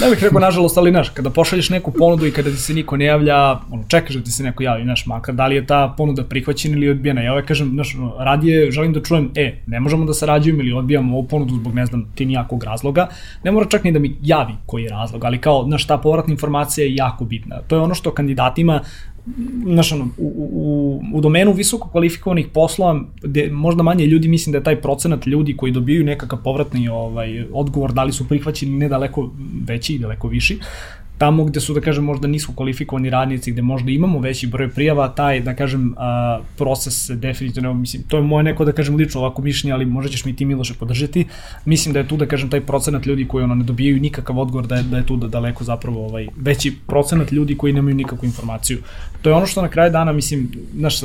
Ne 0.00 0.10
bih 0.10 0.22
rekao 0.22 0.40
nažalost, 0.40 0.78
ali 0.78 0.90
znaš, 0.90 1.08
kada 1.08 1.30
pošalješ 1.30 1.70
neku 1.70 1.92
ponudu 1.92 2.26
i 2.26 2.30
kada 2.30 2.50
ti 2.50 2.56
se 2.56 2.74
niko 2.74 2.96
ne 2.96 3.04
javlja, 3.04 3.36
ono, 3.70 3.84
čekaš 3.88 4.14
da 4.14 4.22
ti 4.24 4.30
se 4.30 4.42
neko 4.42 4.62
javi, 4.62 4.84
znaš, 4.84 5.06
makar 5.06 5.34
da 5.34 5.46
li 5.46 5.54
je 5.54 5.66
ta 5.66 5.94
ponuda 5.96 6.24
prihvaćena 6.24 6.76
ili 6.76 6.88
odbijena. 6.88 7.22
Ja 7.22 7.32
ovaj 7.32 7.46
kažem, 7.46 7.70
znaš, 7.70 7.96
radije 8.18 8.70
želim 8.70 8.92
da 8.92 9.02
čujem, 9.02 9.30
e, 9.34 9.62
ne 9.66 9.80
možemo 9.80 10.04
da 10.04 10.14
sarađujemo 10.14 10.62
ili 10.62 10.72
odbijamo 10.72 11.16
ovu 11.16 11.26
ponudu 11.28 11.54
zbog, 11.54 11.74
ne 11.74 11.86
znam, 11.86 12.04
ti 12.14 12.26
nijakog 12.26 12.64
razloga. 12.64 13.08
Ne 13.44 13.52
mora 13.52 13.66
čak 13.68 13.84
ni 13.84 13.92
da 13.92 13.98
mi 13.98 14.16
javi 14.22 14.52
koji 14.66 14.82
je 14.82 14.90
razlog, 14.90 15.24
ali 15.24 15.38
kao, 15.38 15.64
znaš, 15.64 15.86
ta 15.86 15.98
povratna 15.98 16.32
informacija 16.32 16.84
je 16.84 16.94
jako 16.94 17.24
bitna. 17.24 17.60
To 17.68 17.76
je 17.76 17.82
ono 17.82 17.94
što 17.94 18.14
kandidatima 18.14 18.80
znaš, 19.66 19.92
ono, 19.92 20.08
u, 20.18 20.32
u, 20.36 21.02
u 21.16 21.20
domenu 21.20 21.52
visoko 21.52 21.88
kvalifikovanih 21.88 22.46
poslova, 22.54 23.00
gde 23.22 23.50
možda 23.52 23.82
manje 23.82 24.06
ljudi, 24.06 24.28
mislim 24.28 24.52
da 24.52 24.58
je 24.58 24.64
taj 24.64 24.80
procenat 24.80 25.26
ljudi 25.26 25.56
koji 25.56 25.72
dobijaju 25.72 26.04
nekakav 26.04 26.38
povratni 26.44 26.88
ovaj, 26.88 27.44
odgovor, 27.52 27.92
da 27.92 28.04
li 28.04 28.12
su 28.12 28.28
prihvaćeni, 28.28 28.78
ne 28.78 28.88
daleko 28.88 29.30
veći 29.66 29.94
i 29.94 29.98
daleko 29.98 30.28
viši, 30.28 30.58
tamo 31.20 31.44
gde 31.44 31.60
su, 31.60 31.74
da 31.76 31.80
kažem, 31.84 32.04
možda 32.04 32.28
nisu 32.28 32.52
kvalifikovani 32.56 33.10
radnici, 33.10 33.52
gde 33.52 33.62
možda 33.62 33.90
imamo 33.90 34.18
veći 34.18 34.46
broj 34.46 34.70
prijava, 34.70 35.08
taj, 35.08 35.40
da 35.40 35.52
kažem, 35.54 35.94
proces 36.56 37.06
se 37.06 37.16
definitivno, 37.16 37.74
mislim, 37.74 38.02
to 38.08 38.16
je 38.16 38.22
moje 38.22 38.44
neko, 38.44 38.64
da 38.64 38.72
kažem, 38.72 38.96
lično 38.96 39.20
ovako 39.20 39.42
mišljenje, 39.42 39.74
ali 39.74 39.86
možda 39.86 40.10
ćeš 40.10 40.24
mi 40.24 40.36
ti 40.36 40.44
Miloše 40.44 40.74
podržati. 40.74 41.26
Mislim 41.64 41.92
da 41.92 42.00
je 42.00 42.08
tu, 42.08 42.16
da 42.16 42.26
kažem, 42.26 42.50
taj 42.50 42.60
procenat 42.60 43.06
ljudi 43.06 43.28
koji 43.28 43.44
ono 43.44 43.54
ne 43.54 43.64
dobijaju 43.64 44.00
nikakav 44.00 44.38
odgovor, 44.38 44.66
da 44.66 44.76
je, 44.76 44.82
da 44.82 44.96
je 44.96 45.06
tu 45.06 45.16
da 45.16 45.28
daleko 45.28 45.64
zapravo 45.64 46.06
ovaj, 46.06 46.28
veći 46.36 46.72
procenat 46.86 47.32
ljudi 47.32 47.56
koji 47.56 47.72
nemaju 47.72 47.96
nikakvu 47.96 48.26
informaciju. 48.26 48.78
To 49.22 49.30
je 49.30 49.34
ono 49.34 49.46
što 49.46 49.62
na 49.62 49.68
kraju 49.68 49.92
dana, 49.92 50.12
mislim, 50.12 50.48
znaš, 50.76 51.02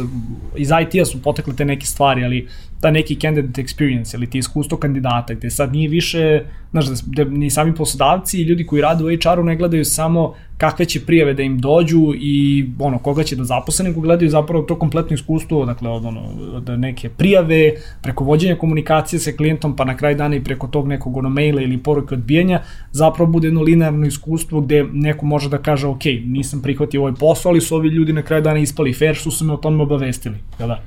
iz 0.57 0.69
IT-a 0.81 1.05
su 1.05 1.21
potekle 1.21 1.55
te 1.55 1.65
neke 1.65 1.85
stvari, 1.85 2.23
ali 2.23 2.47
ta 2.81 2.91
neki 2.91 3.15
candidate 3.15 3.63
experience 3.63 4.15
ili 4.15 4.29
ti 4.29 4.37
iskustvo 4.37 4.77
kandidata 4.77 5.33
gde 5.33 5.49
sad 5.49 5.71
nije 5.71 5.89
više, 5.89 6.43
znaš, 6.71 6.85
da, 6.85 7.23
da 7.23 7.29
ni 7.29 7.49
sami 7.49 7.75
poslodavci 7.75 8.41
i 8.41 8.43
ljudi 8.43 8.65
koji 8.65 8.81
rade 8.81 9.03
u 9.03 9.07
HR-u 9.07 9.43
ne 9.43 9.55
gledaju 9.55 9.85
samo 9.85 10.35
kakve 10.57 10.85
će 10.85 11.05
prijave 11.05 11.33
da 11.33 11.43
im 11.43 11.59
dođu 11.59 12.13
i 12.15 12.65
ono, 12.79 12.97
koga 12.99 13.23
će 13.23 13.35
da 13.35 13.43
zaposle, 13.43 13.85
nego 13.85 14.01
gledaju 14.01 14.29
zapravo 14.29 14.63
to 14.63 14.79
kompletno 14.79 15.13
iskustvo, 15.13 15.65
dakle 15.65 15.89
od, 15.89 16.05
ono, 16.05 16.21
od 16.53 16.79
neke 16.79 17.09
prijave, 17.09 17.71
preko 18.01 18.23
vođenja 18.23 18.55
komunikacije 18.55 19.19
sa 19.19 19.31
klijentom, 19.31 19.75
pa 19.75 19.85
na 19.85 19.97
kraj 19.97 20.15
dana 20.15 20.35
i 20.35 20.43
preko 20.43 20.67
tog 20.67 20.87
nekog 20.87 21.17
ono 21.17 21.29
maila 21.29 21.61
ili 21.61 21.77
poruke 21.77 22.13
odbijanja, 22.13 22.61
zapravo 22.91 23.31
bude 23.31 23.47
jedno 23.47 23.61
linearno 23.61 24.07
iskustvo 24.07 24.61
gde 24.61 24.83
neko 24.93 25.25
može 25.25 25.49
da 25.49 25.57
kaže, 25.57 25.87
ok, 25.87 26.05
nisam 26.25 26.61
prihvatio 26.61 27.01
ovaj 27.01 27.13
posao, 27.19 27.49
ali 27.49 27.61
su 27.61 27.75
ovi 27.75 27.89
ljudi 27.89 28.13
na 28.13 28.21
kraj 28.21 28.41
dana 28.41 28.59
ispali 28.59 28.93
fair, 28.93 29.15
što 29.15 29.31
su 29.31 29.45
me 29.45 29.53
o 29.53 29.57
tome 29.57 29.83
obavestili, 29.83 30.35
jel 30.59 30.67
da? 30.67 30.81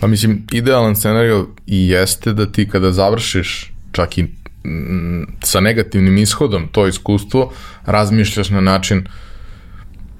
Pa 0.00 0.06
mislim, 0.06 0.42
idealan 0.52 0.96
scenario 0.96 1.46
i 1.66 1.88
jeste 1.88 2.32
da 2.32 2.52
ti 2.52 2.68
kada 2.68 2.92
završiš 2.92 3.72
čak 3.92 4.18
i 4.18 4.39
mm, 4.64 5.22
sa 5.42 5.60
negativnim 5.60 6.18
ishodom 6.18 6.68
to 6.72 6.86
iskustvo, 6.86 7.52
razmišljaš 7.86 8.50
na 8.50 8.60
način 8.60 9.04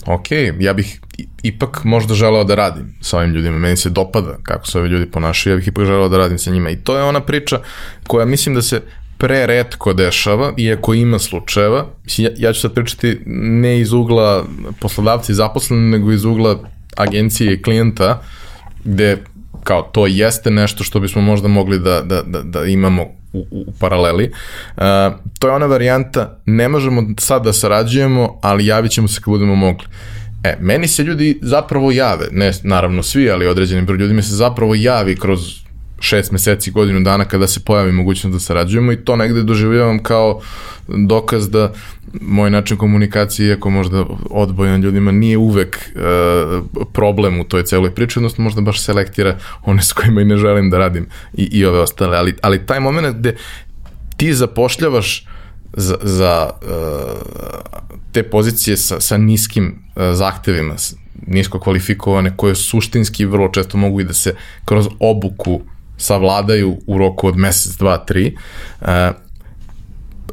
ok, 0.06 0.26
ja 0.58 0.72
bih 0.72 1.00
ipak 1.42 1.84
možda 1.84 2.14
želeo 2.14 2.44
da 2.44 2.54
radim 2.54 2.94
sa 3.00 3.18
ovim 3.18 3.30
ljudima, 3.30 3.58
meni 3.58 3.76
se 3.76 3.90
dopada 3.90 4.38
kako 4.42 4.66
se 4.66 4.78
ovi 4.78 4.88
ljudi 4.88 5.10
ponašaju, 5.10 5.54
ja 5.54 5.56
bih 5.56 5.68
ipak 5.68 5.84
želeo 5.84 6.08
da 6.08 6.18
radim 6.18 6.38
sa 6.38 6.50
njima. 6.50 6.70
I 6.70 6.76
to 6.76 6.96
je 6.96 7.02
ona 7.02 7.20
priča 7.20 7.60
koja 8.06 8.26
mislim 8.26 8.54
da 8.54 8.62
se 8.62 8.82
pre 9.18 9.46
redko 9.46 9.92
dešava, 9.92 10.52
iako 10.56 10.94
ima 10.94 11.18
slučajeva, 11.18 11.86
ja, 12.16 12.30
ja 12.36 12.52
ću 12.52 12.60
sad 12.60 12.74
pričati 12.74 13.18
ne 13.26 13.80
iz 13.80 13.92
ugla 13.92 14.44
poslodavca 14.80 15.32
i 15.32 15.34
zaposlene, 15.34 15.82
nego 15.82 16.12
iz 16.12 16.24
ugla 16.24 16.58
agencije 16.96 17.54
i 17.54 17.62
klijenta, 17.62 18.22
gde 18.84 19.24
kao 19.64 19.82
to 19.82 20.06
jeste 20.06 20.50
nešto 20.50 20.84
što 20.84 21.00
bismo 21.00 21.22
možda 21.22 21.48
mogli 21.48 21.78
da, 21.78 22.02
da, 22.02 22.22
da, 22.22 22.42
da 22.42 22.64
imamo 22.64 23.02
u, 23.32 23.46
u 23.50 23.72
paraleli. 23.80 24.24
Uh, 24.76 24.82
to 25.38 25.48
je 25.48 25.54
ona 25.54 25.66
varijanta, 25.66 26.38
ne 26.46 26.68
možemo 26.68 27.02
sad 27.18 27.44
da 27.44 27.52
sarađujemo, 27.52 28.38
ali 28.42 28.66
javit 28.66 28.92
ćemo 28.92 29.08
se 29.08 29.20
kad 29.20 29.32
budemo 29.32 29.54
mogli. 29.54 29.86
E, 30.44 30.56
meni 30.60 30.88
se 30.88 31.02
ljudi 31.02 31.38
zapravo 31.42 31.90
jave, 31.90 32.28
ne 32.30 32.52
naravno 32.62 33.02
svi, 33.02 33.30
ali 33.30 33.46
određeni 33.46 33.82
broj 33.82 33.98
ljudi 33.98 34.14
mi 34.14 34.22
se 34.22 34.34
zapravo 34.34 34.74
javi 34.74 35.16
kroz 35.16 35.40
šest 36.00 36.32
meseci, 36.32 36.70
godinu 36.70 37.00
dana 37.00 37.24
kada 37.24 37.46
se 37.46 37.60
pojavi 37.60 37.92
mogućnost 37.92 38.32
da 38.32 38.40
sarađujemo 38.40 38.92
i 38.92 39.04
to 39.04 39.16
negde 39.16 39.42
doživljavam 39.42 40.02
kao 40.02 40.40
dokaz 40.88 41.50
da 41.50 41.72
moj 42.20 42.50
način 42.50 42.76
komunikacije, 42.76 43.48
iako 43.48 43.70
možda 43.70 44.04
odbojan 44.30 44.80
ljudima, 44.80 45.12
nije 45.12 45.36
uvek 45.36 45.76
e, 45.76 46.00
problem 46.92 47.40
u 47.40 47.44
toj 47.44 47.64
celoj 47.64 47.94
priči, 47.94 48.18
odnosno 48.18 48.44
možda 48.44 48.60
baš 48.60 48.80
selektira 48.80 49.38
one 49.62 49.82
s 49.82 49.92
kojima 49.92 50.20
i 50.20 50.24
ne 50.24 50.36
želim 50.36 50.70
da 50.70 50.78
radim 50.78 51.06
i, 51.34 51.44
i 51.44 51.64
ove 51.64 51.80
ostale, 51.80 52.16
ali, 52.16 52.34
ali 52.42 52.66
taj 52.66 52.80
moment 52.80 53.16
gde 53.16 53.36
ti 54.16 54.34
zapošljavaš 54.34 55.26
za, 55.72 55.96
za 56.02 56.50
uh, 56.62 56.70
te 58.12 58.22
pozicije 58.22 58.76
sa, 58.76 59.00
sa 59.00 59.16
niskim 59.16 59.74
uh, 59.96 60.02
zahtevima, 60.12 60.74
nisko 61.26 61.60
kvalifikovane, 61.60 62.36
koje 62.36 62.54
suštinski 62.54 63.24
vrlo 63.24 63.48
često 63.48 63.78
mogu 63.78 64.00
i 64.00 64.04
da 64.04 64.12
se 64.12 64.34
kroz 64.64 64.88
obuku 65.00 65.60
savladaju 66.00 66.78
u 66.86 66.98
roku 66.98 67.28
od 67.28 67.36
mesec, 67.36 67.76
dva, 67.76 67.98
tri, 67.98 68.36
uh, 68.80 68.86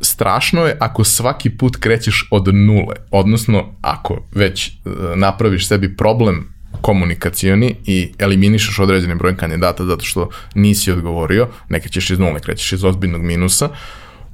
strašno 0.01 0.65
je 0.65 0.77
ako 0.79 1.03
svaki 1.03 1.49
put 1.49 1.75
krećeš 1.75 2.27
od 2.31 2.55
nule, 2.55 2.95
odnosno 3.11 3.73
ako 3.81 4.23
već 4.31 4.67
uh, 4.67 4.93
napraviš 5.15 5.67
sebi 5.67 5.97
problem 5.97 6.57
komunikacioni 6.81 7.75
i 7.85 8.11
eliminišeš 8.19 8.79
određeni 8.79 9.15
broj 9.15 9.37
kandidata 9.37 9.85
zato 9.85 10.05
što 10.05 10.29
nisi 10.55 10.91
odgovorio, 10.91 11.47
neka 11.69 11.89
ćeš 11.89 12.09
iz 12.09 12.19
nule, 12.19 12.39
krećeš 12.39 12.73
iz 12.73 12.83
ozbiljnog 12.83 13.21
minusa, 13.21 13.69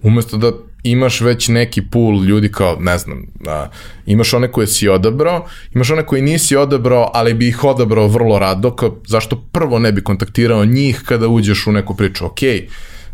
umesto 0.01 0.37
da 0.37 0.51
imaš 0.83 1.21
već 1.21 1.47
neki 1.47 1.81
pool 1.81 2.23
ljudi 2.23 2.51
kao, 2.51 2.77
ne 2.79 2.97
znam, 2.97 3.25
a, 3.47 3.67
imaš 4.05 4.33
one 4.33 4.51
koje 4.51 4.67
si 4.67 4.87
odabrao, 4.87 5.47
imaš 5.75 5.91
one 5.91 6.05
koje 6.05 6.21
nisi 6.21 6.55
odabrao, 6.55 7.11
ali 7.13 7.33
bi 7.33 7.47
ih 7.47 7.63
odabrao 7.63 8.07
vrlo 8.07 8.39
rado, 8.39 8.75
kao, 8.75 8.97
zašto 9.07 9.43
prvo 9.51 9.79
ne 9.79 9.91
bi 9.91 10.03
kontaktirao 10.03 10.65
njih 10.65 11.01
kada 11.05 11.27
uđeš 11.27 11.67
u 11.67 11.71
neku 11.71 11.95
priču, 11.95 12.25
ok, 12.25 12.39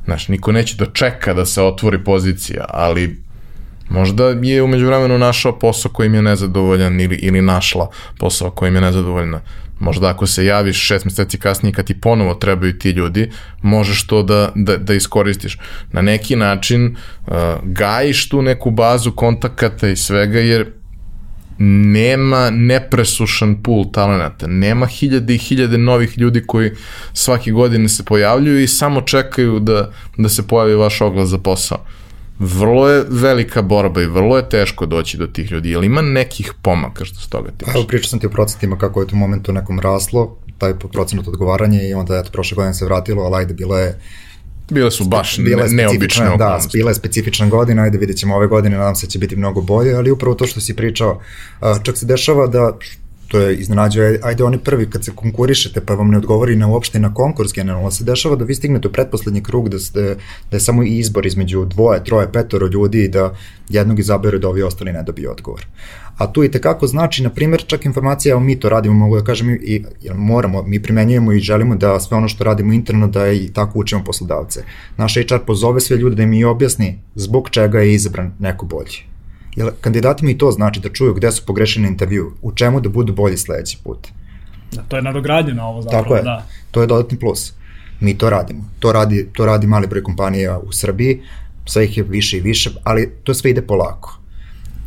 znaš, 0.05 0.27
niko 0.27 0.51
neće 0.51 0.75
da 0.75 0.85
čeka 0.85 1.33
da 1.33 1.45
se 1.45 1.61
otvori 1.61 2.03
pozicija, 2.03 2.65
ali 2.69 3.28
možda 3.89 4.23
je 4.41 4.63
umeđu 4.63 4.87
vremenu 4.87 5.17
našao 5.17 5.59
posao 5.59 5.91
kojim 5.91 6.13
je 6.13 6.21
nezadovoljan 6.21 7.01
ili, 7.01 7.15
ili 7.15 7.41
našla 7.41 7.89
posao 8.17 8.51
kojim 8.51 8.75
je 8.75 8.81
nezadovoljna. 8.81 9.41
Možda 9.79 10.09
ako 10.09 10.27
se 10.27 10.45
javiš 10.45 10.87
šest 10.87 11.05
meseci 11.05 11.37
kasnije 11.37 11.73
kad 11.73 11.85
ti 11.85 12.01
ponovo 12.01 12.33
trebaju 12.33 12.79
ti 12.79 12.89
ljudi, 12.89 13.31
možeš 13.61 14.07
to 14.07 14.23
da, 14.23 14.51
da, 14.55 14.77
da 14.77 14.93
iskoristiš. 14.93 15.57
Na 15.91 16.01
neki 16.01 16.35
način 16.35 16.95
uh, 17.27 17.33
gajiš 17.63 18.29
tu 18.29 18.41
neku 18.41 18.71
bazu 18.71 19.11
kontakata 19.11 19.87
i 19.87 19.95
svega 19.95 20.39
jer 20.39 20.71
nema 21.59 22.49
nepresušan 22.49 23.63
pool 23.63 23.91
talenata, 23.91 24.47
nema 24.47 24.85
hiljade 24.85 25.35
i 25.35 25.37
hiljade 25.37 25.77
novih 25.77 26.17
ljudi 26.17 26.43
koji 26.47 26.71
svake 27.13 27.51
godine 27.51 27.89
se 27.89 28.05
pojavljuju 28.05 28.63
i 28.63 28.67
samo 28.67 29.01
čekaju 29.01 29.59
da, 29.59 29.91
da 30.17 30.29
se 30.29 30.47
pojavi 30.47 30.75
vaš 30.75 31.01
oglas 31.01 31.29
za 31.29 31.37
posao. 31.37 31.85
Vrlo 32.39 32.89
je 32.89 33.05
velika 33.09 33.61
borba 33.61 34.01
i 34.01 34.05
vrlo 34.05 34.37
je 34.37 34.49
teško 34.49 34.85
doći 34.85 35.17
do 35.17 35.27
tih 35.27 35.51
ljudi. 35.51 35.69
Jel 35.69 35.83
ima 35.83 36.01
nekih 36.01 36.53
pomaka 36.61 37.05
što 37.05 37.19
se 37.19 37.29
toga 37.29 37.51
tiče? 37.57 37.71
Evo 37.75 37.83
pričao 37.87 38.09
sam 38.09 38.19
ti 38.19 38.27
o 38.27 38.29
procentima 38.29 38.77
kako 38.77 39.01
je 39.01 39.07
to 39.07 39.15
momentu 39.15 39.53
nekom 39.53 39.79
raslo, 39.79 40.37
taj 40.57 40.73
procenat 40.93 41.27
odgovaranja 41.27 41.81
i 41.81 41.93
onda 41.93 42.17
eto 42.17 42.31
prošle 42.31 42.55
godine 42.55 42.73
se 42.73 42.85
vratilo, 42.85 43.23
ali 43.23 43.35
ajde 43.35 43.53
bilo 43.53 43.77
je 43.77 43.99
Bile 44.69 44.91
su 44.91 45.05
baš 45.05 45.37
bila 45.37 45.67
ne, 45.67 45.73
neobične 45.73 46.25
da, 46.25 46.33
okolnosti. 46.33 46.67
Da, 46.67 46.79
bila 46.79 46.91
je 46.91 46.95
specifična 46.95 47.47
godina, 47.47 47.83
ajde 47.83 47.97
vidjet 47.97 48.17
ćemo 48.17 48.35
ove 48.35 48.47
godine, 48.47 48.77
nadam 48.77 48.95
se 48.95 49.07
da 49.07 49.11
će 49.11 49.19
biti 49.19 49.35
mnogo 49.35 49.61
bolje, 49.61 49.93
ali 49.93 50.11
upravo 50.11 50.35
to 50.35 50.47
što 50.47 50.59
si 50.59 50.75
pričao, 50.75 51.21
čak 51.83 51.97
se 51.97 52.05
dešava 52.05 52.47
da 52.47 52.77
to 53.29 53.39
je 53.39 53.55
iznenađuje, 53.55 54.19
ajde 54.23 54.43
oni 54.43 54.57
prvi 54.57 54.89
kad 54.89 55.05
se 55.05 55.11
konkurišete 55.15 55.81
pa 55.81 55.93
vam 55.93 56.09
ne 56.09 56.17
odgovori 56.17 56.55
na 56.55 56.67
uopšte 56.67 56.99
na 56.99 57.13
konkurs 57.13 57.53
generalno, 57.53 57.91
se 57.91 58.03
dešava 58.03 58.35
da 58.35 58.45
vi 58.45 58.55
stignete 58.55 58.87
u 58.87 58.91
pretposlednji 58.91 59.43
krug, 59.43 59.69
da, 59.69 59.79
ste, 59.79 60.15
da 60.51 60.57
je 60.57 60.59
samo 60.59 60.83
izbor 60.83 61.25
između 61.25 61.65
dvoje, 61.65 62.03
troje, 62.03 62.31
petoro 62.31 62.67
ljudi 62.67 63.03
i 63.03 63.07
da 63.07 63.33
jednog 63.69 63.99
izaberu 63.99 64.39
da 64.39 64.49
ovi 64.49 64.63
ostali 64.63 64.93
ne 64.93 65.03
dobiju 65.03 65.31
odgovor. 65.31 65.65
A 66.17 66.31
tu 66.31 66.43
i 66.43 66.51
tekako 66.51 66.87
znači, 66.87 67.23
na 67.23 67.29
primjer, 67.29 67.63
čak 67.67 67.85
informacija, 67.85 68.31
evo 68.31 68.39
mi 68.39 68.59
to 68.59 68.69
radimo, 68.69 68.95
mogu 68.95 69.15
da 69.15 69.23
kažem, 69.23 69.49
i, 69.49 69.83
i 70.01 70.09
moramo, 70.15 70.63
mi 70.63 70.81
primenjujemo 70.81 71.31
i 71.31 71.39
želimo 71.39 71.75
da 71.75 71.99
sve 71.99 72.17
ono 72.17 72.27
što 72.27 72.43
radimo 72.43 72.73
interno 72.73 73.07
da 73.07 73.31
i 73.31 73.49
tako 73.53 73.79
učimo 73.79 74.03
poslodavce. 74.03 74.63
Naš 74.97 75.15
HR 75.15 75.45
pozove 75.47 75.81
sve 75.81 75.97
ljude 75.97 76.15
da 76.15 76.23
im 76.23 76.33
i 76.33 76.43
objasni 76.43 76.99
zbog 77.15 77.49
čega 77.49 77.79
je 77.79 77.93
izabran 77.93 78.31
neko 78.39 78.65
bolji 78.65 79.09
Jer 79.55 79.71
kandidatima 79.81 80.31
i 80.31 80.37
to 80.37 80.51
znači 80.51 80.79
da 80.79 80.89
čuju 80.89 81.13
gde 81.13 81.31
su 81.31 81.45
pogrešeni 81.45 81.87
intervju, 81.87 82.31
u 82.41 82.51
čemu 82.51 82.81
da 82.81 82.89
budu 82.89 83.13
bolji 83.13 83.37
sledeći 83.37 83.77
put. 83.83 84.07
Da, 84.71 84.81
to 84.81 84.95
je 84.95 85.01
nadogradnje 85.01 85.53
na 85.53 85.67
ovo 85.67 85.81
zapravo, 85.81 86.03
Tako 86.03 86.15
je, 86.15 86.23
da. 86.23 86.45
to 86.71 86.81
je 86.81 86.87
dodatni 86.87 87.19
plus. 87.19 87.53
Mi 87.99 88.17
to 88.17 88.29
radimo. 88.29 88.63
To 88.79 88.91
radi, 88.91 89.29
to 89.33 89.45
radi 89.45 89.67
mali 89.67 89.87
broj 89.87 90.03
kompanija 90.03 90.59
u 90.59 90.71
Srbiji, 90.71 91.21
sve 91.65 91.85
ih 91.85 91.97
je 91.97 92.03
više 92.03 92.37
i 92.37 92.41
više, 92.41 92.71
ali 92.83 93.11
to 93.23 93.33
sve 93.33 93.51
ide 93.51 93.61
polako. 93.61 94.19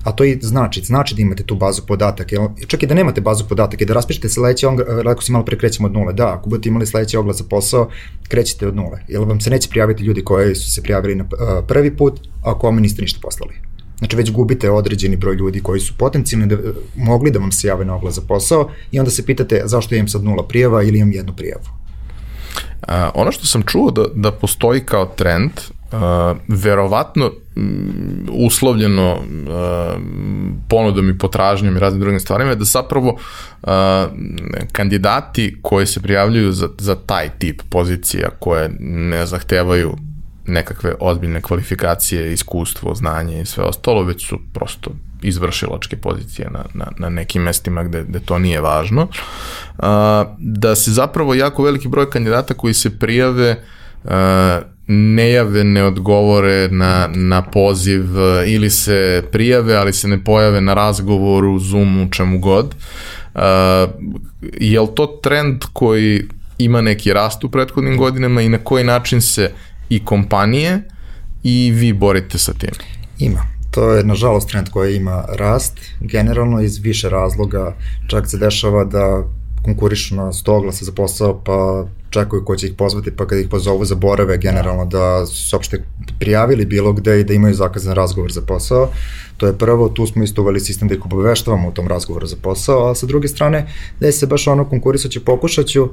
A 0.04 0.12
to 0.12 0.24
i 0.24 0.38
znači, 0.42 0.80
znači 0.84 1.14
da 1.14 1.22
imate 1.22 1.42
tu 1.42 1.54
bazu 1.54 1.82
podataka. 1.86 2.36
Čak 2.66 2.82
i 2.82 2.86
da 2.86 2.94
nemate 2.94 3.20
bazu 3.20 3.44
podataka 3.48 3.84
i 3.84 3.86
da 3.86 3.94
raspišete 3.94 4.28
sledeći, 4.28 4.66
on, 4.66 4.78
ako 5.06 5.22
si 5.22 5.32
malo 5.32 5.44
pre 5.44 5.58
krećemo 5.58 5.88
od 5.88 5.92
nule, 5.92 6.12
da, 6.12 6.32
ako 6.32 6.48
budete 6.48 6.68
imali 6.68 6.86
sledeći 6.86 7.16
oglas 7.16 7.36
za 7.36 7.44
posao, 7.50 7.88
krećete 8.28 8.68
od 8.68 8.76
nule. 8.76 8.98
Jer 9.08 9.20
vam 9.20 9.40
se 9.40 9.50
neće 9.50 9.68
prijaviti 9.68 10.02
ljudi 10.02 10.24
koji 10.24 10.54
su 10.54 10.72
se 10.72 10.82
prijavili 10.82 11.14
na 11.14 11.24
prvi 11.68 11.96
put, 11.96 12.20
a 12.44 12.58
kome 12.58 12.80
niste 12.80 13.02
ništa 13.02 13.18
poslali. 13.22 13.54
Znači 14.03 14.16
već 14.16 14.30
gubite 14.30 14.70
određeni 14.70 15.16
broj 15.16 15.34
ljudi 15.34 15.61
koji 15.61 15.80
su 15.80 15.94
potencijalni 15.98 16.46
da, 16.46 16.57
mogli 16.96 17.30
da 17.30 17.38
vam 17.38 17.53
se 17.53 17.68
jave 17.68 17.84
na 17.84 17.94
oglas 17.94 18.14
za 18.14 18.22
posao 18.28 18.70
i 18.90 18.98
onda 18.98 19.11
se 19.11 19.26
pitate 19.26 19.62
zašto 19.64 19.94
imam 19.94 20.09
sad 20.09 20.24
nula 20.24 20.46
prijava 20.48 20.82
ili 20.82 20.98
imam 20.98 21.12
jednu 21.12 21.32
prijavu. 21.32 21.62
A, 22.88 23.11
ono 23.14 23.32
što 23.32 23.46
sam 23.46 23.62
čuo 23.62 23.90
da, 23.90 24.05
da 24.14 24.32
postoji 24.32 24.80
kao 24.80 25.07
trend, 25.07 25.50
a, 25.92 26.34
verovatno 26.48 27.30
m, 27.57 28.26
uslovljeno 28.32 29.18
a, 29.48 29.96
ponudom 30.68 31.09
i 31.09 31.18
potražnjom 31.18 31.76
i 31.76 31.80
raznim 31.80 32.00
drugim 32.00 32.20
stvarima 32.20 32.50
je 32.50 32.57
da 32.57 32.64
zapravo 32.64 33.18
a, 33.62 34.07
kandidati 34.72 35.57
koji 35.62 35.86
se 35.86 36.00
prijavljuju 36.00 36.53
za, 36.53 36.68
za 36.78 36.94
taj 36.94 37.30
tip 37.38 37.62
pozicija 37.70 38.30
koje 38.38 38.70
ne 38.80 39.26
zahtevaju 39.26 39.96
nekakve 40.47 40.95
ozbiljne 41.01 41.40
kvalifikacije, 41.40 42.32
iskustvo, 42.32 42.95
znanje 42.95 43.40
i 43.40 43.47
sve 43.47 43.64
ostalo, 43.64 44.03
već 44.03 44.26
su 44.26 44.38
prosto 44.53 44.90
izvršilačke 45.22 45.97
pozicije 45.97 46.51
na, 46.51 46.64
na, 46.74 46.86
na 46.99 47.09
nekim 47.09 47.43
mestima 47.43 47.84
gde, 47.84 48.05
gde 48.09 48.20
to 48.20 48.38
nije 48.38 48.61
važno. 48.61 49.09
A, 49.78 50.24
da 50.38 50.74
se 50.74 50.90
zapravo 50.90 51.34
jako 51.34 51.62
veliki 51.62 51.88
broj 51.88 52.11
kandidata 52.11 52.55
koji 52.55 52.74
se 52.74 52.99
prijave 52.99 53.64
a, 54.05 54.61
ne 54.86 55.30
jave, 55.30 55.64
ne 55.64 55.84
odgovore 55.84 56.68
na, 56.68 57.09
na 57.14 57.43
poziv 57.43 58.05
ili 58.47 58.70
se 58.70 59.24
prijave, 59.32 59.76
ali 59.76 59.93
se 59.93 60.09
ne 60.09 60.24
pojave 60.24 60.61
na 60.61 60.74
razgovoru, 60.74 61.59
Zoomu, 61.59 62.09
čemu 62.11 62.38
god. 62.38 62.74
Uh, 63.34 63.40
je 64.61 64.80
li 64.80 64.88
to 64.95 65.07
trend 65.07 65.64
koji 65.72 66.22
ima 66.59 66.80
neki 66.80 67.12
rast 67.12 67.45
u 67.45 67.51
prethodnim 67.51 67.97
godinama 67.97 68.43
i 68.43 68.49
na 68.49 68.59
koji 68.59 68.84
način 68.84 69.20
se 69.20 69.51
i 69.95 70.05
kompanije 70.05 70.82
i 71.43 71.70
vi 71.70 71.93
borite 71.93 72.38
sa 72.38 72.53
tim? 72.53 72.70
Ima. 73.18 73.43
To 73.70 73.90
je, 73.90 74.05
nažalost, 74.05 74.49
trend 74.49 74.68
koji 74.68 74.97
ima 74.97 75.24
rast, 75.28 75.80
generalno 76.01 76.61
iz 76.61 76.78
više 76.78 77.09
razloga. 77.09 77.76
Čak 78.09 78.30
se 78.30 78.38
dešava 78.38 78.84
da 78.84 79.24
konkurišu 79.62 80.16
na 80.16 80.32
100 80.32 80.51
oglasa 80.51 80.84
za 80.84 80.93
posao, 80.93 81.40
pa 81.45 81.86
čekaju 82.11 82.45
ko 82.45 82.57
će 82.57 82.66
ih 82.66 82.74
pozvati, 82.78 83.11
pa 83.16 83.26
kad 83.26 83.38
ih 83.38 83.49
pozovu 83.49 83.84
zaborave 83.84 84.38
generalno 84.38 84.84
da 84.84 85.26
su 85.26 85.49
se 85.49 85.57
opšte 85.57 85.82
prijavili 86.18 86.66
bilo 86.66 86.93
gde 86.93 87.20
i 87.20 87.24
da 87.24 87.34
imaju 87.34 87.55
zakazan 87.55 87.95
razgovor 87.95 88.32
za 88.32 88.43
posao. 88.43 88.88
To 89.36 89.47
je 89.47 89.59
prvo, 89.59 89.88
tu 89.88 90.07
smo 90.07 90.24
isto 90.24 90.43
uveli 90.43 90.61
sistem 90.61 90.88
da 90.88 90.95
ih 90.95 91.05
obaveštavamo 91.05 91.68
u 91.68 91.72
tom 91.72 91.88
razgovoru 91.88 92.26
za 92.26 92.36
posao, 92.43 92.90
a 92.90 92.95
sa 92.95 93.07
druge 93.07 93.28
strane, 93.28 93.66
da 94.01 94.12
se 94.12 94.26
baš 94.26 94.47
ono 94.47 94.64
konkurisaću, 94.64 95.24
pokušaću, 95.24 95.82
uh, 95.82 95.90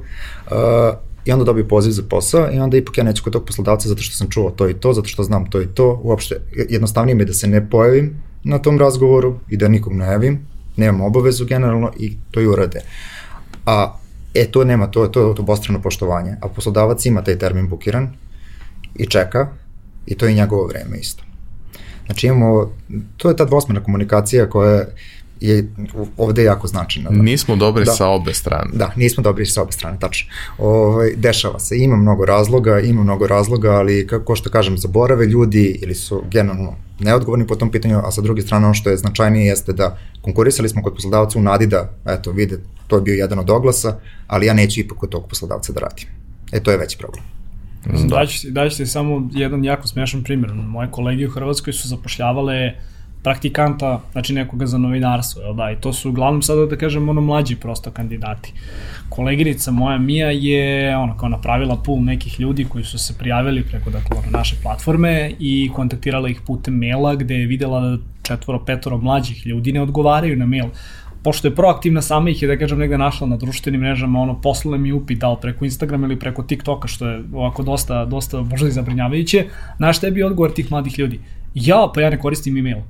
i 1.29 1.31
onda 1.31 1.45
dobiju 1.45 1.67
poziv 1.67 1.91
za 1.91 2.03
posao 2.09 2.51
i 2.53 2.59
onda 2.59 2.77
ipak 2.77 2.97
ja 2.97 3.03
neću 3.03 3.23
kod 3.23 3.33
tog 3.33 3.45
poslodavca 3.45 3.89
zato 3.89 4.01
što 4.01 4.15
sam 4.15 4.29
čuo 4.29 4.49
to 4.49 4.69
i 4.69 4.73
to, 4.73 4.93
zato 4.93 5.07
što 5.07 5.23
znam 5.23 5.49
to 5.49 5.61
i 5.61 5.67
to, 5.67 6.01
uopšte 6.03 6.41
jednostavnije 6.69 7.15
mi 7.15 7.21
je 7.21 7.25
da 7.25 7.33
se 7.33 7.47
ne 7.47 7.69
pojavim 7.69 8.21
na 8.43 8.59
tom 8.59 8.79
razgovoru 8.79 9.39
i 9.49 9.57
da 9.57 9.67
nikom 9.67 9.97
ne 9.97 10.05
javim, 10.05 10.39
nemam 10.77 11.01
obavezu 11.01 11.45
generalno 11.45 11.91
i 11.99 12.17
to 12.31 12.41
i 12.41 12.47
urade. 12.47 12.81
A 13.65 13.99
e, 14.33 14.45
to 14.51 14.63
nema, 14.63 14.87
to 14.87 15.03
je 15.03 15.11
to, 15.11 15.33
to 15.33 15.43
bostrano 15.43 15.81
poštovanje, 15.81 16.35
a 16.41 16.49
poslodavac 16.49 17.05
ima 17.05 17.23
taj 17.23 17.37
termin 17.37 17.69
bukiran 17.69 18.09
i 18.95 19.05
čeka 19.05 19.47
i 20.05 20.15
to 20.15 20.25
je 20.25 20.33
njegovo 20.33 20.67
vreme 20.67 20.97
isto. 20.97 21.23
Znači 22.05 22.27
imamo, 22.27 22.71
to 23.17 23.29
je 23.29 23.35
ta 23.35 23.45
dvosmena 23.45 23.83
komunikacija 23.83 24.49
koja 24.49 24.71
je 24.71 24.95
je 25.39 25.73
ovde 26.17 26.43
jako 26.43 26.67
značajna. 26.67 27.09
Da. 27.09 27.21
Nismo 27.21 27.55
dobri 27.55 27.85
da, 27.85 27.91
sa 27.91 28.07
obe 28.07 28.33
strane. 28.33 28.71
Da, 28.73 28.91
nismo 28.95 29.23
dobri 29.23 29.45
sa 29.45 29.61
obe 29.61 29.71
strane, 29.71 29.97
tačno. 29.99 30.31
Ovaj, 30.57 31.13
dešava 31.15 31.59
se, 31.59 31.77
ima 31.77 31.95
mnogo 31.95 32.25
razloga, 32.25 32.79
ima 32.79 33.03
mnogo 33.03 33.27
razloga, 33.27 33.71
ali 33.71 34.07
kako 34.07 34.35
što 34.35 34.49
kažem, 34.49 34.77
zaborave 34.77 35.25
ljudi 35.25 35.79
ili 35.81 35.95
su 35.95 36.23
generalno 36.31 36.75
neodgovorni 36.99 37.47
po 37.47 37.55
tom 37.55 37.71
pitanju, 37.71 37.99
a 38.03 38.11
sa 38.11 38.21
druge 38.21 38.41
strane 38.41 38.65
ono 38.65 38.73
što 38.73 38.89
je 38.89 38.97
značajnije 38.97 39.45
jeste 39.45 39.73
da 39.73 39.97
konkurisali 40.21 40.69
smo 40.69 40.81
kod 40.81 40.93
poslodavca 40.93 41.39
u 41.39 41.41
nadi 41.41 41.67
da, 41.67 41.89
eto, 42.05 42.31
vide, 42.31 42.59
to 42.87 42.95
je 42.95 43.01
bio 43.01 43.13
jedan 43.13 43.39
od 43.39 43.49
oglasa, 43.49 43.99
ali 44.27 44.45
ja 44.45 44.53
neću 44.53 44.79
ipak 44.79 44.97
kod 44.97 45.09
tog 45.09 45.27
poslodavca 45.29 45.73
da 45.73 45.79
radim. 45.79 46.07
E, 46.51 46.59
to 46.59 46.71
je 46.71 46.77
veći 46.77 46.97
problem. 46.97 47.23
Da. 47.85 48.15
Daću, 48.15 48.47
daću 48.51 48.77
ti 48.77 48.85
samo 48.85 49.29
jedan 49.31 49.63
jako 49.63 49.87
smešan 49.87 50.23
primjer. 50.23 50.53
Moje 50.53 50.91
kolege 50.91 51.27
u 51.27 51.31
Hrvatskoj 51.31 51.73
su 51.73 51.87
zapošljavale 51.87 52.73
praktikanta, 53.23 53.99
znači 54.11 54.33
nekoga 54.33 54.65
za 54.65 54.77
novinarstvo, 54.77 55.41
jel 55.41 55.53
da, 55.53 55.71
i 55.71 55.75
to 55.75 55.93
su 55.93 56.09
uglavnom 56.09 56.41
sada 56.41 56.65
da 56.65 56.75
kažem 56.75 57.09
ono 57.09 57.21
mlađi 57.21 57.55
prosto 57.55 57.91
kandidati. 57.91 58.53
Koleginica 59.09 59.71
moja 59.71 59.97
Mija 59.97 60.31
je 60.31 60.97
ono 60.97 61.17
kao 61.17 61.29
napravila 61.29 61.75
pool 61.75 62.03
nekih 62.03 62.39
ljudi 62.39 62.65
koji 62.65 62.83
su 62.83 62.97
se 62.97 63.17
prijavili 63.17 63.63
preko 63.63 63.89
dakle 63.89 64.17
ono, 64.17 64.37
naše 64.37 64.55
platforme 64.63 65.31
i 65.39 65.71
kontaktirala 65.75 66.29
ih 66.29 66.41
putem 66.47 66.73
maila 66.73 67.15
gde 67.15 67.35
je 67.35 67.47
videla 67.47 67.79
da 67.79 67.97
četvoro, 68.23 68.59
petoro 68.65 68.97
mlađih 68.97 69.47
ljudi 69.47 69.71
ne 69.71 69.81
odgovaraju 69.81 70.37
na 70.37 70.45
mail 70.45 70.69
pošto 71.23 71.47
je 71.47 71.55
proaktivna 71.55 72.01
sama 72.01 72.29
ih 72.29 72.41
je, 72.41 72.47
da 72.47 72.57
kažem, 72.57 72.79
negde 72.79 72.97
našla 72.97 73.27
na 73.27 73.37
društvenim 73.37 73.81
mrežama, 73.81 74.21
ono, 74.21 74.41
poslala 74.41 74.77
mi 74.77 74.91
upit, 74.91 75.19
da 75.19 75.31
li 75.31 75.37
preko 75.41 75.65
Instagrama 75.65 76.07
ili 76.07 76.19
preko 76.19 76.43
TikToka, 76.43 76.87
što 76.87 77.07
je 77.07 77.23
ovako 77.33 77.63
dosta, 77.63 78.05
dosta 78.05 78.41
možda 78.41 78.67
i 78.67 78.71
zabrinjavajuće, 78.71 79.45
znaš 79.77 79.99
tebi 79.99 80.23
odgovor 80.23 80.53
tih 80.53 80.71
mladih 80.71 80.99
ljudi? 80.99 81.19
Ja, 81.53 81.91
pa 81.93 82.01
ja 82.01 82.09
ne 82.09 82.19
koristim 82.19 82.57
e-mail. 82.57 82.81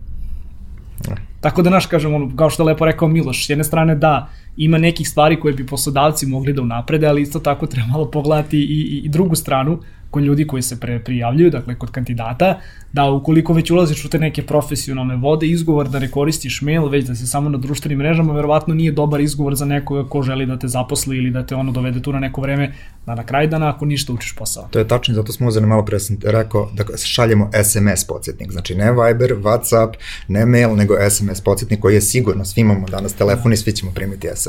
Tako 1.41 1.62
da, 1.62 1.70
naš, 1.70 1.86
kažem, 1.86 2.14
ono, 2.14 2.32
kao 2.36 2.50
što 2.50 2.64
je 2.64 2.68
lepo 2.68 2.86
rekao 2.86 3.08
Miloš, 3.08 3.45
s 3.45 3.50
jedne 3.50 3.64
strane 3.64 3.95
da, 3.95 4.28
ima 4.60 4.78
nekih 4.78 5.10
stvari 5.10 5.39
koje 5.39 5.53
bi 5.53 5.66
poslodavci 5.66 6.26
mogli 6.26 6.53
da 6.53 6.62
unaprede, 6.62 7.07
ali 7.07 7.22
isto 7.22 7.39
tako 7.39 7.68
treba 7.68 7.88
malo 7.88 8.12
pogledati 8.12 8.57
i, 8.57 8.62
i, 8.62 9.01
i 9.05 9.10
drugu 9.10 9.36
stranu, 9.36 9.80
kod 10.12 10.24
ljudi 10.24 10.47
koji 10.47 10.62
se 10.62 10.80
pre, 10.80 10.99
prijavljuju, 10.99 11.49
dakle 11.49 11.76
kod 11.76 11.91
kandidata, 11.91 12.60
da 12.93 13.05
ukoliko 13.05 13.53
već 13.53 13.72
ulaziš 13.72 14.05
u 14.05 14.10
te 14.10 14.20
neke 14.20 14.45
profesionalne 14.45 15.16
vode, 15.16 15.47
izgovor 15.47 15.89
da 15.89 15.99
ne 15.99 16.12
koristiš 16.12 16.62
mail, 16.62 16.88
već 16.88 17.05
da 17.05 17.16
se 17.16 17.28
samo 17.28 17.49
na 17.49 17.57
društvenim 17.57 17.97
mrežama, 17.97 18.34
verovatno 18.34 18.74
nije 18.74 18.91
dobar 18.91 19.22
izgovor 19.22 19.55
za 19.55 19.66
nekoga 19.66 20.10
ko 20.10 20.22
želi 20.22 20.45
da 20.45 20.60
te 20.60 20.68
zaposli 20.68 21.18
ili 21.18 21.32
da 21.32 21.45
te 21.45 21.55
ono 21.55 21.72
dovede 21.72 22.01
tu 22.01 22.14
na 22.14 22.20
neko 22.20 22.41
vreme, 22.41 22.74
da 23.05 23.16
na 23.16 23.24
kraj 23.24 23.47
dana 23.47 23.70
ako 23.70 23.86
ništa 23.86 24.14
učiš 24.14 24.36
posao. 24.36 24.68
To 24.72 24.80
je 24.80 24.88
tačno, 24.88 25.14
zato 25.16 25.32
smo 25.32 25.47
uzeli 25.47 25.68
malo 25.68 25.86
pre 25.86 25.97
rekao 26.24 26.70
da 26.74 26.97
šaljemo 26.97 27.49
SMS 27.64 28.07
podsjetnik, 28.07 28.51
znači 28.51 28.76
ne 28.76 28.91
Viber, 28.91 29.36
Whatsapp, 29.36 29.93
ne 30.28 30.45
mail, 30.45 30.76
nego 30.76 30.95
SMS 31.10 31.41
podsjetnik 31.41 31.80
koji 31.80 31.93
je 31.93 32.01
sigurno, 32.01 32.45
svi 32.45 32.62
imamo 32.62 32.88
danas 32.88 33.14
telefon 33.14 33.53
i 33.53 33.57
svi 33.57 33.72
ćemo 33.72 33.91
primiti 33.91 34.28
SMS. 34.36 34.49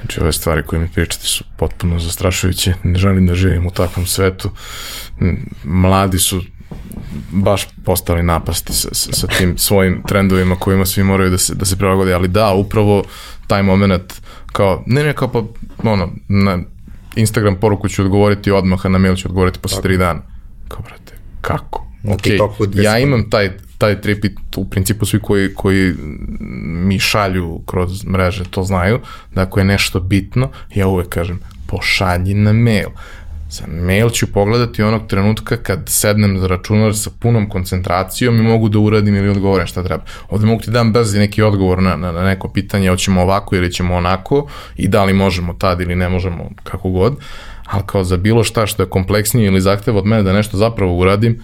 Znači, 0.00 0.20
ove 0.20 0.32
stvari 0.32 0.62
koje 0.66 0.80
mi 0.80 0.88
pričate 0.88 1.26
su 1.26 1.44
potpuno 1.56 1.98
zastrašujuće. 1.98 2.74
Ne 2.82 2.98
želim 2.98 3.26
da 3.26 3.34
živim 3.34 3.66
u 3.66 3.70
takvom 3.70 4.06
svetu. 4.06 4.50
Mladi 5.64 6.18
su 6.18 6.42
baš 7.32 7.68
postali 7.84 8.22
napasti 8.22 8.72
sa, 8.72 8.88
sa, 8.92 9.12
sa 9.12 9.26
tim 9.26 9.58
svojim 9.58 10.02
trendovima 10.08 10.56
kojima 10.56 10.86
svi 10.86 11.02
moraju 11.02 11.30
da 11.30 11.38
se, 11.38 11.54
da 11.54 11.64
se 11.64 11.76
prilagode, 11.76 12.12
ali 12.12 12.28
da, 12.28 12.52
upravo 12.52 13.04
taj 13.46 13.62
moment 13.62 14.12
kao, 14.52 14.82
ne 14.86 15.04
ne 15.04 15.12
kao 15.12 15.28
pa, 15.28 15.42
ono, 15.90 16.08
na 16.28 16.58
Instagram 17.16 17.56
poruku 17.60 17.88
ću 17.88 18.02
odgovoriti 18.02 18.50
odmah, 18.50 18.86
a 18.86 18.88
na 18.88 18.98
mail 18.98 19.16
ću 19.16 19.28
odgovoriti 19.28 19.58
posle 19.58 19.82
tri 19.82 19.96
dana. 19.96 20.20
Kao, 20.68 20.82
brate, 20.82 21.12
kako? 21.40 21.86
Ok, 22.08 22.22
ja 22.74 22.98
imam 22.98 23.30
taj 23.30 23.50
taj 23.82 24.00
trip 24.00 24.24
i 24.24 24.34
u 24.56 24.64
principu 24.64 25.06
svi 25.06 25.18
koji, 25.18 25.54
koji 25.54 25.94
mi 26.86 26.98
šalju 26.98 27.60
kroz 27.66 28.04
mreže 28.06 28.44
to 28.50 28.62
znaju, 28.62 29.00
da 29.34 29.42
ako 29.42 29.60
je 29.60 29.64
nešto 29.64 30.00
bitno, 30.00 30.50
ja 30.74 30.86
uvek 30.86 31.08
kažem 31.08 31.40
pošalji 31.66 32.34
na 32.34 32.52
mail. 32.52 32.94
Sa 33.50 33.64
mail 33.66 34.10
ću 34.10 34.26
pogledati 34.32 34.82
onog 34.82 35.06
trenutka 35.06 35.56
kad 35.56 35.82
sednem 35.86 36.38
za 36.38 36.46
računar 36.46 36.96
sa 36.96 37.10
punom 37.18 37.48
koncentracijom 37.48 38.38
i 38.38 38.42
mogu 38.42 38.68
da 38.68 38.78
uradim 38.78 39.16
ili 39.16 39.28
odgovorim 39.28 39.66
šta 39.66 39.82
treba. 39.84 40.04
Ovde 40.28 40.46
mogu 40.46 40.62
ti 40.62 40.70
dam 40.70 40.92
brzi 40.92 41.18
neki 41.18 41.42
odgovor 41.42 41.82
na, 41.82 41.96
na, 41.96 42.12
na 42.12 42.24
neko 42.24 42.48
pitanje, 42.48 42.90
hoćemo 42.90 43.22
ovako 43.22 43.56
ili 43.56 43.72
ćemo 43.72 43.94
onako 43.94 44.46
i 44.76 44.88
da 44.88 45.04
li 45.04 45.12
možemo 45.12 45.54
tad 45.54 45.80
ili 45.80 45.96
ne 45.96 46.08
možemo 46.08 46.50
kako 46.64 46.90
god, 46.90 47.16
ali 47.66 47.82
kao 47.86 48.04
za 48.04 48.16
bilo 48.16 48.44
šta 48.44 48.66
što 48.66 48.82
je 48.82 48.90
kompleksnije 48.90 49.46
ili 49.46 49.60
zahteva 49.60 49.98
od 49.98 50.06
mene 50.06 50.22
da 50.22 50.32
nešto 50.32 50.56
zapravo 50.56 50.96
uradim, 50.96 51.42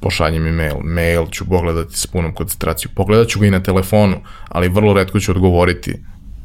pošalji 0.00 0.40
mi 0.40 0.52
mail. 0.52 0.74
Mail 0.84 1.26
ću 1.30 1.48
pogledati 1.48 1.96
s 1.96 2.06
punom 2.06 2.34
koncentracijom. 2.34 2.94
Pogledat 2.94 3.28
ću 3.28 3.40
ga 3.40 3.46
i 3.46 3.50
na 3.50 3.62
telefonu, 3.62 4.20
ali 4.48 4.68
vrlo 4.68 4.92
redko 4.92 5.20
ću 5.20 5.32
odgovoriti 5.32 5.94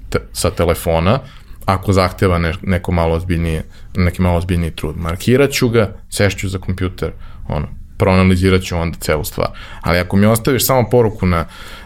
te, 0.09 0.19
sa 0.33 0.51
telefona 0.51 1.19
ako 1.65 1.93
zahteva 1.93 2.37
ne, 2.37 2.53
neko 2.61 2.91
malo 2.91 3.15
ozbiljnije, 3.15 3.63
neki 3.95 4.21
malo 4.21 4.37
ozbiljniji 4.37 4.71
trud. 4.71 4.97
Markirat 4.97 5.51
ću 5.51 5.69
ga, 5.69 5.97
sešću 6.09 6.49
za 6.49 6.57
kompjuter, 6.59 7.11
ono, 7.47 7.67
proanalizirat 7.97 8.61
ću 8.61 8.77
onda 8.77 8.97
celu 8.99 9.23
stvar. 9.23 9.47
Ali 9.81 9.99
ako 9.99 10.17
mi 10.17 10.25
ostaviš 10.25 10.65
samo 10.65 10.89
poruku 10.89 11.25
na, 11.25 11.45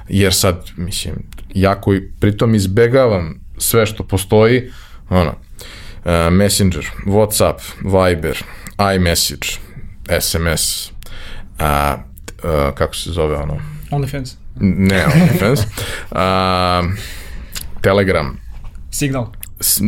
jer 0.09 0.33
sad, 0.33 0.69
mislim, 0.77 1.15
jako 1.53 1.93
i 1.93 2.11
pritom 2.19 2.55
izbegavam 2.55 3.39
sve 3.57 3.85
što 3.85 4.03
postoji, 4.03 4.71
ono, 5.09 5.29
uh, 5.29 6.33
Messenger, 6.33 6.85
Whatsapp, 7.05 7.59
Viber, 7.81 8.43
iMessage, 8.95 9.47
SMS, 10.21 10.91
a, 11.59 11.97
a 12.43 12.71
kako 12.75 12.95
se 12.95 13.11
zove 13.11 13.35
ono? 13.35 13.57
OnlyFans. 13.91 14.35
Ne, 14.59 15.05
OnlyFans. 15.05 15.59
a, 16.11 16.81
Telegram. 17.81 18.39
Signal. 18.91 19.25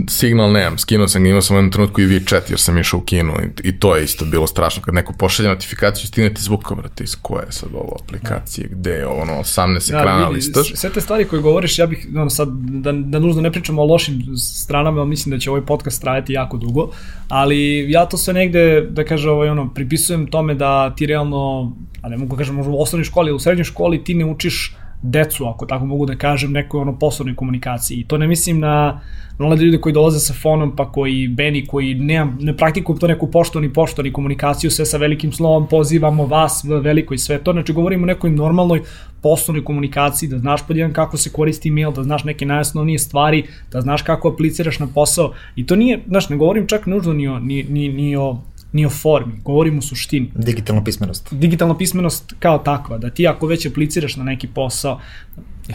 Signal 0.09 0.51
nemam, 0.51 0.77
skinuo 0.77 1.07
sam 1.07 1.23
ga, 1.23 1.29
imao 1.29 1.41
sam 1.41 1.55
u 1.55 1.59
jednom 1.59 1.71
trenutku 1.71 2.01
i 2.01 2.07
WeChat 2.07 2.41
jer 2.49 2.59
sam 2.59 2.77
išao 2.77 2.99
u 2.99 3.03
kinu 3.03 3.33
i, 3.33 3.67
i 3.67 3.79
to 3.79 3.95
je 3.95 4.03
isto 4.03 4.25
bilo 4.25 4.47
strašno 4.47 4.81
kad 4.81 4.93
neko 4.93 5.13
pošalje 5.13 5.49
notifikaciju 5.49 6.07
stignete 6.07 6.41
zvuk, 6.41 6.73
brate, 6.73 7.03
iz 7.03 7.15
koje 7.21 7.45
je 7.45 7.51
sad 7.51 7.69
ovo 7.73 7.97
aplikacije, 8.03 8.67
da. 8.67 8.75
gde 8.75 8.91
je 8.91 9.07
ono 9.07 9.33
18 9.33 9.91
da, 9.91 9.97
ekrana 9.97 10.27
listaš. 10.29 10.71
Sve 10.75 10.89
te 10.89 11.01
stvari 11.01 11.25
koje 11.25 11.41
govoriš, 11.41 11.79
ja 11.79 11.85
bih 11.85 12.07
ono, 12.15 12.29
sad, 12.29 12.49
da, 12.51 12.91
da 12.91 13.19
nužno 13.19 13.41
ne 13.41 13.51
pričamo 13.51 13.81
o 13.81 13.85
lošim 13.85 14.37
stranama, 14.37 15.01
ali 15.01 15.09
mislim 15.09 15.31
da 15.31 15.39
će 15.39 15.49
ovaj 15.49 15.65
podcast 15.65 16.01
trajati 16.01 16.33
jako 16.33 16.57
dugo, 16.57 16.91
ali 17.27 17.91
ja 17.91 18.05
to 18.05 18.17
sve 18.17 18.33
negde, 18.33 18.81
da 18.81 19.05
kaže, 19.05 19.29
ovaj, 19.29 19.49
ono, 19.49 19.73
pripisujem 19.73 20.27
tome 20.27 20.55
da 20.55 20.95
ti 20.95 21.05
realno, 21.05 21.73
a 22.01 22.09
ne 22.09 22.17
mogu 22.17 22.35
da 22.35 22.37
kažem, 22.37 22.55
možda 22.55 22.71
u 22.71 22.81
osnovnoj 22.81 23.05
školi, 23.05 23.31
u 23.31 23.39
srednjoj 23.39 23.63
školi 23.63 24.03
ti 24.03 24.13
ne 24.13 24.25
učiš 24.25 24.75
decu, 25.01 25.45
ako 25.45 25.65
tako 25.65 25.85
mogu 25.85 26.05
da 26.05 26.15
kažem, 26.15 26.51
nekoj 26.51 26.81
ono 26.81 26.99
poslovnoj 26.99 27.35
komunikaciji. 27.35 27.97
I 27.97 28.03
to 28.03 28.17
ne 28.17 28.27
mislim 28.27 28.59
na 28.59 29.01
mlade 29.37 29.63
ljude 29.63 29.77
koji 29.77 29.93
dolaze 29.93 30.19
sa 30.19 30.33
fonom, 30.33 30.75
pa 30.75 30.91
koji 30.91 31.27
beni, 31.27 31.65
koji 31.67 31.93
ne, 31.95 32.27
ne 32.39 32.57
praktikuju 32.57 32.97
to 32.97 33.07
neku 33.07 33.27
poštovni 33.31 33.73
poštovni 33.73 34.13
komunikaciju, 34.13 34.71
sve 34.71 34.85
sa 34.85 34.97
velikim 34.97 35.31
slovom, 35.31 35.67
pozivamo 35.67 36.25
vas 36.25 36.63
v 36.63 36.79
veliko 36.79 37.13
i 37.13 37.17
sve 37.17 37.43
to. 37.43 37.51
Znači, 37.51 37.73
govorimo 37.73 38.03
o 38.03 38.05
nekoj 38.05 38.29
normalnoj 38.29 38.81
poslovnoj 39.21 39.63
komunikaciji, 39.63 40.29
da 40.29 40.39
znaš 40.39 40.67
podjedan 40.67 40.93
kako 40.93 41.17
se 41.17 41.31
koristi 41.31 41.69
email, 41.69 41.91
da 41.91 42.03
znaš 42.03 42.23
neke 42.23 42.45
najosnovnije 42.45 42.99
stvari, 42.99 43.43
da 43.71 43.81
znaš 43.81 44.01
kako 44.01 44.29
apliciraš 44.29 44.79
na 44.79 44.87
posao. 44.87 45.33
I 45.55 45.65
to 45.65 45.75
nije, 45.75 46.03
znaš, 46.07 46.29
ne 46.29 46.37
govorim 46.37 46.67
čak 46.67 46.85
nužno 46.85 47.13
ni 47.13 47.27
o, 47.27 47.39
ni, 47.39 47.63
ni, 47.63 47.89
ni 47.89 48.15
o 48.15 48.37
ni 48.73 48.85
o 48.85 48.89
formi, 48.89 49.33
govorim 49.43 49.77
u 49.77 49.81
suštini. 49.81 50.31
Digitalna 50.35 50.83
pismenost. 50.83 51.27
Digitalna 51.31 51.77
pismenost 51.77 52.33
kao 52.39 52.57
takva, 52.57 52.97
da 52.97 53.09
ti 53.09 53.27
ako 53.27 53.47
već 53.47 53.65
apliciraš 53.65 54.15
na 54.15 54.23
neki 54.23 54.47
posao, 54.47 54.99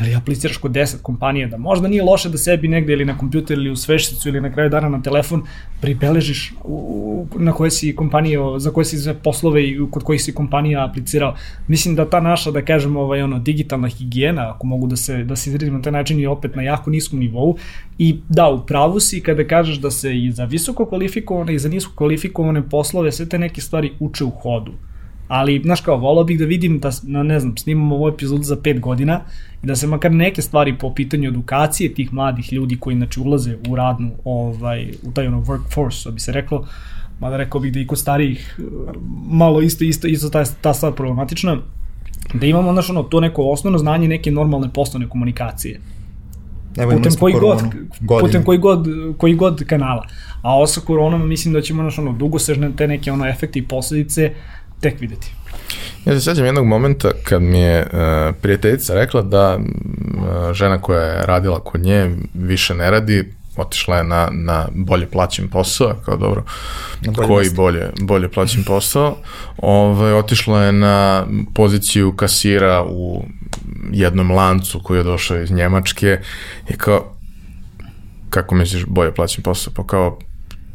ili 0.01 0.15
apliciraš 0.15 0.57
kod 0.57 0.71
10 0.71 1.03
kompanija, 1.03 1.49
da 1.49 1.57
možda 1.57 1.89
nije 1.89 2.03
loše 2.03 2.29
da 2.29 2.39
sebi 2.39 2.69
negde 2.69 2.93
ili 2.93 3.05
na 3.05 3.19
kompjuter 3.19 3.59
ili 3.59 3.71
u 3.71 3.77
svešticu 3.77 4.29
ili 4.29 4.41
na 4.41 4.53
kraju 4.53 4.71
dana 4.71 4.89
na 4.89 5.03
telefon 5.03 5.43
pribeležiš 5.81 6.55
u, 6.65 7.27
na 7.39 7.53
koje 7.53 7.71
si 7.71 7.97
kompanije, 7.97 8.39
za 8.59 8.71
koje 8.71 8.85
si 8.85 8.99
sve 8.99 9.15
poslove 9.15 9.69
i 9.69 9.79
kod 9.91 10.03
kojih 10.03 10.23
si 10.23 10.35
kompanija 10.35 10.85
aplicirao. 10.85 11.35
Mislim 11.69 11.95
da 11.95 12.11
ta 12.11 12.21
naša, 12.21 12.51
da 12.51 12.63
kažemo, 12.65 13.01
ovaj, 13.01 13.23
ono, 13.23 13.39
digitalna 13.39 13.89
higijena, 13.89 14.51
ako 14.51 14.67
mogu 14.67 14.87
da 14.87 14.97
se, 14.97 15.25
da 15.25 15.37
se 15.37 15.51
izredim 15.51 15.75
na 15.75 15.83
taj 15.83 15.93
način, 15.93 16.21
je 16.21 16.29
opet 16.29 16.57
na 16.57 16.63
jako 16.63 16.91
niskom 16.91 17.19
nivou. 17.19 17.57
I 17.99 18.17
da, 18.29 18.49
u 18.49 18.67
pravu 18.67 19.01
si 19.01 19.21
kada 19.21 19.45
kažeš 19.45 19.77
da 19.77 19.91
se 19.91 20.19
i 20.19 20.33
za 20.33 20.45
visoko 20.45 20.87
kvalifikovane 20.87 21.55
i 21.55 21.59
za 21.59 21.69
nisko 21.69 21.93
kvalifikovane 21.97 22.69
poslove 22.69 23.13
sve 23.13 23.29
te 23.29 23.39
neke 23.39 23.61
stvari 23.61 23.93
uče 24.01 24.25
u 24.25 24.31
hodu 24.31 24.73
ali, 25.29 25.61
znaš 25.65 25.81
kao, 25.81 25.97
volao 25.97 26.25
bih 26.25 26.39
da 26.39 26.45
vidim 26.45 26.79
da, 26.79 26.91
no, 27.03 27.23
ne 27.23 27.41
znam, 27.41 27.57
snimamo 27.57 27.95
ovu 27.95 28.09
epizodu 28.09 28.43
za 28.43 28.57
pet 28.57 28.81
godina 28.81 29.21
i 29.63 29.67
da 29.67 29.77
se 29.77 29.87
makar 29.87 30.13
neke 30.13 30.43
stvari 30.43 30.79
po 30.79 30.95
pitanju 30.95 31.29
edukacije 31.29 31.95
tih 31.95 32.13
mladih 32.13 32.53
ljudi 32.53 32.77
koji, 32.81 32.97
znači, 32.97 33.21
ulaze 33.21 33.57
u 33.69 33.77
radnu, 33.77 34.11
ovaj, 34.25 34.93
u 35.03 35.13
taj 35.13 35.27
ono 35.27 35.41
workforce, 35.41 36.01
što 36.01 36.11
bi 36.11 36.21
se 36.21 36.33
reklo, 36.33 36.67
mada 37.21 37.37
rekao 37.37 37.61
bih 37.61 37.73
da 37.73 37.81
i 37.81 37.87
kod 37.87 37.99
starijih 37.99 38.61
malo 39.31 39.61
isto, 39.61 39.85
isto, 39.85 40.07
isto 40.07 40.29
ta, 40.29 40.45
ta 40.61 40.75
stvar 40.75 40.93
problematična, 40.93 41.57
da 42.35 42.47
imamo, 42.47 42.73
znaš, 42.73 42.91
ono, 42.91 43.03
to 43.03 43.21
neko 43.21 43.43
osnovno 43.43 43.79
znanje 43.79 44.09
neke 44.09 44.31
normalne 44.31 44.69
poslovne 44.73 45.09
komunikacije. 45.09 45.81
Evo, 46.77 46.93
putem 46.93 47.13
koji 47.21 47.35
god, 47.35 47.63
godinu. 48.01 48.27
putem 48.27 48.45
koji 48.45 48.59
god, 48.59 48.89
koji 49.19 49.35
god 49.35 49.65
kanala. 49.67 50.07
A 50.43 50.55
ovo 50.55 50.67
sa 50.67 50.81
koronom 50.81 51.29
mislim 51.29 51.55
da 51.55 51.61
ćemo 51.61 51.83
naš 51.83 51.99
ono 51.99 52.13
dugosežne 52.13 52.71
te 52.77 52.89
neke 52.89 53.13
ono 53.13 53.27
efekte 53.27 53.59
i 53.59 53.69
posledice 53.69 54.33
tek 54.81 55.01
videti. 55.01 55.33
Ja 56.05 56.15
se 56.15 56.21
sjećam 56.21 56.45
jednog 56.45 56.67
momenta 56.67 57.11
kad 57.25 57.43
mi 57.43 57.59
je 57.59 57.81
uh, 57.81 58.35
prijateljica 58.43 58.95
rekla 58.95 59.23
da 59.23 59.57
uh, 59.57 60.53
žena 60.53 60.81
koja 60.81 61.03
je 61.03 61.27
radila 61.27 61.61
kod 61.61 61.81
nje 61.81 62.17
više 62.35 62.75
ne 62.75 62.91
radi, 62.91 63.33
otišla 63.57 63.97
je 63.97 64.05
na, 64.05 64.29
na 64.33 64.69
bolje 64.75 65.07
plaćen 65.07 65.49
posao, 65.49 65.95
kao 66.05 66.17
dobro, 66.17 66.45
bolje 67.07 67.29
koji 67.29 67.51
bolje, 67.51 67.91
bolje 68.01 68.29
plaćen 68.29 68.65
posao, 68.65 69.17
ovaj, 69.57 70.13
otišla 70.13 70.63
je 70.63 70.73
na 70.73 71.27
poziciju 71.55 72.17
kasira 72.17 72.85
u 72.89 73.25
jednom 73.93 74.31
lancu 74.31 74.81
koji 74.83 74.99
je 74.99 75.05
došao 75.05 75.43
iz 75.43 75.51
Njemačke 75.51 76.21
i 76.69 76.77
kao, 76.77 77.13
kako 78.31 78.55
misliš 78.55 78.85
bolje 78.87 79.15
plaćen 79.15 79.43
posao? 79.43 79.73
Pa 79.77 79.87
kao, 79.87 80.19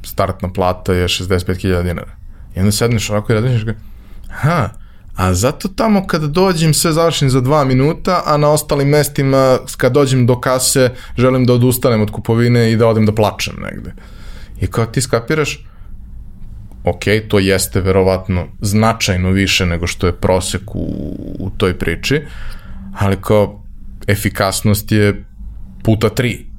startna 0.04 0.50
plata 0.54 0.94
je 0.94 1.08
65.000 1.08 1.84
dinara. 1.84 2.21
I 2.56 2.60
onda 2.60 2.72
sedneš 2.72 3.10
ovako 3.10 3.34
i 3.34 3.36
i 3.36 3.74
ha, 4.30 4.70
a 5.16 5.34
zato 5.34 5.68
tamo 5.68 6.08
kada 6.08 6.28
dođem 6.28 6.74
sve 6.74 6.92
završim 6.92 7.30
za 7.30 7.42
dva 7.42 7.66
minuta, 7.66 8.24
a 8.26 8.38
na 8.38 8.50
ostalim 8.50 8.88
mestima 8.88 9.60
kad 9.78 9.94
dođem 9.94 10.26
do 10.26 10.40
kase 10.40 10.90
želim 11.18 11.46
da 11.46 11.54
odustanem 11.54 12.02
od 12.02 12.12
kupovine 12.12 12.72
i 12.72 12.76
da 12.76 12.88
odem 12.88 13.06
da 13.06 13.16
plačem 13.16 13.56
negde. 13.64 13.94
I 14.62 14.68
kao 14.68 14.86
ti 14.86 15.02
skapiraš, 15.02 15.66
ok, 16.84 17.04
to 17.28 17.40
jeste 17.40 17.82
verovatno 17.82 18.48
značajno 18.62 19.30
više 19.30 19.66
nego 19.66 19.88
što 19.88 20.08
je 20.08 20.18
prosek 20.18 20.76
u, 20.76 21.16
u 21.40 21.50
toj 21.58 21.78
priči, 21.78 22.22
ali 23.00 23.18
kao 23.22 23.64
efikasnost 24.08 24.92
je 24.92 25.26
puta 25.84 26.10
tri 26.10 26.51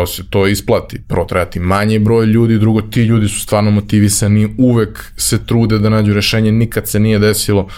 pa 0.00 0.06
se 0.06 0.22
to 0.30 0.46
isplati. 0.46 1.00
Prvo 1.08 1.24
treba 1.24 1.44
ti 1.44 1.60
manji 1.60 1.98
broj 1.98 2.26
ljudi, 2.26 2.58
drugo 2.58 2.82
ti 2.82 3.02
ljudi 3.02 3.28
su 3.28 3.40
stvarno 3.40 3.70
motivisani, 3.70 4.54
uvek 4.58 5.12
se 5.16 5.46
trude 5.46 5.78
da 5.78 5.88
nađu 5.88 6.14
rešenje, 6.14 6.52
nikad 6.52 6.88
se 6.88 7.00
nije 7.00 7.18
desilo, 7.18 7.68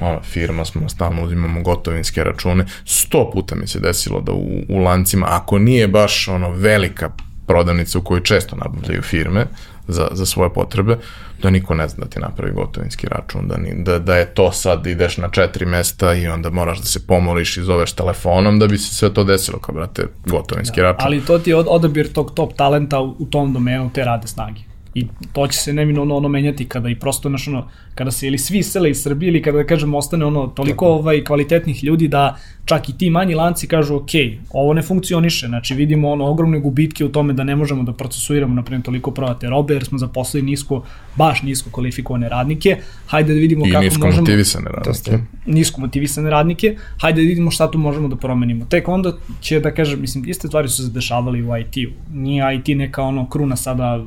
ono, 0.00 0.20
firma 0.22 0.64
smo, 0.64 0.88
stalno 0.88 1.24
uzimamo 1.24 1.62
gotovinske 1.62 2.24
račune, 2.24 2.64
sto 2.84 3.30
puta 3.32 3.54
mi 3.54 3.66
se 3.66 3.80
desilo 3.80 4.20
da 4.20 4.32
u, 4.32 4.62
u 4.68 4.78
lancima, 4.78 5.26
ako 5.30 5.58
nije 5.58 5.88
baš 5.88 6.28
ono 6.28 6.50
velika 6.50 7.10
prodavnica 7.46 7.98
u 7.98 8.02
kojoj 8.02 8.22
često 8.22 8.56
nabavljaju 8.56 9.02
firme 9.02 9.46
za, 9.88 10.08
za 10.12 10.26
svoje 10.26 10.50
potrebe, 10.52 10.96
da 11.42 11.50
niko 11.50 11.74
ne 11.74 11.88
zna 11.88 12.04
da 12.04 12.10
ti 12.10 12.20
napravi 12.20 12.52
gotovinski 12.52 13.06
račun, 13.06 13.48
da, 13.48 13.56
ni, 13.56 13.84
da, 13.84 13.98
da 13.98 14.16
je 14.16 14.34
to 14.34 14.52
sad 14.52 14.86
ideš 14.86 15.16
na 15.16 15.28
četiri 15.28 15.66
mesta 15.66 16.14
i 16.14 16.26
onda 16.26 16.50
moraš 16.50 16.78
da 16.78 16.86
se 16.86 17.06
pomoliš 17.06 17.56
i 17.56 17.62
zoveš 17.62 17.92
telefonom 17.92 18.58
da 18.58 18.66
bi 18.66 18.78
se 18.78 18.94
sve 18.94 19.14
to 19.14 19.24
desilo, 19.24 19.58
kao 19.58 19.74
brate, 19.74 20.06
gotovinski 20.26 20.80
da, 20.80 20.86
račun. 20.86 21.06
Ali 21.06 21.20
to 21.20 21.38
ti 21.38 21.50
je 21.50 21.56
odabir 21.56 22.12
tog 22.12 22.34
top 22.34 22.52
talenta 22.56 23.00
u, 23.00 23.16
u 23.18 23.26
tom 23.26 23.52
domenu 23.52 23.90
te 23.94 24.04
rade 24.04 24.26
snage. 24.26 24.60
I 24.96 25.06
to 25.32 25.46
će 25.46 25.58
se 25.58 25.72
neminovno 25.72 26.16
ono 26.16 26.28
menjati 26.28 26.64
kada 26.64 26.88
i 26.88 26.94
prosto 26.94 27.28
naš 27.28 27.48
ono, 27.48 27.68
kada 27.94 28.10
se 28.10 28.26
ili 28.26 28.38
svi 28.38 28.62
sele 28.62 28.90
iz 28.90 29.02
Srbije 29.02 29.28
ili 29.28 29.42
kada 29.42 29.58
da 29.58 29.66
kažem 29.66 29.94
ostane 29.94 30.24
ono 30.24 30.46
toliko 30.46 30.86
ovaj 30.86 31.24
kvalitetnih 31.24 31.84
ljudi 31.84 32.08
da 32.08 32.36
čak 32.64 32.88
i 32.88 32.98
ti 32.98 33.10
manji 33.10 33.34
lanci 33.34 33.66
kažu 33.68 33.96
ok, 33.96 34.10
ovo 34.50 34.74
ne 34.74 34.82
funkcioniše, 34.82 35.46
znači 35.46 35.74
vidimo 35.74 36.10
ono 36.10 36.26
ogromne 36.26 36.60
gubitke 36.60 37.04
u 37.04 37.08
tome 37.08 37.32
da 37.32 37.44
ne 37.44 37.56
možemo 37.56 37.82
da 37.82 37.92
procesuiramo 37.92 38.54
na 38.54 38.62
primjer 38.62 38.82
toliko 38.82 39.10
prodate 39.10 39.50
robe 39.50 39.74
jer 39.74 39.84
smo 39.84 39.98
zaposlili 39.98 40.46
nisko, 40.46 40.84
baš 41.16 41.42
nisko 41.42 41.70
kvalifikovane 41.70 42.28
radnike, 42.28 42.76
hajde 43.06 43.34
da 43.34 43.40
vidimo 43.40 43.66
I 43.66 43.70
kako 43.70 43.84
nisko 43.84 44.06
možemo... 44.06 44.20
motivisane 44.20 44.70
radnike. 44.70 45.18
Nisko 45.46 45.80
motivisane 45.80 46.30
radnike, 46.30 46.76
hajde 47.00 47.22
da 47.22 47.28
vidimo 47.28 47.50
šta 47.50 47.70
tu 47.70 47.78
možemo 47.78 48.08
da 48.08 48.16
promenimo. 48.16 48.64
Tek 48.64 48.88
onda 48.88 49.12
će 49.40 49.60
da 49.60 49.74
kažem, 49.74 50.00
mislim, 50.00 50.24
iste 50.28 50.48
stvari 50.48 50.68
su 50.68 50.82
se 50.84 50.90
dešavali 50.90 51.42
u 51.42 51.56
IT-u. 51.56 52.14
Nije 52.14 52.56
IT 52.56 52.76
neka 52.78 53.02
ono 53.02 53.28
kruna 53.28 53.56
sada 53.56 54.04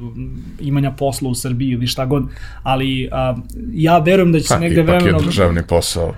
imanja 0.80 0.95
posla 0.97 1.30
u 1.30 1.36
Srbiji 1.36 1.69
ili 1.69 1.88
šta 1.88 2.05
god, 2.05 2.23
ali 2.63 3.09
a, 3.11 3.36
ja 3.73 3.97
verujem 3.97 4.32
da 4.32 4.39
će 4.39 4.47
se 4.47 4.53
pa, 4.53 4.59
negde 4.59 4.82
vremenom... 4.82 5.09
Ipak 5.09 5.21
je 5.21 5.25
državni 5.25 5.61
posao. 5.67 6.13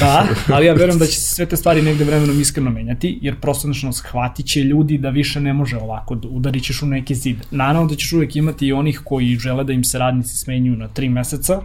da, 0.00 0.26
ali 0.54 0.66
ja 0.66 0.74
verujem 0.74 0.98
da 0.98 1.06
će 1.06 1.20
se 1.20 1.34
sve 1.34 1.46
te 1.46 1.56
stvari 1.56 1.82
negde 1.82 2.04
vremenom 2.04 2.40
iskreno 2.40 2.70
menjati, 2.70 3.18
jer 3.22 3.40
prosto 3.40 3.68
nešto 3.68 3.92
shvatit 3.92 4.46
će 4.46 4.60
ljudi 4.60 4.98
da 4.98 5.10
više 5.10 5.40
ne 5.40 5.52
može 5.52 5.76
ovako, 5.76 6.14
da 6.14 6.28
udarit 6.28 6.64
ćeš 6.64 6.82
u 6.82 6.86
neki 6.86 7.14
zid. 7.14 7.36
Naravno 7.50 7.88
da 7.88 7.96
ćeš 7.96 8.12
uvek 8.12 8.36
imati 8.36 8.66
i 8.66 8.72
onih 8.72 9.00
koji 9.04 9.36
žele 9.36 9.64
da 9.64 9.72
im 9.72 9.84
se 9.84 9.98
radnici 9.98 10.36
smenjuju 10.38 10.76
na 10.76 10.88
tri 10.88 11.08
meseca, 11.08 11.60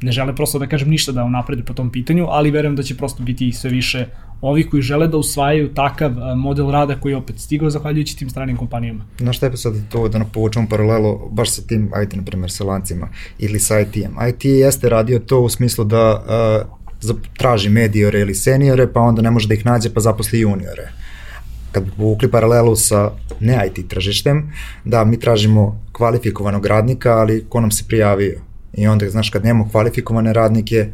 ne 0.00 0.12
žele 0.12 0.34
prosto 0.36 0.58
da 0.58 0.66
kažem 0.66 0.90
ništa 0.90 1.12
da 1.12 1.24
unaprede 1.24 1.62
po 1.62 1.74
tom 1.74 1.90
pitanju, 1.90 2.26
ali 2.30 2.50
verujem 2.50 2.76
da 2.76 2.82
će 2.82 2.96
prosto 2.96 3.22
biti 3.22 3.52
sve 3.52 3.70
više 3.70 4.06
ovih 4.40 4.68
koji 4.70 4.82
žele 4.82 5.08
da 5.08 5.16
usvajaju 5.16 5.74
takav 5.74 6.12
model 6.36 6.70
rada 6.70 7.00
koji 7.00 7.12
je 7.12 7.16
opet 7.16 7.38
stigao 7.38 7.70
zahvaljujući 7.70 8.18
tim 8.18 8.30
stranim 8.30 8.56
kompanijama. 8.56 9.04
Na 9.18 9.32
šta 9.32 9.46
je 9.46 9.56
sad 9.56 9.74
to 9.88 10.08
da 10.08 10.24
povučemo 10.32 10.66
paralelo 10.70 11.28
baš 11.32 11.50
sa 11.50 11.62
tim 11.62 11.90
IT, 12.04 12.16
na 12.16 12.22
primjer, 12.22 12.50
sa 12.50 12.64
lancima 12.64 13.08
ili 13.38 13.60
sa 13.60 13.80
IT-em. 13.80 14.12
IT 14.28 14.44
jeste 14.44 14.88
radio 14.88 15.18
to 15.18 15.40
u 15.40 15.48
smislu 15.48 15.84
da 15.84 16.24
uh, 17.04 17.16
traži 17.38 17.68
medijore 17.68 18.20
ili 18.20 18.34
seniore, 18.34 18.92
pa 18.92 19.00
onda 19.00 19.22
ne 19.22 19.30
može 19.30 19.48
da 19.48 19.54
ih 19.54 19.66
nađe, 19.66 19.94
pa 19.94 20.00
zaposli 20.00 20.40
juniore 20.40 20.88
kad 21.72 21.84
bi 21.84 21.90
povukli 21.96 22.30
paralelu 22.30 22.76
sa 22.76 23.10
ne 23.40 23.66
IT 23.66 23.88
tržištem, 23.88 24.52
da 24.84 25.04
mi 25.04 25.20
tražimo 25.20 25.80
kvalifikovanog 25.92 26.66
radnika, 26.66 27.12
ali 27.12 27.44
ko 27.48 27.60
nam 27.60 27.70
se 27.70 27.84
prijavio? 27.88 28.40
I 28.72 28.86
onda, 28.86 29.10
znaš, 29.10 29.30
kad 29.30 29.44
nemamo 29.44 29.68
kvalifikovane 29.70 30.32
radnike, 30.32 30.88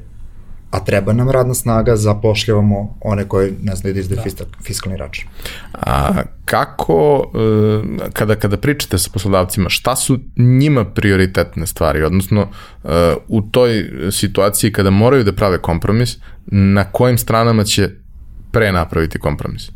a 0.75 0.85
treba 0.85 1.13
nam 1.13 1.31
radna 1.31 1.55
snaga, 1.55 1.97
zapošljavamo 1.97 2.99
one 3.01 3.29
koje 3.29 3.53
ne 3.63 3.77
znaju 3.77 3.95
da 3.95 4.01
izdaju 4.01 4.21
da. 4.39 4.45
fiskalni 4.63 4.99
račun. 4.99 5.25
A 5.73 6.23
kako, 6.45 7.31
e, 7.35 8.09
kada, 8.13 8.35
kada 8.35 8.57
pričate 8.57 8.99
sa 8.99 9.11
poslodavcima, 9.13 9.69
šta 9.69 9.97
su 9.97 10.19
njima 10.37 10.85
prioritetne 10.85 11.67
stvari, 11.67 12.03
odnosno 12.03 12.49
e, 12.85 12.89
u 13.29 13.43
toj 13.43 13.91
situaciji 14.11 14.73
kada 14.73 14.91
moraju 14.91 15.25
da 15.25 15.33
prave 15.33 15.59
kompromis, 15.59 16.17
na 16.47 16.85
kojim 16.85 17.19
stranama 17.19 17.65
će 17.65 17.91
pre 18.53 18.73
napraviti 18.73 19.19
kompromis? 19.19 19.71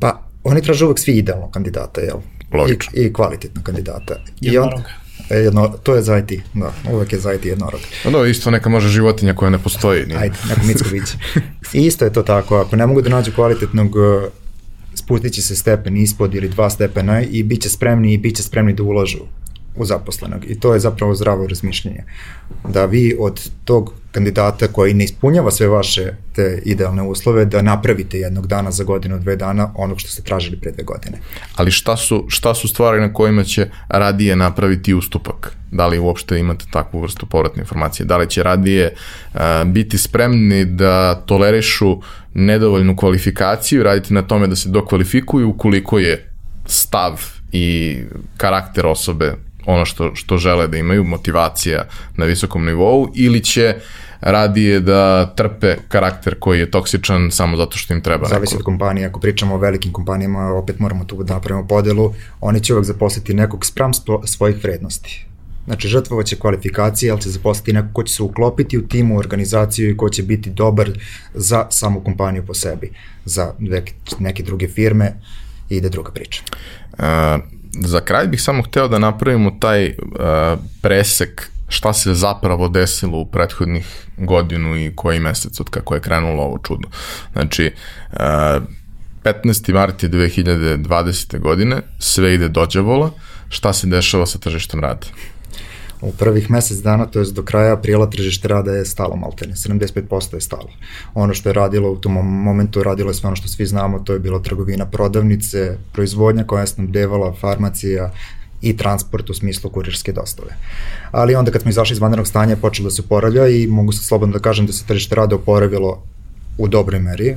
Pa, 0.00 0.22
oni 0.44 0.62
traže 0.62 0.84
uvek 0.84 0.98
svi 0.98 1.12
idealno 1.12 1.50
kandidata, 1.50 2.00
jel? 2.00 2.16
Logično. 2.52 2.92
I, 2.96 3.06
i 3.06 3.12
kvalitetno 3.12 3.62
kandidata. 3.62 4.14
I 4.40 4.58
onda, 4.58 4.76
E, 4.76 5.03
jedno, 5.30 5.68
to 5.82 5.94
je 5.94 6.02
za 6.02 6.18
IT, 6.18 6.32
da, 6.54 6.72
uvek 6.92 7.12
je 7.12 7.18
za 7.18 7.32
IT 7.34 7.44
jednorog. 7.44 7.80
No, 8.04 8.10
da, 8.10 8.26
isto 8.26 8.50
neka 8.50 8.68
može 8.68 8.88
životinja 8.88 9.34
koja 9.34 9.50
ne 9.50 9.58
postoji. 9.58 10.06
Nije. 10.06 10.18
Ajde, 10.18 10.36
neko 10.48 10.66
mitsko 10.66 10.88
biće. 10.92 11.12
I 11.72 11.86
isto 11.86 12.04
je 12.04 12.12
to 12.12 12.22
tako, 12.22 12.56
ako 12.56 12.76
ne 12.76 12.86
mogu 12.86 13.02
da 13.02 13.08
nađu 13.10 13.32
kvalitetnog 13.32 13.96
e, 13.96 14.28
spustit 14.94 15.32
će 15.32 15.42
se 15.42 15.56
stepen 15.56 15.96
ispod 15.96 16.34
ili 16.34 16.48
dva 16.48 16.70
stepena 16.70 17.22
i 17.22 17.42
bit 17.42 17.62
će 17.62 17.68
spremni 17.68 18.12
i 18.12 18.18
bit 18.18 18.36
će 18.36 18.42
spremni 18.42 18.72
da 18.72 18.82
ulažu 18.82 19.18
u 19.76 19.84
zaposlenog. 19.84 20.44
I 20.50 20.60
to 20.60 20.74
je 20.74 20.80
zapravo 20.80 21.14
zdravo 21.14 21.46
razmišljenje. 21.46 22.04
Da 22.68 22.84
vi 22.84 23.16
od 23.18 23.50
tog 23.64 23.92
kandidata 24.12 24.68
koji 24.68 24.94
ne 24.94 25.04
ispunjava 25.04 25.50
sve 25.50 25.68
vaše 25.68 26.12
te 26.34 26.62
idealne 26.64 27.02
uslove, 27.02 27.44
da 27.44 27.62
napravite 27.62 28.18
jednog 28.18 28.46
dana 28.46 28.70
za 28.70 28.84
godinu, 28.84 29.18
dve 29.18 29.36
dana 29.36 29.72
onog 29.74 30.00
što 30.00 30.10
ste 30.10 30.22
tražili 30.22 30.56
pre 30.56 30.72
dve 30.72 30.84
godine. 30.84 31.18
Ali 31.56 31.70
šta 31.70 31.96
su, 31.96 32.24
šta 32.28 32.54
su 32.54 32.68
stvari 32.68 33.00
na 33.00 33.12
kojima 33.12 33.44
će 33.44 33.68
radije 33.88 34.36
napraviti 34.36 34.94
ustupak? 34.94 35.56
Da 35.72 35.86
li 35.86 35.98
uopšte 35.98 36.38
imate 36.38 36.64
takvu 36.70 37.00
vrstu 37.00 37.26
povratne 37.26 37.60
informacije? 37.60 38.06
Da 38.06 38.16
li 38.16 38.30
će 38.30 38.42
radije 38.42 38.94
uh, 38.94 39.40
biti 39.66 39.98
spremni 39.98 40.64
da 40.64 41.22
tolerišu 41.26 42.00
nedovoljnu 42.34 42.96
kvalifikaciju, 42.96 43.82
raditi 43.82 44.14
na 44.14 44.22
tome 44.22 44.46
da 44.46 44.56
se 44.56 44.68
dokvalifikuju 44.68 45.48
ukoliko 45.48 45.98
je 45.98 46.30
stav 46.66 47.20
i 47.52 47.98
karakter 48.36 48.86
osobe 48.86 49.34
ono 49.66 49.84
što, 49.84 50.14
što 50.14 50.38
žele 50.38 50.68
da 50.68 50.76
imaju, 50.76 51.04
motivacija 51.04 51.84
na 52.16 52.24
visokom 52.24 52.64
nivou, 52.64 53.08
ili 53.14 53.44
će 53.44 53.74
radije 54.20 54.80
da 54.80 55.34
trpe 55.36 55.76
karakter 55.88 56.34
koji 56.38 56.58
je 56.58 56.70
toksičan 56.70 57.30
samo 57.30 57.56
zato 57.56 57.76
što 57.76 57.94
im 57.94 58.00
treba 58.00 58.28
Zavisi 58.28 58.54
neko. 58.54 58.60
od 58.60 58.64
kompanije, 58.64 59.06
ako 59.06 59.20
pričamo 59.20 59.54
o 59.54 59.58
velikim 59.58 59.92
kompanijama, 59.92 60.52
opet 60.52 60.78
moramo 60.78 61.04
tu 61.04 61.22
da 61.22 61.34
napravimo 61.34 61.66
podelu, 61.66 62.12
oni 62.40 62.60
će 62.60 62.74
uvek 62.74 62.84
zaposliti 62.84 63.34
nekog 63.34 63.66
spram 63.66 63.90
svojih 64.24 64.64
vrednosti. 64.64 65.26
Znači, 65.64 65.88
žrtvovaće 65.88 66.36
kvalifikacije, 66.36 67.12
ali 67.12 67.20
će 67.20 67.30
zaposliti 67.30 67.72
neko 67.72 67.88
ko 67.92 68.02
će 68.02 68.14
se 68.14 68.22
uklopiti 68.22 68.78
u 68.78 68.88
timu, 68.88 69.14
u 69.14 69.18
organizaciju 69.18 69.90
i 69.90 69.96
ko 69.96 70.08
će 70.08 70.22
biti 70.22 70.50
dobar 70.50 70.90
za 71.34 71.66
samu 71.70 72.00
kompaniju 72.00 72.46
po 72.46 72.54
sebi. 72.54 72.90
Za 73.24 73.54
neke, 74.18 74.42
druge 74.42 74.68
firme 74.68 75.12
ide 75.68 75.88
druga 75.88 76.12
priča. 76.12 76.42
Uh, 76.92 77.04
za 77.80 78.00
kraj 78.00 78.26
bih 78.26 78.42
samo 78.42 78.62
hteo 78.62 78.88
da 78.88 78.98
napravimo 78.98 79.50
taj 79.60 79.86
uh, 79.86 79.94
presek 80.82 81.50
šta 81.68 81.92
se 81.92 82.14
zapravo 82.14 82.68
desilo 82.68 83.18
u 83.18 83.26
prethodnih 83.26 84.06
godinu 84.16 84.76
i 84.76 84.92
koji 84.96 85.20
mesec 85.20 85.60
od 85.60 85.70
kako 85.70 85.94
je 85.94 86.00
krenulo 86.00 86.42
ovo 86.42 86.58
čudo. 86.58 86.88
Znači, 87.32 87.72
uh, 88.12 88.18
15. 89.24 89.72
mart 89.74 90.02
je 90.02 90.10
2020. 90.10 91.38
godine, 91.38 91.82
sve 91.98 92.34
ide 92.34 92.48
dođavola, 92.48 93.10
šta 93.48 93.72
se 93.72 93.86
dešava 93.86 94.26
sa 94.26 94.38
tržištem 94.38 94.80
rada? 94.80 95.06
U 96.04 96.12
prvih 96.12 96.50
mesec 96.50 96.78
dana, 96.78 97.06
to 97.06 97.20
je 97.20 97.32
do 97.32 97.42
kraja 97.42 97.72
aprila 97.72 98.10
tržište 98.10 98.48
rada 98.48 98.72
je 98.72 98.84
stalo 98.84 99.16
maltene, 99.16 99.54
75% 99.54 100.34
je 100.34 100.40
stalo. 100.40 100.68
Ono 101.14 101.34
što 101.34 101.48
je 101.48 101.52
radilo 101.52 101.90
u 101.90 101.96
tom 101.96 102.12
momentu, 102.42 102.82
radilo 102.82 103.10
je 103.10 103.14
sve 103.14 103.26
ono 103.26 103.36
što 103.36 103.48
svi 103.48 103.66
znamo, 103.66 103.98
to 103.98 104.12
je 104.12 104.18
bila 104.18 104.42
trgovina 104.42 104.86
prodavnice, 104.86 105.78
proizvodnja 105.92 106.44
koja 106.44 106.60
je 106.60 106.66
snabdevala, 106.66 107.34
farmacija, 107.40 108.12
i 108.64 108.76
transport 108.76 109.30
u 109.30 109.34
smislu 109.34 109.70
kurirske 109.70 110.12
dostave. 110.12 110.56
Ali 111.10 111.34
onda 111.34 111.52
kad 111.52 111.62
smo 111.62 111.70
izašli 111.70 111.94
iz 111.94 112.00
vanrednog 112.00 112.26
stanja 112.26 112.56
počelo 112.56 112.88
da 112.88 112.90
se 112.90 113.02
oporavlja 113.02 113.48
i 113.48 113.66
mogu 113.66 113.92
se 113.92 114.04
slobodno 114.04 114.32
da 114.32 114.42
kažem 114.42 114.66
da 114.66 114.72
se 114.72 114.86
tržište 114.86 115.14
rada 115.14 115.36
oporavilo 115.36 116.02
u 116.58 116.68
dobroj 116.68 117.00
meri. 117.00 117.36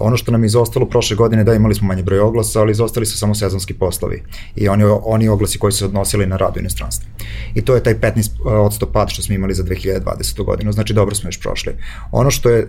Ono 0.00 0.16
što 0.16 0.32
nam 0.32 0.42
je 0.42 0.46
izostalo 0.46 0.86
prošle 0.86 1.16
godine, 1.16 1.44
da 1.44 1.54
imali 1.54 1.74
smo 1.74 1.88
manje 1.88 2.02
broj 2.02 2.20
oglasa, 2.20 2.60
ali 2.60 2.72
izostali 2.72 3.06
su 3.06 3.18
samo 3.18 3.34
sezonski 3.34 3.74
poslovi 3.74 4.22
i 4.56 4.68
oni, 4.68 4.84
oni 4.84 5.28
oglasi 5.28 5.58
koji 5.58 5.72
su 5.72 5.84
odnosili 5.84 6.26
na 6.26 6.36
rad 6.36 6.56
u 6.56 6.60
inostranstvu. 6.60 7.08
I 7.54 7.62
to 7.62 7.74
je 7.74 7.82
taj 7.82 7.94
15% 7.94 8.86
pad 8.92 9.08
što 9.10 9.22
smo 9.22 9.34
imali 9.34 9.54
za 9.54 9.62
2020. 9.62 10.44
godinu, 10.44 10.72
znači 10.72 10.94
dobro 10.94 11.14
smo 11.14 11.28
još 11.28 11.40
prošli. 11.40 11.72
Ono 12.12 12.30
što 12.30 12.50
je, 12.50 12.68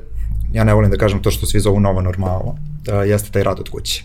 ja 0.53 0.63
ne 0.63 0.73
volim 0.73 0.91
da 0.91 0.97
kažem 0.97 1.21
to 1.21 1.31
što 1.31 1.45
svi 1.45 1.59
zovu 1.59 1.79
nova 1.79 2.01
normala, 2.01 2.55
jeste 3.07 3.31
taj 3.31 3.43
rad 3.43 3.59
od 3.59 3.69
kuće. 3.69 4.03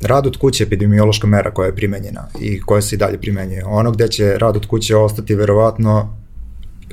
Rad 0.00 0.26
od 0.26 0.36
kuće 0.36 0.64
je 0.64 0.66
epidemiološka 0.66 1.26
mera 1.26 1.50
koja 1.50 1.66
je 1.66 1.76
primenjena 1.76 2.28
i 2.40 2.60
koja 2.60 2.82
se 2.82 2.94
i 2.94 2.98
dalje 2.98 3.20
primenjuje. 3.20 3.64
Ono 3.64 3.90
gde 3.90 4.08
će 4.08 4.38
rad 4.38 4.56
od 4.56 4.66
kuće 4.66 4.96
ostati 4.96 5.34
verovatno 5.34 6.16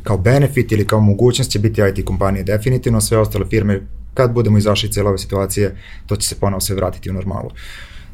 kao 0.04 0.18
benefit 0.18 0.72
ili 0.72 0.88
kao 0.88 1.00
mogućnost 1.00 1.52
će 1.52 1.60
biti 1.60 1.82
IT 1.82 2.06
kompanije 2.06 2.44
definitivno, 2.44 3.02
sve 3.02 3.18
ostale 3.18 3.46
firme 3.50 3.82
kad 4.14 4.34
budemo 4.34 4.58
izašli 4.58 4.88
iz 4.88 4.94
cijela 4.94 5.10
ove 5.10 5.18
situacije, 5.18 5.78
to 6.06 6.16
će 6.16 6.28
se 6.28 6.40
ponovo 6.40 6.62
sve 6.62 6.76
vratiti 6.76 7.10
u 7.10 7.14
normalu. 7.14 7.50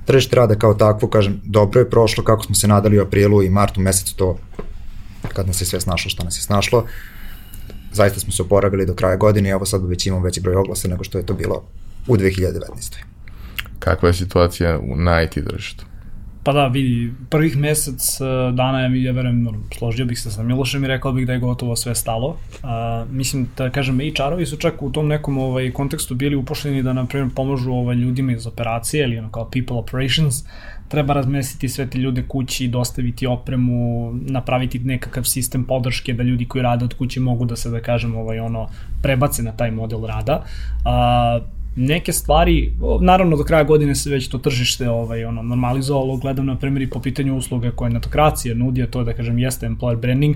Tržište 0.06 0.36
rada 0.36 0.56
kao 0.56 0.74
takvo, 0.74 1.10
kažem, 1.10 1.42
dobro 1.44 1.80
je 1.80 1.90
prošlo 1.90 2.24
kako 2.24 2.44
smo 2.44 2.56
se 2.56 2.68
nadali 2.68 3.00
u 3.00 3.02
aprilu 3.02 3.44
i 3.44 3.50
martu 3.50 3.82
mesecu 3.82 4.16
to, 4.16 4.38
kad 5.34 5.48
nas 5.48 5.62
je 5.62 5.66
sve 5.66 5.82
snašlo 5.82 6.10
šta 6.10 6.24
nas 6.24 6.38
je 6.38 6.42
snašlo. 6.42 6.86
zaista 7.92 8.20
smo 8.20 8.32
se 8.32 8.42
oporavili 8.42 8.86
do 8.86 8.94
kraja 8.94 9.16
godine 9.16 9.50
i 9.50 9.54
ovo 9.54 9.66
sad 9.66 9.86
već 9.86 10.06
imamo 10.08 10.24
veći 10.24 10.42
broj 10.42 10.56
oglasa 10.56 10.88
nego 10.88 11.04
što 11.04 11.18
je 11.18 11.26
to 11.26 11.34
bilo 11.34 11.64
u 12.08 12.18
2019. 12.18 12.96
Kakva 13.80 14.10
je 14.10 14.14
situacija 14.14 14.80
na 14.96 15.22
IT 15.22 15.34
tržištu? 15.48 15.86
Pa 16.46 16.54
da, 16.54 16.68
vidi, 16.68 17.14
prvih 17.30 17.58
mesec 17.58 18.22
e, 18.22 18.26
dana 18.54 18.80
ja, 18.80 18.90
ja 18.96 19.12
verujem, 19.12 19.48
složio 19.78 20.06
bih 20.06 20.20
se 20.20 20.32
sa 20.32 20.44
Milošem 20.44 20.84
i 20.84 20.88
rekao 20.88 21.12
bih 21.12 21.26
da 21.28 21.34
je 21.34 21.40
gotovo 21.40 21.76
sve 21.76 21.96
stalo. 21.96 22.38
A, 22.64 23.06
mislim, 23.12 23.48
da 23.58 23.70
kažem, 23.70 23.98
HR-ovi 23.98 24.46
su 24.46 24.58
čak 24.58 24.82
u 24.82 24.92
tom 24.92 25.08
nekom 25.08 25.38
ovaj, 25.38 25.72
kontekstu 25.72 26.16
bili 26.16 26.36
upošljeni 26.36 26.84
da, 26.84 26.94
na 26.94 27.06
primjer, 27.06 27.30
pomožu 27.36 27.72
ovaj, 27.72 27.96
ljudima 27.96 28.32
iz 28.32 28.48
operacije 28.48 29.04
ili 29.04 29.18
ono 29.18 29.32
kao 29.32 29.50
people 29.50 29.78
operations, 29.78 30.44
treba 30.88 31.14
razmestiti 31.14 31.70
sve 31.70 31.90
te 31.90 31.98
ljude 31.98 32.24
kući, 32.28 32.68
dostaviti 32.68 33.28
opremu, 33.28 34.12
napraviti 34.14 34.80
nekakav 34.80 35.24
sistem 35.24 35.64
podrške 35.64 36.14
da 36.14 36.24
ljudi 36.24 36.46
koji 36.48 36.62
rade 36.62 36.86
od 36.86 36.94
kuće 36.94 37.20
mogu 37.20 37.46
da 37.46 37.56
se, 37.56 37.70
da 37.70 37.82
kažem, 37.82 38.16
ovaj, 38.16 38.40
ono, 38.40 38.68
prebace 39.02 39.44
na 39.44 39.52
taj 39.52 39.72
model 39.72 40.06
rada. 40.06 40.44
A, 40.86 41.40
neke 41.76 42.14
stvari, 42.14 42.74
naravno 43.02 43.38
do 43.38 43.44
kraja 43.44 43.64
godine 43.64 43.96
se 43.96 44.10
već 44.10 44.28
to 44.28 44.38
tržište 44.38 44.90
ovaj, 44.90 45.26
ono, 45.26 45.44
normalizovalo, 45.44 46.18
gledam 46.18 46.46
na 46.46 46.56
primjer 46.56 46.82
i 46.82 46.90
po 46.90 47.00
pitanju 47.00 47.38
usluga 47.38 47.72
koje 47.72 47.92
netokracija 47.92 48.56
nudi, 48.56 48.84
a 48.84 48.88
to 48.88 49.00
je 49.00 49.06
da 49.06 49.14
kažem 49.14 49.40
jeste 49.40 49.68
employer 49.68 50.00
branding, 50.00 50.36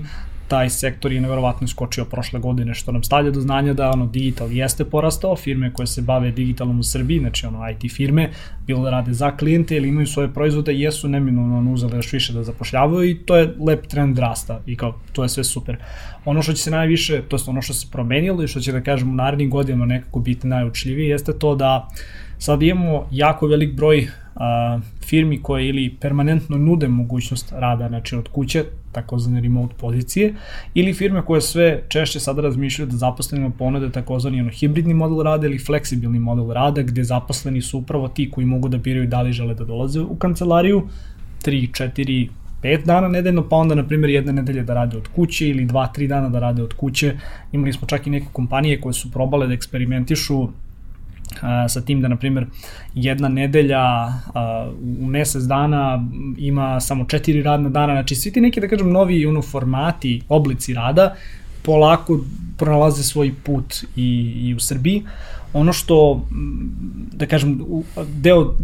taj 0.50 0.70
sektor 0.70 1.12
je 1.12 1.20
nevjerovatno 1.20 1.64
iskočio 1.64 2.04
prošle 2.04 2.40
godine, 2.40 2.74
što 2.74 2.92
nam 2.92 3.02
stavlja 3.02 3.30
do 3.30 3.40
znanja 3.40 3.72
da 3.72 3.90
ono 3.90 4.06
digital 4.06 4.52
jeste 4.52 4.84
porastao, 4.84 5.36
firme 5.36 5.72
koje 5.72 5.86
se 5.86 6.02
bave 6.02 6.30
digitalom 6.30 6.80
u 6.80 6.82
Srbiji, 6.82 7.18
znači 7.18 7.46
ono 7.46 7.70
IT 7.70 7.92
firme, 7.92 8.30
bilo 8.66 8.82
da 8.82 8.90
rade 8.90 9.12
za 9.12 9.30
klijente 9.36 9.76
ili 9.76 9.88
imaju 9.88 10.06
svoje 10.06 10.32
proizvode, 10.34 10.74
jesu 10.74 11.08
neminovno 11.08 11.72
uzeli 11.72 11.96
još 11.96 12.12
više 12.12 12.32
da 12.32 12.42
zapošljavaju 12.42 13.10
i 13.10 13.14
to 13.14 13.36
je 13.36 13.54
lep 13.66 13.86
trend 13.86 14.18
rasta 14.18 14.60
i 14.66 14.76
kao 14.76 14.94
to 15.12 15.22
je 15.22 15.28
sve 15.28 15.44
super. 15.44 15.76
Ono 16.24 16.42
što 16.42 16.52
će 16.52 16.62
se 16.62 16.70
najviše, 16.70 17.22
to 17.28 17.36
je 17.36 17.40
ono 17.46 17.62
što 17.62 17.74
se 17.74 17.86
promenilo 17.92 18.42
i 18.42 18.48
što 18.48 18.60
će 18.60 18.72
da 18.72 18.80
kažem 18.80 19.10
u 19.10 19.14
narednim 19.14 19.50
godinama 19.50 19.86
nekako 19.86 20.20
biti 20.20 20.46
najučljivije 20.46 21.08
jeste 21.08 21.32
to 21.38 21.54
da 21.54 21.88
sad 22.38 22.62
imamo 22.62 23.06
jako 23.10 23.46
velik 23.46 23.76
broj 23.76 24.08
a, 24.34 24.80
firmi 25.06 25.42
koje 25.42 25.68
ili 25.68 25.96
permanentno 26.00 26.58
nude 26.58 26.88
mogućnost 26.88 27.52
rada 27.52 27.88
znači 27.88 28.16
od 28.16 28.28
kuće, 28.28 28.64
takozvane 28.92 29.40
remote 29.40 29.74
pozicije, 29.78 30.34
ili 30.74 30.94
firme 30.94 31.22
koje 31.22 31.40
sve 31.40 31.82
češće 31.88 32.20
sada 32.20 32.42
razmišljaju 32.42 32.90
da 32.90 32.96
zaposlenima 32.96 33.50
ponude 33.50 33.90
takozvani 33.90 34.40
ono, 34.40 34.50
hibridni 34.50 34.94
model 34.94 35.22
rada 35.22 35.46
ili 35.46 35.58
fleksibilni 35.58 36.18
model 36.18 36.52
rada, 36.52 36.82
gde 36.82 37.04
zaposleni 37.04 37.62
su 37.62 37.78
upravo 37.78 38.08
ti 38.08 38.30
koji 38.30 38.46
mogu 38.46 38.68
da 38.68 38.78
biraju 38.78 39.06
da 39.06 39.22
li 39.22 39.32
žele 39.32 39.54
da 39.54 39.64
dolaze 39.64 40.00
u 40.00 40.16
kancelariju, 40.16 40.82
3, 41.44 41.70
4, 41.70 42.28
5 42.62 42.84
dana 42.84 43.08
nedeljno, 43.08 43.48
pa 43.48 43.56
onda, 43.56 43.74
na 43.74 43.86
primjer, 43.86 44.10
jedna 44.10 44.32
nedelja 44.32 44.62
da 44.62 44.74
rade 44.74 44.96
od 44.96 45.08
kuće 45.08 45.48
ili 45.48 45.66
2-3 45.66 46.06
dana 46.08 46.28
da 46.28 46.38
rade 46.38 46.62
od 46.62 46.72
kuće. 46.72 47.14
Imali 47.52 47.72
smo 47.72 47.88
čak 47.88 48.06
i 48.06 48.10
neke 48.10 48.26
kompanije 48.32 48.80
koje 48.80 48.92
su 48.92 49.10
probale 49.10 49.46
da 49.46 49.54
eksperimentišu 49.54 50.48
a, 51.40 51.68
sa 51.68 51.80
tim 51.80 52.02
da, 52.02 52.08
na 52.08 52.16
primjer, 52.16 52.46
jedna 52.94 53.28
nedelja 53.28 53.80
a, 53.80 54.70
u 55.00 55.06
mesec 55.06 55.42
dana 55.42 56.08
ima 56.38 56.80
samo 56.80 57.04
četiri 57.04 57.42
radna 57.42 57.68
dana, 57.68 57.92
znači 57.92 58.14
svi 58.14 58.32
ti 58.32 58.40
neki, 58.40 58.60
da 58.60 58.68
kažem, 58.68 58.92
novi 58.92 59.26
ono, 59.26 59.42
formati, 59.42 60.22
oblici 60.28 60.74
rada, 60.74 61.14
polako 61.62 62.20
pronalaze 62.56 63.02
svoj 63.02 63.32
put 63.44 63.74
i, 63.96 64.32
i 64.36 64.54
u 64.54 64.60
Srbiji. 64.60 65.02
Ono 65.52 65.72
što, 65.72 66.26
da 67.12 67.26
kažem, 67.26 67.60
deo 68.06 68.54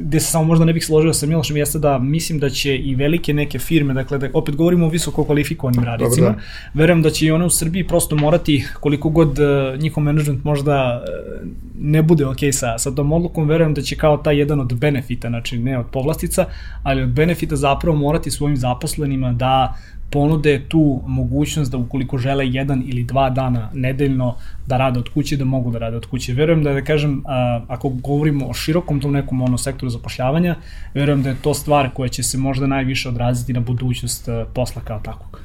gde 0.00 0.20
se 0.20 0.30
samo 0.30 0.44
možda 0.44 0.64
ne 0.64 0.72
bih 0.72 0.84
složio 0.84 1.12
sa 1.12 1.26
Milošem 1.26 1.56
jeste 1.56 1.78
da 1.78 1.98
mislim 1.98 2.38
da 2.38 2.50
će 2.50 2.76
i 2.76 2.94
velike 2.94 3.34
neke 3.34 3.58
firme, 3.58 3.94
dakle 3.94 4.18
da 4.18 4.28
opet 4.32 4.56
govorimo 4.56 4.86
o 4.86 4.88
visoko 4.88 5.24
kvalifikovanim 5.24 5.84
radnicima, 5.84 6.26
Dobre, 6.26 6.42
da. 6.74 6.80
verujem 6.80 7.02
da 7.02 7.10
će 7.10 7.26
i 7.26 7.30
one 7.30 7.44
u 7.44 7.50
Srbiji 7.50 7.86
prosto 7.86 8.16
morati 8.16 8.64
koliko 8.80 9.10
god 9.10 9.38
uh, 9.38 9.80
njihov 9.80 10.04
management 10.04 10.44
možda 10.44 11.02
uh, 11.02 11.48
ne 11.80 12.02
bude 12.02 12.26
ok 12.26 12.38
sa, 12.52 12.78
sa 12.78 12.94
tom 12.94 13.12
odlukom, 13.12 13.48
verujem 13.48 13.74
da 13.74 13.82
će 13.82 13.96
kao 13.96 14.16
taj 14.16 14.38
jedan 14.38 14.60
od 14.60 14.74
benefita, 14.74 15.28
znači 15.28 15.58
ne 15.58 15.78
od 15.78 15.86
povlastica, 15.92 16.46
ali 16.82 17.02
od 17.02 17.08
benefita 17.08 17.56
zapravo 17.56 17.96
morati 17.96 18.30
svojim 18.30 18.56
zaposlenima 18.56 19.32
da 19.32 19.74
ponude 20.10 20.60
tu 20.68 21.02
mogućnost 21.06 21.70
da 21.70 21.76
ukoliko 21.78 22.18
žele 22.18 22.48
jedan 22.48 22.82
ili 22.86 23.04
dva 23.04 23.30
dana 23.30 23.70
nedeljno 23.74 24.36
da 24.66 24.76
rade 24.76 24.98
od 24.98 25.08
kuće, 25.08 25.36
da 25.36 25.44
mogu 25.44 25.70
da 25.70 25.78
rade 25.78 25.96
od 25.96 26.06
kuće. 26.06 26.32
Verujem 26.32 26.64
da, 26.64 26.72
da 26.72 26.84
kažem, 26.84 27.22
a, 27.26 27.60
ako 27.68 27.88
govorimo 27.88 28.46
o 28.46 28.54
širokom 28.54 29.00
tom 29.00 29.12
nekom 29.12 29.42
ono 29.42 29.58
sektoru 29.58 29.90
zapošljavanja, 29.90 30.56
verujem 30.94 31.22
da 31.22 31.28
je 31.28 31.36
to 31.42 31.54
stvar 31.54 31.90
koja 31.94 32.08
će 32.08 32.22
se 32.22 32.38
možda 32.38 32.66
najviše 32.66 33.08
odraziti 33.08 33.52
na 33.52 33.60
budućnost 33.60 34.28
a, 34.28 34.44
posla 34.54 34.82
kao 34.84 35.00
takvog. 35.04 35.40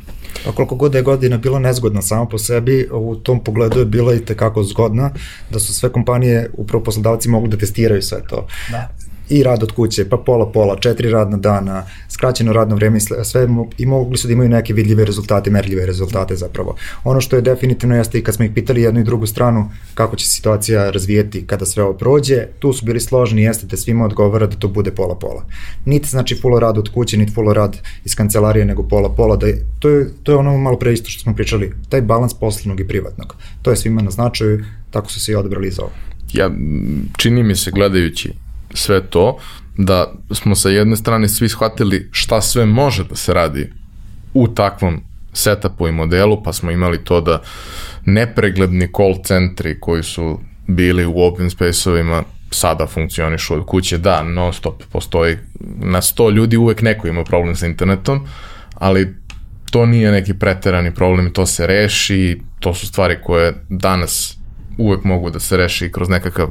Pa 0.45 0.51
koliko 0.51 0.75
god 0.75 0.95
je 0.95 1.01
godina 1.01 1.37
bila 1.37 1.59
nezgodna 1.59 2.01
sama 2.01 2.25
po 2.25 2.37
sebi, 2.37 2.89
u 2.91 3.15
tom 3.15 3.43
pogledu 3.43 3.79
je 3.79 3.85
bila 3.85 4.13
i 4.13 4.25
tekako 4.25 4.63
zgodna, 4.63 5.11
da 5.51 5.59
su 5.59 5.73
sve 5.73 5.91
kompanije, 5.91 6.49
upravo 6.53 6.83
poslodavci 6.83 7.29
mogli 7.29 7.49
da 7.49 7.57
testiraju 7.57 8.01
sve 8.01 8.21
to. 8.29 8.47
Da 8.71 8.89
i 9.29 9.43
rad 9.43 9.63
od 9.63 9.71
kuće, 9.71 10.09
pa 10.09 10.17
pola 10.17 10.51
pola, 10.51 10.75
četiri 10.79 11.09
radna 11.09 11.37
dana, 11.37 11.83
skraćeno 12.09 12.53
radno 12.53 12.75
vreme 12.75 12.99
sve 12.99 13.47
i 13.77 13.85
mogli 13.85 14.17
su 14.17 14.27
da 14.27 14.33
imaju 14.33 14.49
neke 14.49 14.73
vidljive 14.73 15.05
rezultate, 15.05 15.49
merljive 15.49 15.85
rezultate 15.85 16.35
zapravo. 16.35 16.75
Ono 17.03 17.21
što 17.21 17.35
je 17.35 17.41
definitivno 17.41 17.95
jeste 17.95 18.19
i 18.19 18.23
kad 18.23 18.35
smo 18.35 18.45
ih 18.45 18.51
pitali 18.55 18.81
jednu 18.81 18.99
i 18.99 19.03
drugu 19.03 19.25
stranu 19.25 19.69
kako 19.93 20.15
će 20.15 20.27
situacija 20.27 20.89
razvijeti 20.89 21.47
kada 21.47 21.65
sve 21.65 21.83
ovo 21.83 21.93
prođe, 21.93 22.47
tu 22.59 22.73
su 22.73 22.85
bili 22.85 22.99
složeni 22.99 23.41
jeste 23.41 23.67
da 23.67 23.77
svima 23.77 24.05
odgovara 24.05 24.47
da 24.47 24.55
to 24.55 24.67
bude 24.67 24.91
pola 24.91 25.15
pola. 25.15 25.45
Niti 25.85 26.09
znači 26.09 26.35
full 26.35 26.59
rad 26.59 26.77
od 26.77 26.89
kuće, 26.93 27.17
niti 27.17 27.33
full 27.33 27.53
rad 27.53 27.77
iz 28.05 28.15
kancelarije, 28.15 28.65
nego 28.65 28.83
pola 28.83 29.09
pola, 29.09 29.35
da 29.35 29.47
je, 29.47 29.65
to, 29.79 29.89
je, 29.89 30.09
to 30.23 30.31
je 30.31 30.37
ono 30.37 30.57
malo 30.57 30.79
pre 30.79 30.93
isto 30.93 31.09
što 31.09 31.21
smo 31.21 31.35
pričali, 31.35 31.73
taj 31.89 32.01
balans 32.01 32.33
poslovnog 32.33 32.79
i 32.79 32.87
privatnog. 32.87 33.35
To 33.61 33.69
je 33.69 33.77
svima 33.77 34.01
na 34.01 34.11
značaju, 34.11 34.63
tako 34.91 35.11
su 35.11 35.19
se 35.19 35.31
i 35.31 35.35
odabrali 35.35 35.71
za 35.71 35.81
ovo. 35.81 35.91
Ja, 36.33 36.51
čini 37.17 37.43
mi 37.43 37.55
se 37.55 37.71
gledajući 37.71 38.44
sve 38.75 39.01
to, 39.01 39.37
da 39.77 40.13
smo 40.31 40.55
sa 40.55 40.69
jedne 40.69 40.95
strane 40.95 41.27
svi 41.27 41.49
shvatili 41.49 42.09
šta 42.11 42.41
sve 42.41 42.65
može 42.65 43.03
da 43.03 43.15
se 43.15 43.33
radi 43.33 43.71
u 44.33 44.47
takvom 44.47 45.01
setupu 45.33 45.87
i 45.87 45.91
modelu, 45.91 46.43
pa 46.43 46.53
smo 46.53 46.71
imali 46.71 47.03
to 47.03 47.21
da 47.21 47.41
nepregledni 48.05 48.89
call 48.97 49.23
centri 49.23 49.79
koji 49.79 50.03
su 50.03 50.39
bili 50.67 51.05
u 51.05 51.19
open 51.19 51.49
space-ovima 51.49 52.23
sada 52.51 52.87
funkcionišu 52.87 53.53
od 53.53 53.65
kuće, 53.65 53.97
da, 53.97 54.23
non 54.23 54.53
stop 54.53 54.83
postoji, 54.91 55.37
na 55.79 56.01
100 56.01 56.31
ljudi 56.31 56.57
uvek 56.57 56.81
neko 56.81 57.07
ima 57.07 57.23
problem 57.23 57.55
sa 57.55 57.65
internetom, 57.65 58.27
ali 58.73 59.15
to 59.71 59.85
nije 59.85 60.11
neki 60.11 60.33
preterani 60.33 60.93
problem, 60.93 61.33
to 61.33 61.45
se 61.45 61.67
reši, 61.67 62.41
to 62.59 62.73
su 62.73 62.87
stvari 62.87 63.17
koje 63.23 63.53
danas 63.69 64.37
uvek 64.77 65.03
mogu 65.03 65.29
da 65.29 65.39
se 65.39 65.57
reši 65.57 65.91
kroz 65.91 66.09
nekakav 66.09 66.49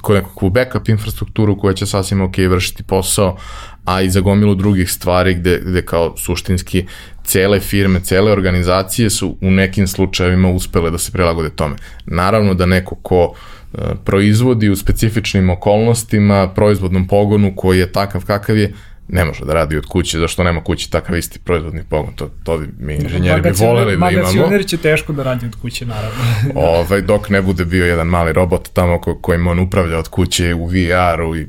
kod 0.00 0.16
nekakvu 0.16 0.50
backup 0.50 0.88
infrastrukturu 0.88 1.58
koja 1.58 1.74
će 1.74 1.86
sasvim 1.86 2.20
ok 2.20 2.36
vršiti 2.38 2.82
posao, 2.82 3.36
a 3.84 4.02
i 4.02 4.10
za 4.10 4.20
gomilu 4.20 4.54
drugih 4.54 4.92
stvari 4.92 5.34
gde, 5.34 5.60
gde 5.64 5.82
kao 5.82 6.16
suštinski 6.16 6.86
cele 7.24 7.60
firme, 7.60 8.00
cele 8.00 8.32
organizacije 8.32 9.10
su 9.10 9.36
u 9.40 9.50
nekim 9.50 9.86
slučajevima 9.86 10.50
uspele 10.50 10.90
da 10.90 10.98
se 10.98 11.12
prilagode 11.12 11.50
tome. 11.50 11.76
Naravno 12.06 12.54
da 12.54 12.66
neko 12.66 12.94
ko 12.94 13.34
e, 13.74 13.78
proizvodi 14.04 14.68
u 14.68 14.76
specifičnim 14.76 15.50
okolnostima, 15.50 16.48
proizvodnom 16.54 17.08
pogonu 17.08 17.52
koji 17.56 17.78
je 17.78 17.92
takav 17.92 18.24
kakav 18.24 18.56
je, 18.56 18.72
ne 19.12 19.24
može 19.24 19.44
da 19.44 19.54
radi 19.54 19.76
od 19.76 19.86
kuće, 19.86 20.18
zašto 20.18 20.44
nema 20.44 20.64
kuće 20.64 20.90
takav 20.90 21.16
isti 21.16 21.38
proizvodni 21.38 21.82
pogon, 21.90 22.14
to, 22.14 22.30
to 22.44 22.58
bi 22.58 22.68
mi 22.78 22.94
inženjeri 22.94 23.42
bi 23.42 23.50
voleli 23.58 23.96
da 23.96 24.10
imamo. 24.10 24.22
Magacioner 24.22 24.66
će 24.66 24.76
teško 24.76 25.12
da 25.12 25.22
radi 25.22 25.46
od 25.46 25.56
kuće, 25.62 25.86
naravno. 25.86 26.18
ovaj, 26.78 27.02
dok 27.02 27.28
ne 27.28 27.42
bude 27.42 27.64
bio 27.64 27.86
jedan 27.86 28.06
mali 28.06 28.32
robot 28.32 28.68
tamo 28.72 29.00
ko, 29.00 29.18
kojim 29.20 29.46
on 29.46 29.58
upravlja 29.58 29.98
od 29.98 30.08
kuće 30.08 30.54
u 30.54 30.66
VR-u 30.66 31.36
i 31.36 31.46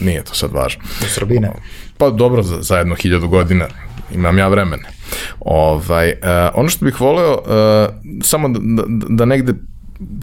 nije 0.00 0.24
to 0.24 0.34
sad 0.34 0.52
važno. 0.52 0.82
U 1.02 1.08
Srbiji 1.08 1.40
ne. 1.40 1.50
Pa 1.98 2.10
dobro, 2.10 2.42
za, 2.42 2.62
za 2.62 2.78
jedno 2.78 2.94
hiljadu 2.94 3.28
godina 3.28 3.66
imam 4.14 4.38
ja 4.38 4.48
vremena. 4.48 4.88
Ovaj, 5.40 6.10
uh, 6.10 6.14
ono 6.54 6.68
što 6.68 6.84
bih 6.84 7.00
voleo, 7.00 7.32
uh, 7.32 7.94
samo 8.22 8.48
da, 8.48 8.58
da, 8.62 9.06
da 9.08 9.24
negde 9.24 9.52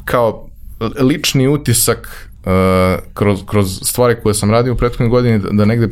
kao 0.06 0.50
lični 1.00 1.48
utisak 1.48 2.30
uh, 2.46 2.52
kroz, 3.14 3.40
kroz 3.46 3.80
stvari 3.84 4.16
koje 4.24 4.34
sam 4.34 4.52
radio 4.52 4.74
u 4.74 4.78
prethodnoj 4.78 5.10
godini, 5.10 5.40
da, 5.40 5.50
da 5.52 5.66
negde 5.66 5.90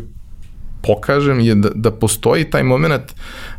pokažem 0.86 1.40
je 1.40 1.56
da, 1.56 1.70
da 1.76 1.92
postoji 1.92 2.50
taj 2.50 2.64
moment 2.64 3.14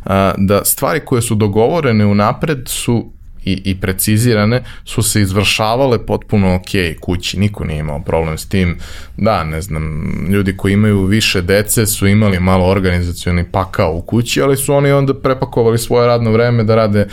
a, 0.05 0.33
da 0.37 0.65
stvari 0.65 0.99
koje 1.05 1.21
su 1.21 1.35
dogovorene 1.35 2.05
u 2.05 2.15
napred 2.15 2.59
su 2.65 3.11
i, 3.47 3.61
i 3.65 3.75
precizirane 3.79 4.63
su 4.85 5.03
se 5.03 5.21
izvršavale 5.21 6.05
potpuno 6.05 6.55
ok 6.55 6.99
kući, 7.01 7.39
niko 7.39 7.63
nije 7.63 7.79
imao 7.79 8.01
problem 8.01 8.37
s 8.37 8.49
tim, 8.49 8.77
da, 9.17 9.43
ne 9.43 9.61
znam, 9.61 10.11
ljudi 10.29 10.57
koji 10.57 10.73
imaju 10.73 11.03
više 11.03 11.41
dece 11.41 11.85
su 11.85 12.07
imali 12.07 12.39
malo 12.39 12.65
organizacioni 12.65 13.45
pakao 13.51 13.95
u 13.95 14.01
kući, 14.01 14.41
ali 14.41 14.57
su 14.57 14.73
oni 14.73 14.91
onda 14.91 15.13
prepakovali 15.13 15.77
svoje 15.77 16.07
radno 16.07 16.31
vreme 16.31 16.63
da 16.63 16.75
rade 16.75 17.07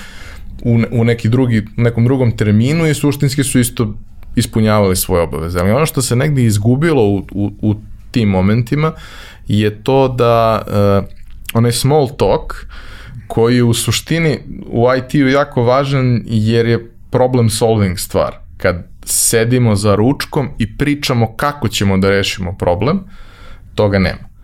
u, 0.62 0.80
u 0.90 1.04
neki 1.04 1.28
drugi, 1.28 1.66
nekom 1.76 2.04
drugom 2.04 2.36
terminu 2.36 2.86
i 2.86 2.94
suštinski 2.94 3.44
su 3.44 3.58
isto 3.58 3.94
ispunjavali 4.36 4.96
svoje 4.96 5.22
obaveze. 5.22 5.58
Ali 5.60 5.70
ono 5.70 5.86
što 5.86 6.02
se 6.02 6.16
negde 6.16 6.44
izgubilo 6.44 7.02
u, 7.02 7.26
u, 7.32 7.52
u 7.62 7.74
tim 8.10 8.28
momentima 8.28 8.92
je 9.48 9.82
to 9.82 10.08
da 10.08 10.62
uh, 10.66 11.04
onaj 11.54 11.72
small 11.72 12.08
talk 12.16 12.66
koji 13.26 13.56
je 13.56 13.62
u 13.62 13.74
suštini 13.74 14.38
u 14.66 14.86
IT-u 14.98 15.28
jako 15.28 15.62
važan 15.62 16.22
jer 16.26 16.66
je 16.66 16.90
problem 17.10 17.50
solving 17.50 17.98
stvar. 17.98 18.34
Kad 18.56 18.86
sedimo 19.04 19.74
za 19.76 19.94
ručkom 19.94 20.48
i 20.58 20.76
pričamo 20.76 21.36
kako 21.36 21.68
ćemo 21.68 21.98
da 21.98 22.10
rešimo 22.10 22.56
problem, 22.58 23.00
toga 23.74 23.98
nema. 23.98 24.34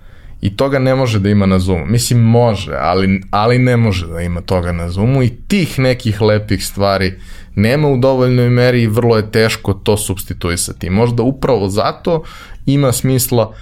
I 0.40 0.56
toga 0.56 0.78
ne 0.78 0.94
može 0.94 1.18
da 1.18 1.28
ima 1.28 1.46
na 1.46 1.58
Zoomu. 1.58 1.86
Mislim, 1.86 2.20
može, 2.20 2.72
ali, 2.80 3.22
ali 3.30 3.58
ne 3.58 3.76
može 3.76 4.06
da 4.06 4.20
ima 4.20 4.40
toga 4.40 4.72
na 4.72 4.90
Zoomu 4.90 5.22
i 5.22 5.36
tih 5.48 5.78
nekih 5.78 6.22
lepih 6.22 6.66
stvari 6.66 7.14
nema 7.54 7.88
u 7.88 7.96
dovoljnoj 7.96 8.50
meri 8.50 8.82
i 8.82 8.86
vrlo 8.86 9.16
je 9.16 9.30
teško 9.30 9.72
to 9.72 9.96
substituisati. 9.96 10.90
Možda 10.90 11.22
upravo 11.22 11.68
zato 11.68 12.22
ima 12.66 12.92
smisla 12.92 13.54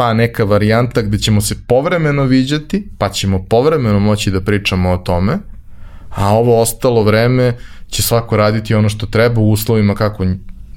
ta 0.00 0.12
neka 0.14 0.44
varijanta 0.44 1.02
gde 1.02 1.18
ćemo 1.18 1.40
se 1.40 1.54
povremeno 1.66 2.24
viđati, 2.24 2.88
pa 2.98 3.08
ćemo 3.08 3.44
povremeno 3.48 3.98
moći 3.98 4.30
da 4.30 4.40
pričamo 4.40 4.90
o 4.90 4.96
tome, 4.96 5.38
a 6.10 6.28
ovo 6.34 6.60
ostalo 6.60 7.02
vreme 7.02 7.56
će 7.88 8.02
svako 8.02 8.36
raditi 8.36 8.74
ono 8.74 8.88
što 8.88 9.06
treba 9.06 9.40
u 9.40 9.50
uslovima 9.50 9.94
kako 9.94 10.26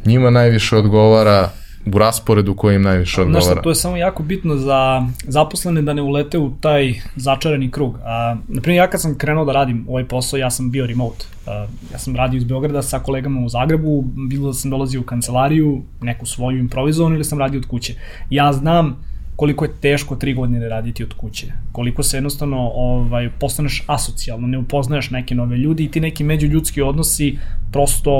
njima 0.05 0.29
najviše 0.29 0.77
odgovara, 0.77 1.49
u 1.93 1.97
rasporedu 1.97 2.55
koji 2.55 2.75
im 2.75 2.81
najviše 2.81 3.21
odgovara. 3.21 3.41
Znaš 3.41 3.53
šta, 3.53 3.61
to 3.61 3.69
je 3.69 3.75
samo 3.75 3.97
jako 3.97 4.23
bitno 4.23 4.55
za 4.55 5.07
zaposlene 5.27 5.81
da 5.81 5.93
ne 5.93 6.01
ulete 6.01 6.37
u 6.37 6.51
taj 6.61 6.93
začarani 7.15 7.71
krug. 7.71 7.95
A, 8.03 8.35
naprimjer, 8.47 8.83
ja 8.83 8.89
kad 8.89 9.01
sam 9.01 9.17
krenuo 9.17 9.45
da 9.45 9.51
radim 9.51 9.85
ovaj 9.89 10.07
posao, 10.07 10.37
ja 10.37 10.49
sam 10.49 10.71
bio 10.71 10.85
remote. 10.85 11.25
A, 11.47 11.67
ja 11.93 11.99
sam 11.99 12.15
radio 12.15 12.37
iz 12.37 12.43
Beograda 12.43 12.81
sa 12.81 12.99
kolegama 12.99 13.45
u 13.45 13.49
Zagrebu, 13.49 14.03
bilo 14.29 14.47
da 14.47 14.53
sam 14.53 14.71
dolazio 14.71 15.01
u 15.01 15.03
kancelariju, 15.03 15.81
neku 16.01 16.25
svoju 16.25 16.57
improvizovanu 16.57 17.15
ili 17.15 17.23
sam 17.23 17.39
radio 17.39 17.59
od 17.59 17.67
kuće. 17.67 17.95
Ja 18.29 18.53
znam 18.53 19.12
koliko 19.35 19.65
je 19.65 19.71
teško 19.81 20.15
tri 20.15 20.33
godine 20.33 20.69
raditi 20.69 21.03
od 21.03 21.13
kuće. 21.13 21.47
Koliko 21.71 22.03
se 22.03 22.17
jednostavno 22.17 22.71
ovaj, 22.75 23.29
postaneš 23.39 23.83
asocijalno, 23.87 24.47
ne 24.47 24.57
upoznaješ 24.57 25.09
neke 25.09 25.35
nove 25.35 25.57
ljudi 25.57 25.83
i 25.83 25.91
ti 25.91 25.99
neki 25.99 26.23
međuljudski 26.23 26.81
odnosi 26.81 27.37
prosto 27.71 28.19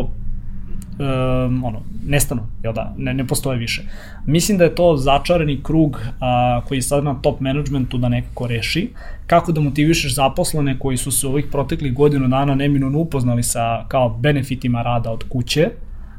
um, 0.99 1.63
ono, 1.63 1.81
nestanu, 2.05 2.41
jel 2.63 2.73
da, 2.73 2.93
ne, 2.97 3.13
ne 3.13 3.27
postoje 3.27 3.57
više. 3.57 3.83
Mislim 4.25 4.57
da 4.57 4.63
je 4.63 4.75
to 4.75 4.97
začarani 4.97 5.63
krug 5.63 6.01
a, 6.19 6.61
koji 6.67 6.77
je 6.77 6.81
sad 6.81 7.03
na 7.03 7.13
top 7.21 7.39
managementu 7.39 7.97
da 7.97 8.09
nekako 8.09 8.47
reši, 8.47 8.89
kako 9.27 9.51
da 9.51 9.61
motivišeš 9.61 10.15
zaposlene 10.15 10.79
koji 10.79 10.97
su 10.97 11.11
se 11.11 11.27
ovih 11.27 11.45
proteklih 11.51 11.93
godinu 11.93 12.27
dana 12.27 12.55
neminovno 12.55 12.99
upoznali 12.99 13.43
sa 13.43 13.85
kao 13.87 14.09
benefitima 14.09 14.81
rada 14.81 15.11
od 15.11 15.23
kuće, 15.29 15.69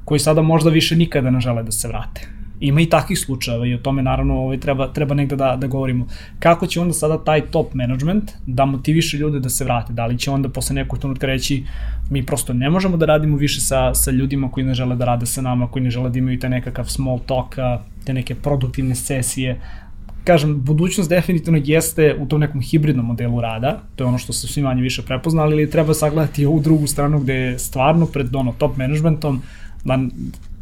koji 0.05 0.19
sada 0.19 0.43
možda 0.43 0.71
više 0.71 0.97
nikada 0.97 1.31
ne 1.31 1.41
žele 1.41 1.63
da 1.63 1.73
se 1.73 1.89
vrate. 1.89 2.29
Ima 2.65 2.81
i 2.81 2.87
takvih 2.87 3.19
slučajeva 3.19 3.67
i 3.67 3.75
o 3.75 3.79
tome 3.79 4.03
naravno 4.03 4.35
ovaj, 4.35 4.61
treba, 4.61 4.93
treba 4.93 5.15
negde 5.15 5.37
da, 5.37 5.57
da 5.57 5.67
govorimo. 5.67 6.07
Kako 6.39 6.67
će 6.67 6.81
onda 6.81 6.95
sada 6.95 7.19
taj 7.25 7.41
top 7.41 7.75
management 7.75 8.31
da 8.47 8.65
motiviše 8.65 9.17
ljude 9.17 9.41
da 9.41 9.49
se 9.49 9.65
vrate? 9.65 9.93
Da 9.93 10.07
li 10.07 10.19
će 10.19 10.31
onda 10.31 10.49
posle 10.49 10.75
nekog 10.75 10.99
trenutka 10.99 11.27
reći 11.27 11.65
mi 12.11 12.27
prosto 12.27 12.53
ne 12.53 12.71
možemo 12.71 12.97
da 12.97 13.07
radimo 13.07 13.37
više 13.37 13.61
sa, 13.61 13.95
sa 13.95 14.11
ljudima 14.11 14.51
koji 14.51 14.67
ne 14.67 14.75
žele 14.75 14.97
da 14.97 15.05
rade 15.05 15.27
sa 15.27 15.43
nama, 15.43 15.67
koji 15.67 15.83
ne 15.83 15.91
žele 15.91 16.11
da 16.11 16.19
imaju 16.19 16.39
te 16.39 16.49
nekakav 16.49 16.85
small 16.85 17.19
talk, 17.27 17.57
te 18.05 18.15
neke 18.15 18.35
produktivne 18.35 18.95
sesije, 18.95 19.61
kažem, 20.25 20.61
budućnost 20.65 21.11
definitivno 21.11 21.61
jeste 21.65 22.17
u 22.19 22.27
tom 22.27 22.41
nekom 22.41 22.61
hibridnom 22.61 23.07
modelu 23.07 23.41
rada, 23.41 23.81
to 23.97 24.05
je 24.05 24.09
ono 24.09 24.19
što 24.19 24.33
se 24.33 24.47
svi 24.47 24.63
manje 24.63 24.83
više 24.83 25.03
prepoznali, 25.03 25.53
ali 25.53 25.71
treba 25.71 25.95
sagledati 25.95 26.47
ovu 26.47 26.61
drugu 26.61 26.87
stranu 26.87 27.21
gde 27.21 27.35
je 27.35 27.59
stvarno 27.59 28.07
pred 28.07 28.37
ono 28.37 28.53
top 28.53 28.77
managementom 28.77 29.43
da, 29.85 29.99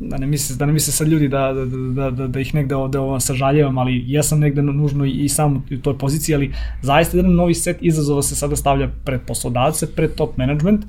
da 0.00 0.18
ne 0.18 0.26
misle, 0.26 0.56
da 0.56 0.66
ne 0.66 0.72
misle 0.72 0.92
sad 0.92 1.08
ljudi 1.08 1.28
da, 1.28 1.52
da, 1.52 1.64
da, 1.64 2.10
da, 2.10 2.26
da 2.26 2.40
ih 2.40 2.54
negde 2.54 2.74
ovde 2.74 2.98
ovo 2.98 3.20
sažaljevam, 3.20 3.78
ali 3.78 4.04
ja 4.06 4.22
sam 4.22 4.40
negde 4.40 4.62
nužno 4.62 5.04
i, 5.04 5.28
sam 5.28 5.56
u 5.56 5.76
toj 5.82 5.98
poziciji, 5.98 6.34
ali 6.34 6.52
zaista 6.82 7.16
jedan 7.16 7.34
novi 7.34 7.54
set 7.54 7.78
izazova 7.80 8.22
se 8.22 8.36
sada 8.36 8.56
stavlja 8.56 8.88
pred 9.04 9.20
poslodavce, 9.26 9.86
pred 9.94 10.14
top 10.14 10.36
management, 10.36 10.84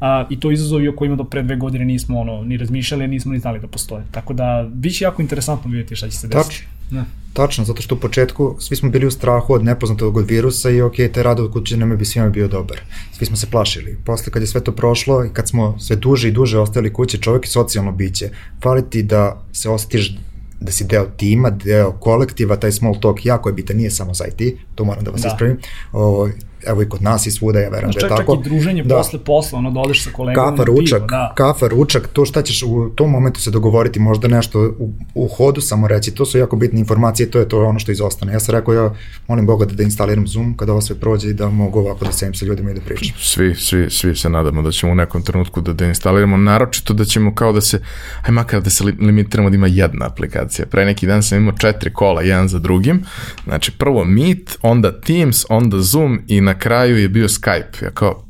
a, 0.00 0.24
i 0.30 0.40
to 0.40 0.50
izazovi 0.50 0.88
o 0.88 0.96
kojima 0.96 1.16
do 1.16 1.24
pre 1.24 1.42
dve 1.42 1.56
godine 1.56 1.84
nismo 1.84 2.20
ono, 2.20 2.42
ni 2.44 2.56
razmišljali, 2.56 3.08
nismo 3.08 3.32
ni 3.32 3.38
znali 3.38 3.60
da 3.60 3.66
postoje. 3.66 4.04
Tako 4.10 4.34
da, 4.34 4.68
biće 4.72 5.04
jako 5.04 5.22
interesantno 5.22 5.70
vidjeti 5.70 5.96
šta 5.96 6.08
će 6.08 6.16
se 6.16 6.28
desiti. 6.28 6.66
Da. 6.90 7.04
Tačno, 7.32 7.64
zato 7.64 7.82
što 7.82 7.94
u 7.94 7.98
početku 7.98 8.56
svi 8.58 8.76
smo 8.76 8.90
bili 8.90 9.06
u 9.06 9.10
strahu 9.10 9.52
od 9.52 9.64
nepoznatog 9.64 10.16
od 10.16 10.30
virusa 10.30 10.70
i 10.70 10.82
ok, 10.82 10.94
taj 11.14 11.22
rad 11.22 11.40
od 11.40 11.52
kuće 11.52 11.76
nam 11.76 11.96
bi 11.96 12.04
svima 12.04 12.28
bio 12.28 12.48
dobar. 12.48 12.80
Svi 13.12 13.26
smo 13.26 13.36
se 13.36 13.46
plašili. 13.50 13.98
Posle 14.04 14.32
kad 14.32 14.42
je 14.42 14.46
sve 14.46 14.60
to 14.60 14.72
prošlo 14.72 15.24
i 15.24 15.28
kad 15.28 15.48
smo 15.48 15.78
sve 15.78 15.96
duže 15.96 16.28
i 16.28 16.32
duže 16.32 16.58
ostali 16.58 16.92
kuće, 16.92 17.18
čovjek 17.18 17.44
je 17.44 17.50
socijalno 17.50 17.92
biće. 17.92 18.30
Fali 18.62 18.90
ti 18.90 19.02
da 19.02 19.42
se 19.52 19.70
osjetiš 19.70 20.18
da 20.60 20.72
si 20.72 20.84
deo 20.84 21.06
tima, 21.16 21.50
deo 21.50 21.92
kolektiva, 21.92 22.56
taj 22.56 22.72
small 22.72 23.00
talk 23.00 23.26
jako 23.26 23.48
je 23.48 23.52
bitan, 23.52 23.76
nije 23.76 23.90
samo 23.90 24.14
za 24.14 24.24
IT, 24.24 24.58
to 24.74 24.84
moram 24.84 25.04
da 25.04 25.10
vas 25.10 25.20
da. 25.20 25.28
ispravim. 25.28 25.58
O, 25.92 26.28
evo 26.66 26.82
i 26.82 26.88
kod 26.88 27.02
nas 27.02 27.26
i 27.26 27.30
svuda, 27.30 27.60
ja 27.60 27.68
verujem 27.68 27.90
da 27.92 28.06
je 28.06 28.08
tako. 28.08 28.36
Čak 28.36 28.46
i 28.46 28.48
druženje 28.48 28.82
da. 28.82 28.96
posle 28.96 29.18
posla, 29.18 29.58
ono 29.58 29.70
da 29.70 29.80
odeš 29.80 30.04
sa 30.04 30.10
kolegama. 30.10 30.50
Kafa, 30.50 30.64
ručak, 30.64 30.98
pivo, 30.98 31.06
da. 31.06 31.32
kafa, 31.36 31.68
ručak, 31.68 32.08
to 32.12 32.24
šta 32.24 32.42
ćeš 32.42 32.62
u 32.62 32.90
tom 32.94 33.10
momentu 33.10 33.40
se 33.40 33.50
dogovoriti, 33.50 34.00
možda 34.00 34.28
nešto 34.28 34.74
u, 34.78 34.92
u 35.14 35.28
hodu 35.28 35.60
samo 35.60 35.88
reći, 35.88 36.10
to 36.10 36.26
su 36.26 36.38
jako 36.38 36.56
bitne 36.56 36.80
informacije, 36.80 37.30
to 37.30 37.38
je 37.38 37.48
to 37.48 37.64
ono 37.64 37.78
što 37.78 37.92
izostane. 37.92 38.32
Ja 38.32 38.40
sam 38.40 38.54
rekao, 38.54 38.74
ja 38.74 38.94
molim 39.28 39.46
Boga 39.46 39.64
da, 39.64 39.74
da 39.74 39.82
instaliram 39.82 40.26
Zoom 40.26 40.56
kada 40.56 40.72
ovo 40.72 40.80
sve 40.80 40.96
prođe 40.96 41.28
i 41.28 41.32
da 41.32 41.50
mogu 41.50 41.78
ovako 41.78 42.04
da 42.04 42.12
sedim 42.12 42.34
sa 42.34 42.44
ljudima 42.44 42.70
i 42.70 42.74
da 42.74 42.80
pričam. 42.80 43.16
Svi, 43.18 43.54
svi, 43.54 43.90
svi 43.90 44.16
se 44.16 44.30
nadamo 44.30 44.62
da 44.62 44.70
ćemo 44.70 44.92
u 44.92 44.94
nekom 44.94 45.22
trenutku 45.22 45.60
da 45.60 45.72
deinstaliramo, 45.72 46.36
naročito 46.36 46.94
da 46.94 47.04
ćemo 47.04 47.34
kao 47.34 47.52
da 47.52 47.60
se, 47.60 47.80
aj 48.22 48.32
makar 48.32 48.62
da 48.62 48.70
se 48.70 48.84
limitiramo 48.84 49.50
da 49.50 49.56
ima 49.56 49.66
jedna 49.66 50.06
aplikacija. 50.06 50.66
Pre 50.66 50.84
neki 50.84 51.06
dan 51.06 51.22
sam 51.22 51.38
imao 51.38 51.56
četiri 51.58 51.92
kola, 51.92 52.22
jedan 52.22 52.48
za 52.48 52.58
drugim, 52.58 53.04
znači 53.44 53.72
prvo 53.72 54.04
Meet, 54.04 54.58
onda 54.62 55.00
Teams, 55.00 55.44
onda 55.48 55.80
Zoom 55.80 56.20
i 56.28 56.40
na 56.46 56.54
kraju 56.58 56.98
je 56.98 57.08
bio 57.08 57.28
Skype. 57.28 57.84
Ja 57.84 57.90
kao, 57.90 58.24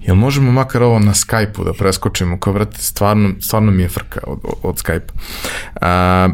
jel 0.00 0.16
možemo 0.16 0.52
makar 0.52 0.82
ovo 0.82 0.98
na 0.98 1.14
Skype-u 1.14 1.64
da 1.64 1.72
preskočimo? 1.72 2.38
Kao, 2.40 2.52
vrati, 2.52 2.84
stvarno, 2.84 3.30
stvarno 3.40 3.72
mi 3.72 3.82
je 3.82 3.88
frka 3.88 4.20
od, 4.26 4.38
od 4.62 4.74
Skype. 4.74 5.10
A, 5.80 6.28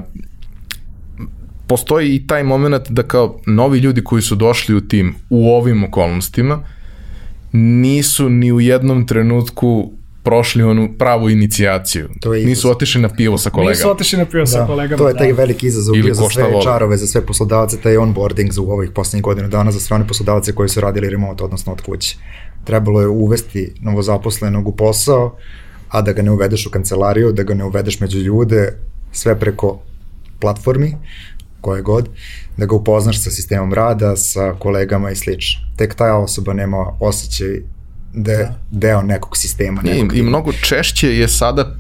postoji 1.67 2.15
i 2.15 2.27
taj 2.27 2.43
moment 2.43 2.89
da 2.89 3.03
kao 3.03 3.41
novi 3.47 3.79
ljudi 3.79 4.05
koji 4.05 4.23
su 4.23 4.35
došli 4.35 4.75
u 4.75 4.81
tim 4.81 5.15
u 5.31 5.53
ovim 5.55 5.85
okolnostima 5.85 6.65
nisu 7.53 8.29
ni 8.29 8.53
u 8.53 8.61
jednom 8.61 9.07
trenutku 9.07 9.93
prošli 10.23 10.63
onu 10.63 10.89
pravu 10.99 11.31
inicijaciju. 11.31 12.09
To 12.21 12.35
je 12.35 12.47
Nisu 12.47 12.71
otišli 12.71 13.01
na 13.01 13.09
pivo 13.09 13.39
sa 13.39 13.51
kolegama. 13.51 13.71
Nisu 13.71 13.91
otišli 13.91 14.19
na 14.19 14.25
pivo 14.25 14.41
da, 14.41 14.47
sa 14.47 14.67
kolegama. 14.67 14.99
To 14.99 15.09
je 15.09 15.17
taj 15.17 15.33
da. 15.33 15.35
veliki 15.35 15.67
izazov 15.67 15.93
bio 15.93 16.15
za 16.15 16.29
sve 16.29 16.45
voda. 16.45 16.65
čarove, 16.65 16.97
za 16.97 17.07
sve 17.07 17.27
poslodavce, 17.27 17.81
taj 17.81 17.97
onboarding 17.97 18.53
za 18.53 18.61
u 18.61 18.71
ovih 18.71 18.91
poslednjih 18.95 19.23
godina 19.25 19.49
dana 19.49 19.73
za 19.73 19.81
sve 19.81 19.95
one 19.95 20.07
poslodavce 20.07 20.53
koji 20.53 20.69
su 20.69 20.81
radili 20.81 21.11
remote, 21.11 21.45
odnosno 21.45 21.73
od 21.73 21.81
kuće. 21.81 22.17
Trebalo 22.65 23.01
je 23.01 23.09
uvesti 23.09 23.73
novozaposlenog 23.81 24.69
u 24.69 24.77
posao, 24.77 25.37
a 25.89 26.03
da 26.03 26.13
ga 26.13 26.23
ne 26.23 26.31
uvedeš 26.31 26.67
u 26.67 26.71
kancelariju, 26.71 27.33
da 27.33 27.43
ga 27.43 27.55
ne 27.55 27.65
uvedeš 27.65 28.01
među 28.01 28.19
ljude, 28.19 28.73
sve 29.13 29.39
preko 29.39 29.79
platformi, 30.41 30.97
koje 31.61 31.83
god, 31.83 32.09
da 32.57 32.67
ga 32.67 32.75
upoznaš 32.75 33.23
sa 33.23 33.31
sistemom 33.31 33.75
rada, 33.75 34.17
sa 34.17 34.55
kolegama 34.59 35.11
i 35.11 35.17
slično. 35.17 35.61
Tek 35.77 35.95
ta 35.95 36.17
osoba 36.17 36.53
nema 36.53 36.97
osjećaj 37.01 37.61
da 38.15 38.33
je 38.33 38.39
da. 38.39 38.55
deo 38.71 39.03
nekog 39.03 39.37
sistema. 39.37 39.83
Nekog 39.83 40.17
I, 40.17 40.19
I 40.19 40.23
mnogo 40.23 40.53
češće 40.53 41.17
je 41.17 41.29
sada 41.29 41.77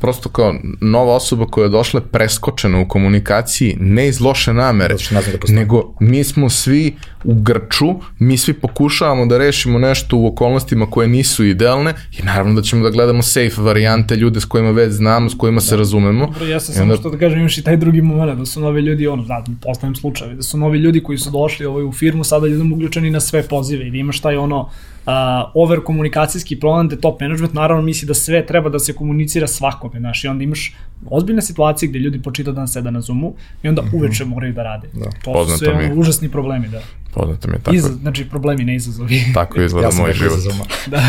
prosto 0.00 0.28
kao 0.28 0.54
nova 0.80 1.14
osoba 1.14 1.46
koja 1.46 1.64
je 1.64 1.68
došla 1.68 2.00
preskočena 2.00 2.80
u 2.80 2.88
komunikaciji, 2.88 3.76
ne 3.80 4.08
iz 4.08 4.20
loše 4.20 4.52
namere, 4.52 4.94
da 5.10 5.54
nego 5.54 5.94
mi 6.00 6.24
smo 6.24 6.50
svi 6.50 6.94
u 7.24 7.34
grču, 7.34 7.94
mi 8.18 8.36
svi 8.36 8.52
pokušavamo 8.52 9.26
da 9.26 9.38
rešimo 9.38 9.78
nešto 9.78 10.16
u 10.16 10.26
okolnostima 10.26 10.90
koje 10.90 11.08
nisu 11.08 11.44
idealne 11.44 11.94
i 12.18 12.22
naravno 12.22 12.54
da 12.54 12.62
ćemo 12.62 12.82
da 12.82 12.90
gledamo 12.90 13.22
safe 13.22 13.62
varijante, 13.62 14.16
ljude 14.16 14.40
s 14.40 14.44
kojima 14.44 14.70
već 14.70 14.92
znamo, 14.92 15.30
s 15.30 15.34
kojima 15.38 15.60
da. 15.60 15.66
se 15.66 15.76
razumemo. 15.76 16.26
Dobro, 16.26 16.46
ja 16.46 16.60
sam 16.60 16.82
onda... 16.82 16.94
samo 16.94 17.00
što 17.00 17.10
da 17.10 17.18
kažem, 17.18 17.38
imaš 17.38 17.58
i 17.58 17.64
taj 17.64 17.76
drugi 17.76 18.02
moment, 18.02 18.38
da 18.38 18.46
su 18.46 18.60
novi 18.60 18.80
ljudi, 18.80 19.06
ono, 19.06 19.22
da, 19.22 19.44
postavim 19.62 19.94
slučaje, 19.94 20.34
da 20.34 20.42
su 20.42 20.58
novi 20.58 20.78
ljudi 20.78 21.02
koji 21.02 21.18
su 21.18 21.30
došli 21.30 21.66
ovaj, 21.66 21.84
u 21.84 21.92
firmu, 21.92 22.24
sada 22.24 22.46
ljudom 22.46 22.72
uključeni 22.72 23.10
na 23.10 23.20
sve 23.20 23.42
pozive 23.42 23.86
i 23.86 23.90
da 23.90 23.96
imaš 23.96 24.20
taj 24.20 24.36
ono, 24.36 24.70
uh, 25.06 25.50
over 25.54 25.80
komunikacijski 25.84 26.60
plan 26.60 26.88
da 26.88 26.96
top 26.96 27.20
management 27.20 27.54
naravno 27.54 27.82
misli 27.82 28.06
da 28.06 28.14
sve 28.14 28.46
treba 28.46 28.70
da 28.70 28.78
se 28.78 28.92
komunicira 28.92 29.46
svakome, 29.46 30.00
znaš, 30.00 30.24
i 30.24 30.28
onda 30.28 30.44
imaš 30.44 30.74
ozbiljne 31.06 31.42
situacije 31.42 31.88
gde 31.88 31.98
ljudi 31.98 32.22
počita 32.22 32.52
dan 32.52 32.68
seda 32.68 32.90
na 32.90 33.00
Zoomu 33.00 33.34
i 33.62 33.68
onda 33.68 33.82
mm 33.82 33.84
-hmm. 33.84 33.96
uveče 33.96 34.24
moraju 34.24 34.52
da 34.52 34.62
rade. 34.62 34.88
Da. 34.92 35.10
To 35.24 35.32
Poznato 35.32 35.58
su 35.58 35.64
sve 35.64 35.88
mi. 35.88 36.00
užasni 36.00 36.28
problemi, 36.28 36.68
da. 36.68 36.80
Poznato 37.14 37.48
mi 37.48 37.54
je 37.54 37.58
tako. 37.62 37.76
Iz, 37.76 37.84
znači 37.84 38.28
problemi, 38.28 38.64
ne 38.64 38.74
izazovi. 38.74 39.20
Tako 39.34 39.62
izgleda 39.62 39.88
ja 39.88 39.94
moj 40.00 40.12
život. 40.12 40.38
da. 40.86 41.02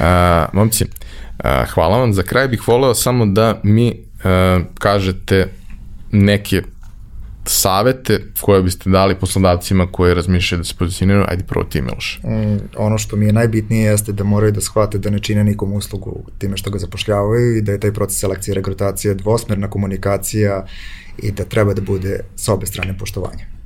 a, 0.00 0.46
momci, 0.52 0.84
a, 1.38 1.64
hvala 1.64 1.98
vam. 1.98 2.12
Za 2.12 2.22
kraj 2.22 2.48
bih 2.48 2.68
voleo 2.68 2.94
samo 2.94 3.26
da 3.26 3.60
mi 3.62 3.94
a, 4.24 4.60
kažete 4.78 5.48
neke 6.10 6.62
savete 7.44 8.20
koje 8.40 8.62
biste 8.62 8.90
dali 8.90 9.14
poslodavcima 9.14 9.86
koji 9.92 10.14
razmišljaju 10.14 10.58
da 10.58 10.64
se 10.64 10.74
pozicioniraju, 10.78 11.24
ajde 11.28 11.44
prvo 11.44 11.64
ti 11.64 11.82
Miloš. 11.82 12.20
Mm, 12.24 12.56
ono 12.76 12.98
što 12.98 13.16
mi 13.16 13.26
je 13.26 13.32
najbitnije 13.32 13.90
jeste 13.90 14.12
da 14.12 14.24
moraju 14.24 14.52
da 14.52 14.60
shvate 14.60 14.98
da 14.98 15.10
ne 15.10 15.18
čine 15.18 15.44
nikom 15.44 15.72
uslugu 15.72 16.24
time 16.38 16.56
što 16.56 16.70
ga 16.70 16.78
zapošljavaju 16.78 17.56
i 17.56 17.62
da 17.62 17.72
je 17.72 17.80
taj 17.80 17.92
proces 17.92 18.20
selekcije 18.20 18.52
i 18.52 18.54
rekrutacije 18.54 19.14
dvosmerna 19.14 19.70
komunikacija 19.70 20.66
i 21.18 21.30
da 21.30 21.44
treba 21.44 21.74
da 21.74 21.82
bude 21.82 22.20
sa 22.36 22.52
obe 22.54 22.66
strane 22.66 22.98
poštovanja. 22.98 23.61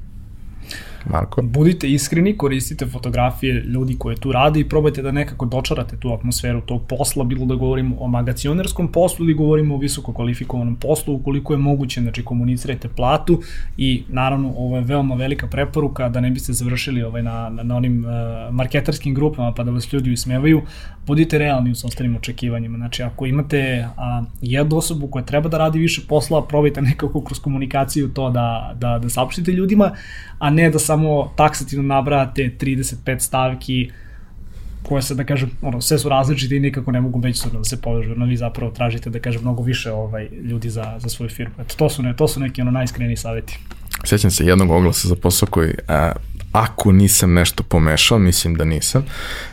Marko? 1.11 1.43
Budite 1.43 1.89
iskreni, 1.89 2.37
koristite 2.37 2.87
fotografije 2.87 3.55
ljudi 3.55 3.97
koje 3.99 4.17
tu 4.17 4.33
rade 4.33 4.61
i 4.61 4.69
probajte 4.69 5.03
da 5.03 5.11
nekako 5.11 5.47
dočarate 5.47 5.97
tu 5.97 6.13
atmosferu 6.13 6.61
tog 6.61 6.83
posla, 6.89 7.25
bilo 7.25 7.47
da 7.47 7.55
govorimo 7.55 7.97
o 8.01 8.09
magacionerskom 8.09 8.93
poslu 8.93 9.25
ili 9.25 9.35
govorimo 9.35 9.75
o 9.75 9.79
visoko 9.79 10.13
kvalifikovanom 10.13 10.77
poslu, 10.77 11.15
ukoliko 11.15 11.53
je 11.53 11.59
moguće, 11.59 12.01
znači 12.01 12.25
komunicirajte 12.25 12.89
platu 12.89 13.41
i 13.77 14.03
naravno 14.09 14.53
ovo 14.57 14.77
je 14.77 14.85
veoma 14.85 15.15
velika 15.15 15.47
preporuka 15.47 16.09
da 16.09 16.21
ne 16.21 16.31
biste 16.31 16.53
završili 16.53 17.03
ovaj 17.03 17.23
na, 17.23 17.49
na, 17.49 17.63
na 17.63 17.77
onim 17.77 18.05
uh, 18.05 18.55
marketarskim 18.55 19.15
grupama 19.15 19.53
pa 19.53 19.65
da 19.65 19.71
vas 19.71 19.93
ljudi 19.93 20.13
ismevaju, 20.13 20.63
budite 21.07 21.39
realni 21.39 21.71
u 21.71 21.75
sostanim 21.75 22.17
očekivanjima. 22.17 22.79
Znači 22.79 23.03
ako 23.03 23.27
imate 23.27 23.89
a, 23.97 24.23
jednu 24.43 24.77
osobu 24.77 25.07
koja 25.07 25.25
treba 25.25 25.49
da 25.49 25.59
radi 25.59 25.79
više 25.79 26.03
posla, 26.09 26.43
probajte 26.47 26.83
nekako 26.83 27.21
kroz 27.21 27.39
komunikaciju 27.39 28.09
to 28.09 28.31
da, 28.31 28.75
da, 28.79 28.99
da 28.99 29.09
saopštite 29.09 29.53
ljudima, 29.53 29.91
a 30.39 30.51
ne 30.51 30.71
da 30.71 30.79
samo 30.79 30.96
taksativno 31.37 31.95
nabrate 31.95 32.51
35 32.61 33.19
stavki 33.19 33.91
koje 34.83 35.03
se, 35.03 35.15
da 35.15 35.25
kažem, 35.25 35.51
ono, 35.63 35.81
sve 35.81 35.99
su 35.99 36.09
različite 36.09 36.57
i 36.57 36.61
nikako 36.61 36.93
ne 36.93 37.01
mogu 37.01 37.19
međusobno 37.19 37.59
da 37.59 37.65
se 37.65 37.81
povežu, 37.81 38.15
no 38.17 38.27
vi 38.27 38.37
zapravo 38.37 38.73
tražite, 38.73 39.11
da 39.11 39.19
kažem, 39.19 39.43
mnogo 39.43 39.63
više 39.63 39.93
ovaj, 39.93 40.29
ljudi 40.29 40.71
za, 40.71 40.95
za 40.99 41.09
svoju 41.09 41.31
firmu. 41.31 41.55
Eto, 41.59 41.75
to 41.77 41.89
su, 41.89 42.03
ne, 42.03 42.17
to 42.17 42.29
su 42.29 42.41
neki 42.41 42.63
ono 42.63 42.71
najiskreniji 42.71 43.17
saveti. 43.17 43.59
Sećam 44.05 44.31
se 44.31 44.47
jednog 44.47 44.71
oglasa 44.71 45.09
za 45.09 45.17
posao 45.17 45.49
koji, 45.51 45.75
a, 45.89 46.13
ako 46.57 46.93
nisam 46.93 47.35
nešto 47.35 47.63
pomešao, 47.63 48.19
mislim 48.19 48.55
da 48.55 48.65
nisam, 48.65 49.05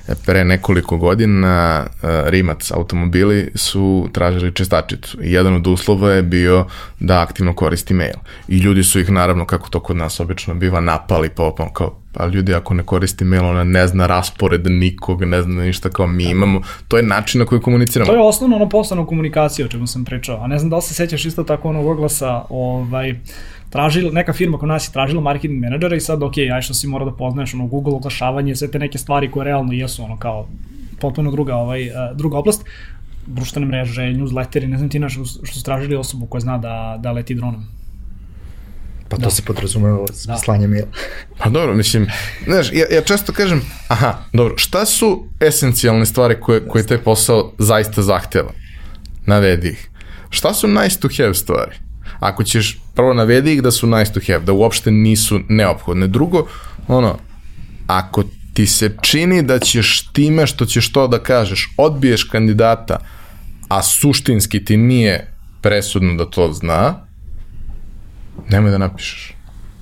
e, 0.08 0.14
pre 0.26 0.44
nekoliko 0.44 0.98
godina 0.98 1.48
a, 1.48 2.24
Rimac 2.26 2.72
automobili 2.72 3.52
su 3.56 4.10
tražili 4.14 4.52
čestačicu 4.52 5.24
i 5.24 5.32
jedan 5.32 5.56
od 5.56 5.68
uslova 5.68 6.12
je 6.12 6.22
bio 6.22 6.66
da 7.00 7.22
aktivno 7.22 7.54
koristi 7.54 7.94
mail. 7.94 8.16
I 8.48 8.58
ljudi 8.58 8.84
su 8.84 9.00
ih 9.00 9.12
naravno, 9.12 9.46
kako 9.46 9.70
to 9.70 9.80
kod 9.80 9.98
nas 9.98 10.20
obično 10.20 10.54
biva, 10.54 10.82
napali 10.82 11.30
pa 11.30 11.44
opam 11.44 11.74
kao 11.74 12.04
pa 12.14 12.26
ljudi 12.26 12.54
ako 12.54 12.74
ne 12.74 12.84
koristi 12.84 13.26
mail, 13.26 13.46
ona 13.46 13.64
ne 13.64 13.88
zna 13.88 14.08
raspored 14.08 14.68
nikog, 14.68 15.24
ne 15.24 15.42
zna 15.42 15.64
ništa 15.64 15.90
kao 15.90 16.08
mi 16.08 16.24
imamo, 16.24 16.62
to 16.88 16.98
je 16.98 17.04
način 17.04 17.40
na 17.40 17.46
koji 17.46 17.62
komuniciramo. 17.62 18.12
To 18.12 18.16
je 18.16 18.22
osnovno 18.22 18.56
ono 18.56 18.70
poslovna 18.70 19.06
komunikacija 19.06 19.66
o 19.66 19.70
čemu 19.70 19.88
sam 19.88 20.06
pričao, 20.06 20.44
a 20.44 20.48
ne 20.48 20.60
znam 20.60 20.70
da 20.70 20.76
li 20.76 20.82
se 20.82 20.94
sećaš 20.94 21.26
isto 21.26 21.44
tako 21.44 21.70
onog 21.70 21.88
oglasa, 21.88 22.46
ovaj, 22.50 23.16
tražila, 23.74 24.12
neka 24.12 24.34
firma 24.34 24.58
kod 24.58 24.70
nas 24.70 24.88
je 24.88 24.94
tražila 24.94 25.22
marketing 25.22 25.60
menadžera 25.60 25.98
i 25.98 26.02
sad, 26.02 26.24
ok, 26.24 26.38
aj 26.54 26.62
što 26.62 26.74
si 26.78 26.88
mora 26.88 27.06
da 27.06 27.12
poznaješ 27.12 27.54
ono 27.54 27.68
Google 27.68 27.96
oglašavanje, 27.98 28.56
sve 28.56 28.68
te 28.72 28.80
neke 28.80 28.98
stvari 28.98 29.32
koje 29.32 29.46
realno 29.46 29.74
jesu 29.74 30.04
ono 30.04 30.18
kao 30.18 30.48
potpuno 31.00 31.32
druga, 31.32 31.56
ovaj, 31.56 31.90
druga 32.16 32.38
oblast, 32.38 32.66
društvene 33.26 33.68
mreže, 33.68 34.02
newsletteri, 34.02 34.68
ne 34.68 34.78
znam 34.78 34.90
ti 34.90 35.00
naš, 35.00 35.18
što 35.44 35.60
su 35.60 35.64
tražili 35.64 35.96
osobu 35.96 36.26
koja 36.26 36.42
zna 36.42 36.58
da, 36.58 37.00
da 37.02 37.12
leti 37.12 37.36
dronom. 37.36 37.66
Pa 39.10 39.18
to 39.18 39.24
da. 39.24 39.30
se 39.30 39.42
podrazumeva 39.42 40.06
da. 40.28 40.38
slanje 40.38 40.68
maila. 40.68 40.88
Pa 41.40 41.50
dobro, 41.50 41.74
mislim, 41.74 42.08
znaš, 42.46 42.72
ja, 42.74 42.86
ja 42.92 43.02
često 43.02 43.34
kažem, 43.34 43.62
aha, 43.88 44.14
dobro, 44.34 44.58
šta 44.58 44.86
su 44.86 45.28
esencijalne 45.40 46.06
stvari 46.06 46.36
koje, 46.42 46.68
koje 46.68 46.88
taj 46.88 46.98
posao 46.98 47.52
zaista 47.60 48.02
zahteva? 48.02 48.52
Navedi 49.26 49.70
ih. 49.70 49.90
Šta 50.30 50.54
su 50.54 50.68
nice 50.68 51.00
to 51.00 51.10
have 51.18 51.34
stvari? 51.34 51.76
Ako 52.20 52.44
ćeš, 52.44 52.83
prvo 52.94 53.14
navedi 53.14 53.54
ih 53.54 53.62
da 53.62 53.72
su 53.72 53.88
nice 53.88 54.14
to 54.14 54.20
have, 54.28 54.46
da 54.46 54.54
uopšte 54.54 54.92
nisu 54.92 55.40
neophodne. 55.50 56.08
Drugo, 56.08 56.48
ono, 56.88 57.18
ako 57.88 58.24
ti 58.54 58.68
se 58.68 58.96
čini 59.02 59.42
da 59.42 59.60
ćeš 59.60 60.08
time 60.14 60.48
što 60.48 60.66
ćeš 60.66 60.92
to 60.92 61.08
da 61.08 61.20
kažeš, 61.20 61.74
odbiješ 61.78 62.24
kandidata, 62.24 63.00
a 63.68 63.84
suštinski 63.84 64.66
ti 64.66 64.78
nije 64.78 65.34
presudno 65.62 66.14
da 66.14 66.26
to 66.26 66.54
zna, 66.54 66.96
nemoj 68.50 68.72
da 68.72 68.78
napišeš. 68.78 69.34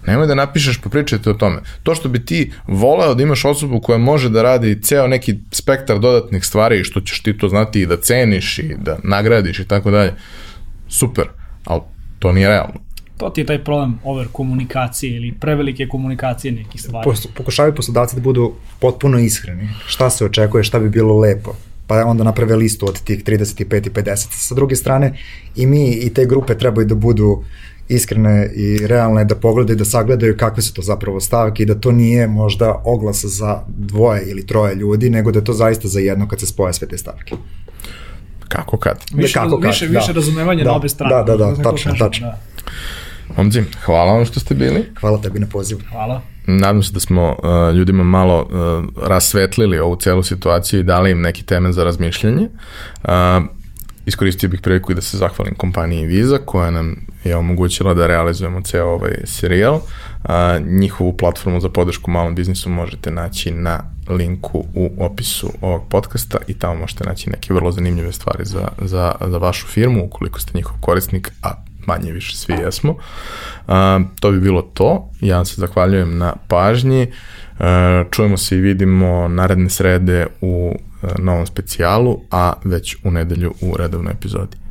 Nemoj 0.07 0.27
da 0.27 0.35
napišeš, 0.35 0.81
pa 0.81 0.89
pričajte 0.89 1.29
o 1.29 1.33
tome. 1.33 1.61
To 1.83 1.95
što 1.95 2.09
bi 2.09 2.25
ti 2.25 2.51
voleo 2.67 3.13
da 3.15 3.23
imaš 3.23 3.45
osobu 3.45 3.81
koja 3.81 3.97
može 3.97 4.29
da 4.29 4.41
radi 4.41 4.81
ceo 4.81 5.07
neki 5.07 5.35
spektar 5.51 5.99
dodatnih 5.99 6.45
stvari 6.45 6.79
i 6.79 6.83
što 6.83 7.01
ćeš 7.01 7.23
ti 7.23 7.37
to 7.37 7.49
znati 7.49 7.81
i 7.81 7.85
da 7.85 7.97
ceniš 7.97 8.59
i 8.59 8.75
da 8.77 8.97
nagradiš 9.03 9.59
i 9.59 9.67
tako 9.67 9.91
dalje, 9.91 10.13
super, 10.87 11.25
ali 11.65 11.81
to 12.19 12.31
nije 12.31 12.47
realno. 12.47 12.90
To 13.21 13.29
ti 13.29 13.41
je 13.41 13.45
taj 13.45 13.63
problem 13.63 13.99
over 14.03 14.27
komunikacije 14.31 15.15
ili 15.15 15.31
prevelike 15.31 15.87
komunikacije 15.87 16.51
nekih 16.51 16.81
stvari. 16.81 17.09
Pokušavaju 17.33 17.75
poslodavci 17.75 18.15
da 18.15 18.21
budu 18.21 18.53
potpuno 18.79 19.19
ishreni. 19.19 19.69
Šta 19.87 20.09
se 20.09 20.25
očekuje, 20.25 20.63
šta 20.63 20.79
bi 20.79 20.89
bilo 20.89 21.19
lepo 21.19 21.55
pa 21.91 22.05
onda 22.05 22.23
naprave 22.23 22.55
listu 22.55 22.85
od 22.87 23.01
tih 23.03 23.23
35 23.23 23.87
i 23.87 23.89
50. 23.89 24.27
Sa 24.31 24.55
druge 24.55 24.75
strane, 24.75 25.17
i 25.55 25.65
mi 25.65 25.89
i 25.89 26.13
te 26.13 26.25
grupe 26.25 26.57
trebaju 26.57 26.87
da 26.87 26.95
budu 26.95 27.43
iskrene 27.89 28.51
i 28.55 28.87
realne 28.87 29.25
da 29.25 29.35
pogledaju, 29.35 29.77
da 29.77 29.85
sagledaju 29.85 30.37
kakve 30.37 30.63
su 30.63 30.73
to 30.73 30.81
zapravo 30.81 31.19
stavke 31.19 31.63
i 31.63 31.65
da 31.65 31.75
to 31.75 31.91
nije 31.91 32.27
možda 32.27 32.81
oglas 32.85 33.25
za 33.25 33.59
dvoje 33.67 34.23
ili 34.25 34.45
troje 34.47 34.75
ljudi, 34.75 35.09
nego 35.09 35.31
da 35.31 35.39
je 35.39 35.45
to 35.45 35.53
zaista 35.53 35.87
za 35.87 35.99
jedno 35.99 36.27
kad 36.27 36.39
se 36.39 36.45
spoje 36.45 36.73
sve 36.73 36.87
te 36.87 36.97
stavke. 36.97 37.35
Kako 38.47 38.77
kad? 38.77 39.03
Više, 39.13 39.33
kako 39.33 39.59
kad, 39.59 39.69
više, 39.69 39.87
da. 39.87 39.99
više 39.99 40.13
razumevanje 40.13 40.63
da, 40.63 40.69
na 40.69 40.75
obe 40.75 40.89
strane. 40.89 41.15
Da, 41.15 41.23
da, 41.23 41.37
da, 41.37 41.51
da 41.51 41.63
tačno, 41.63 41.95
tačno. 41.99 42.27
Da. 42.27 42.39
Momci, 43.37 43.63
hvala 43.85 44.13
vam 44.13 44.25
što 44.25 44.39
ste 44.39 44.55
bili. 44.55 44.85
Hvala 44.99 45.21
tebi 45.21 45.39
na 45.39 45.47
pozivu. 45.47 45.81
Hvala. 45.89 46.21
Nadam 46.47 46.83
se 46.83 46.93
da 46.93 46.99
smo 46.99 47.29
uh, 47.29 47.75
ljudima 47.75 48.03
malo 48.03 48.41
uh, 48.41 49.05
rasvetlili 49.07 49.79
ovu 49.79 49.95
celu 49.95 50.23
situaciju 50.23 50.79
i 50.79 50.83
dali 50.83 51.11
im 51.11 51.21
neki 51.21 51.43
temen 51.43 51.73
za 51.73 51.83
razmišljanje. 51.83 52.49
Uh, 53.03 53.09
iskoristio 54.05 54.49
bih 54.49 54.61
priliku 54.61 54.91
i 54.91 54.95
da 54.95 55.01
se 55.01 55.17
zahvalim 55.17 55.55
kompaniji 55.55 56.05
Visa 56.05 56.37
koja 56.45 56.71
nam 56.71 56.95
je 57.23 57.35
omogućila 57.35 57.93
da 57.93 58.07
realizujemo 58.07 58.61
ceo 58.61 58.87
ovaj 58.87 59.15
serijal. 59.23 59.79
A, 60.23 60.59
njihovu 60.59 61.17
platformu 61.17 61.59
za 61.59 61.69
podršku 61.69 62.11
malom 62.11 62.35
biznisu 62.35 62.69
možete 62.69 63.11
naći 63.11 63.51
na 63.51 63.83
linku 64.09 64.65
u 64.75 64.91
opisu 64.99 65.51
ovog 65.61 65.81
podcasta 65.89 66.37
i 66.47 66.53
tamo 66.53 66.75
možete 66.75 67.03
naći 67.03 67.29
neke 67.29 67.53
vrlo 67.53 67.71
zanimljive 67.71 68.11
stvari 68.11 68.45
za, 68.45 68.67
za, 68.81 69.15
za 69.27 69.37
vašu 69.37 69.67
firmu 69.67 70.05
ukoliko 70.05 70.39
ste 70.39 70.51
njihov 70.55 70.77
korisnik, 70.79 71.31
a 71.43 71.63
manje 71.85 72.11
više 72.11 72.37
svi 72.37 72.53
jesmo. 72.53 72.95
A, 73.67 73.99
to 74.19 74.31
bi 74.31 74.39
bilo 74.39 74.61
to. 74.61 75.09
Ja 75.21 75.35
vam 75.35 75.45
se 75.45 75.61
zahvaljujem 75.61 76.17
na 76.17 76.33
pažnji. 76.47 77.07
A, 77.59 78.03
čujemo 78.11 78.37
se 78.37 78.57
i 78.57 78.61
vidimo 78.61 79.27
naredne 79.27 79.69
srede 79.69 80.27
u 80.41 80.75
novom 81.19 81.45
specijalu, 81.45 82.19
a 82.31 82.53
već 82.63 82.97
u 83.03 83.11
nedelju 83.11 83.53
u 83.61 83.77
redovnoj 83.77 84.13
epizodi. 84.13 84.61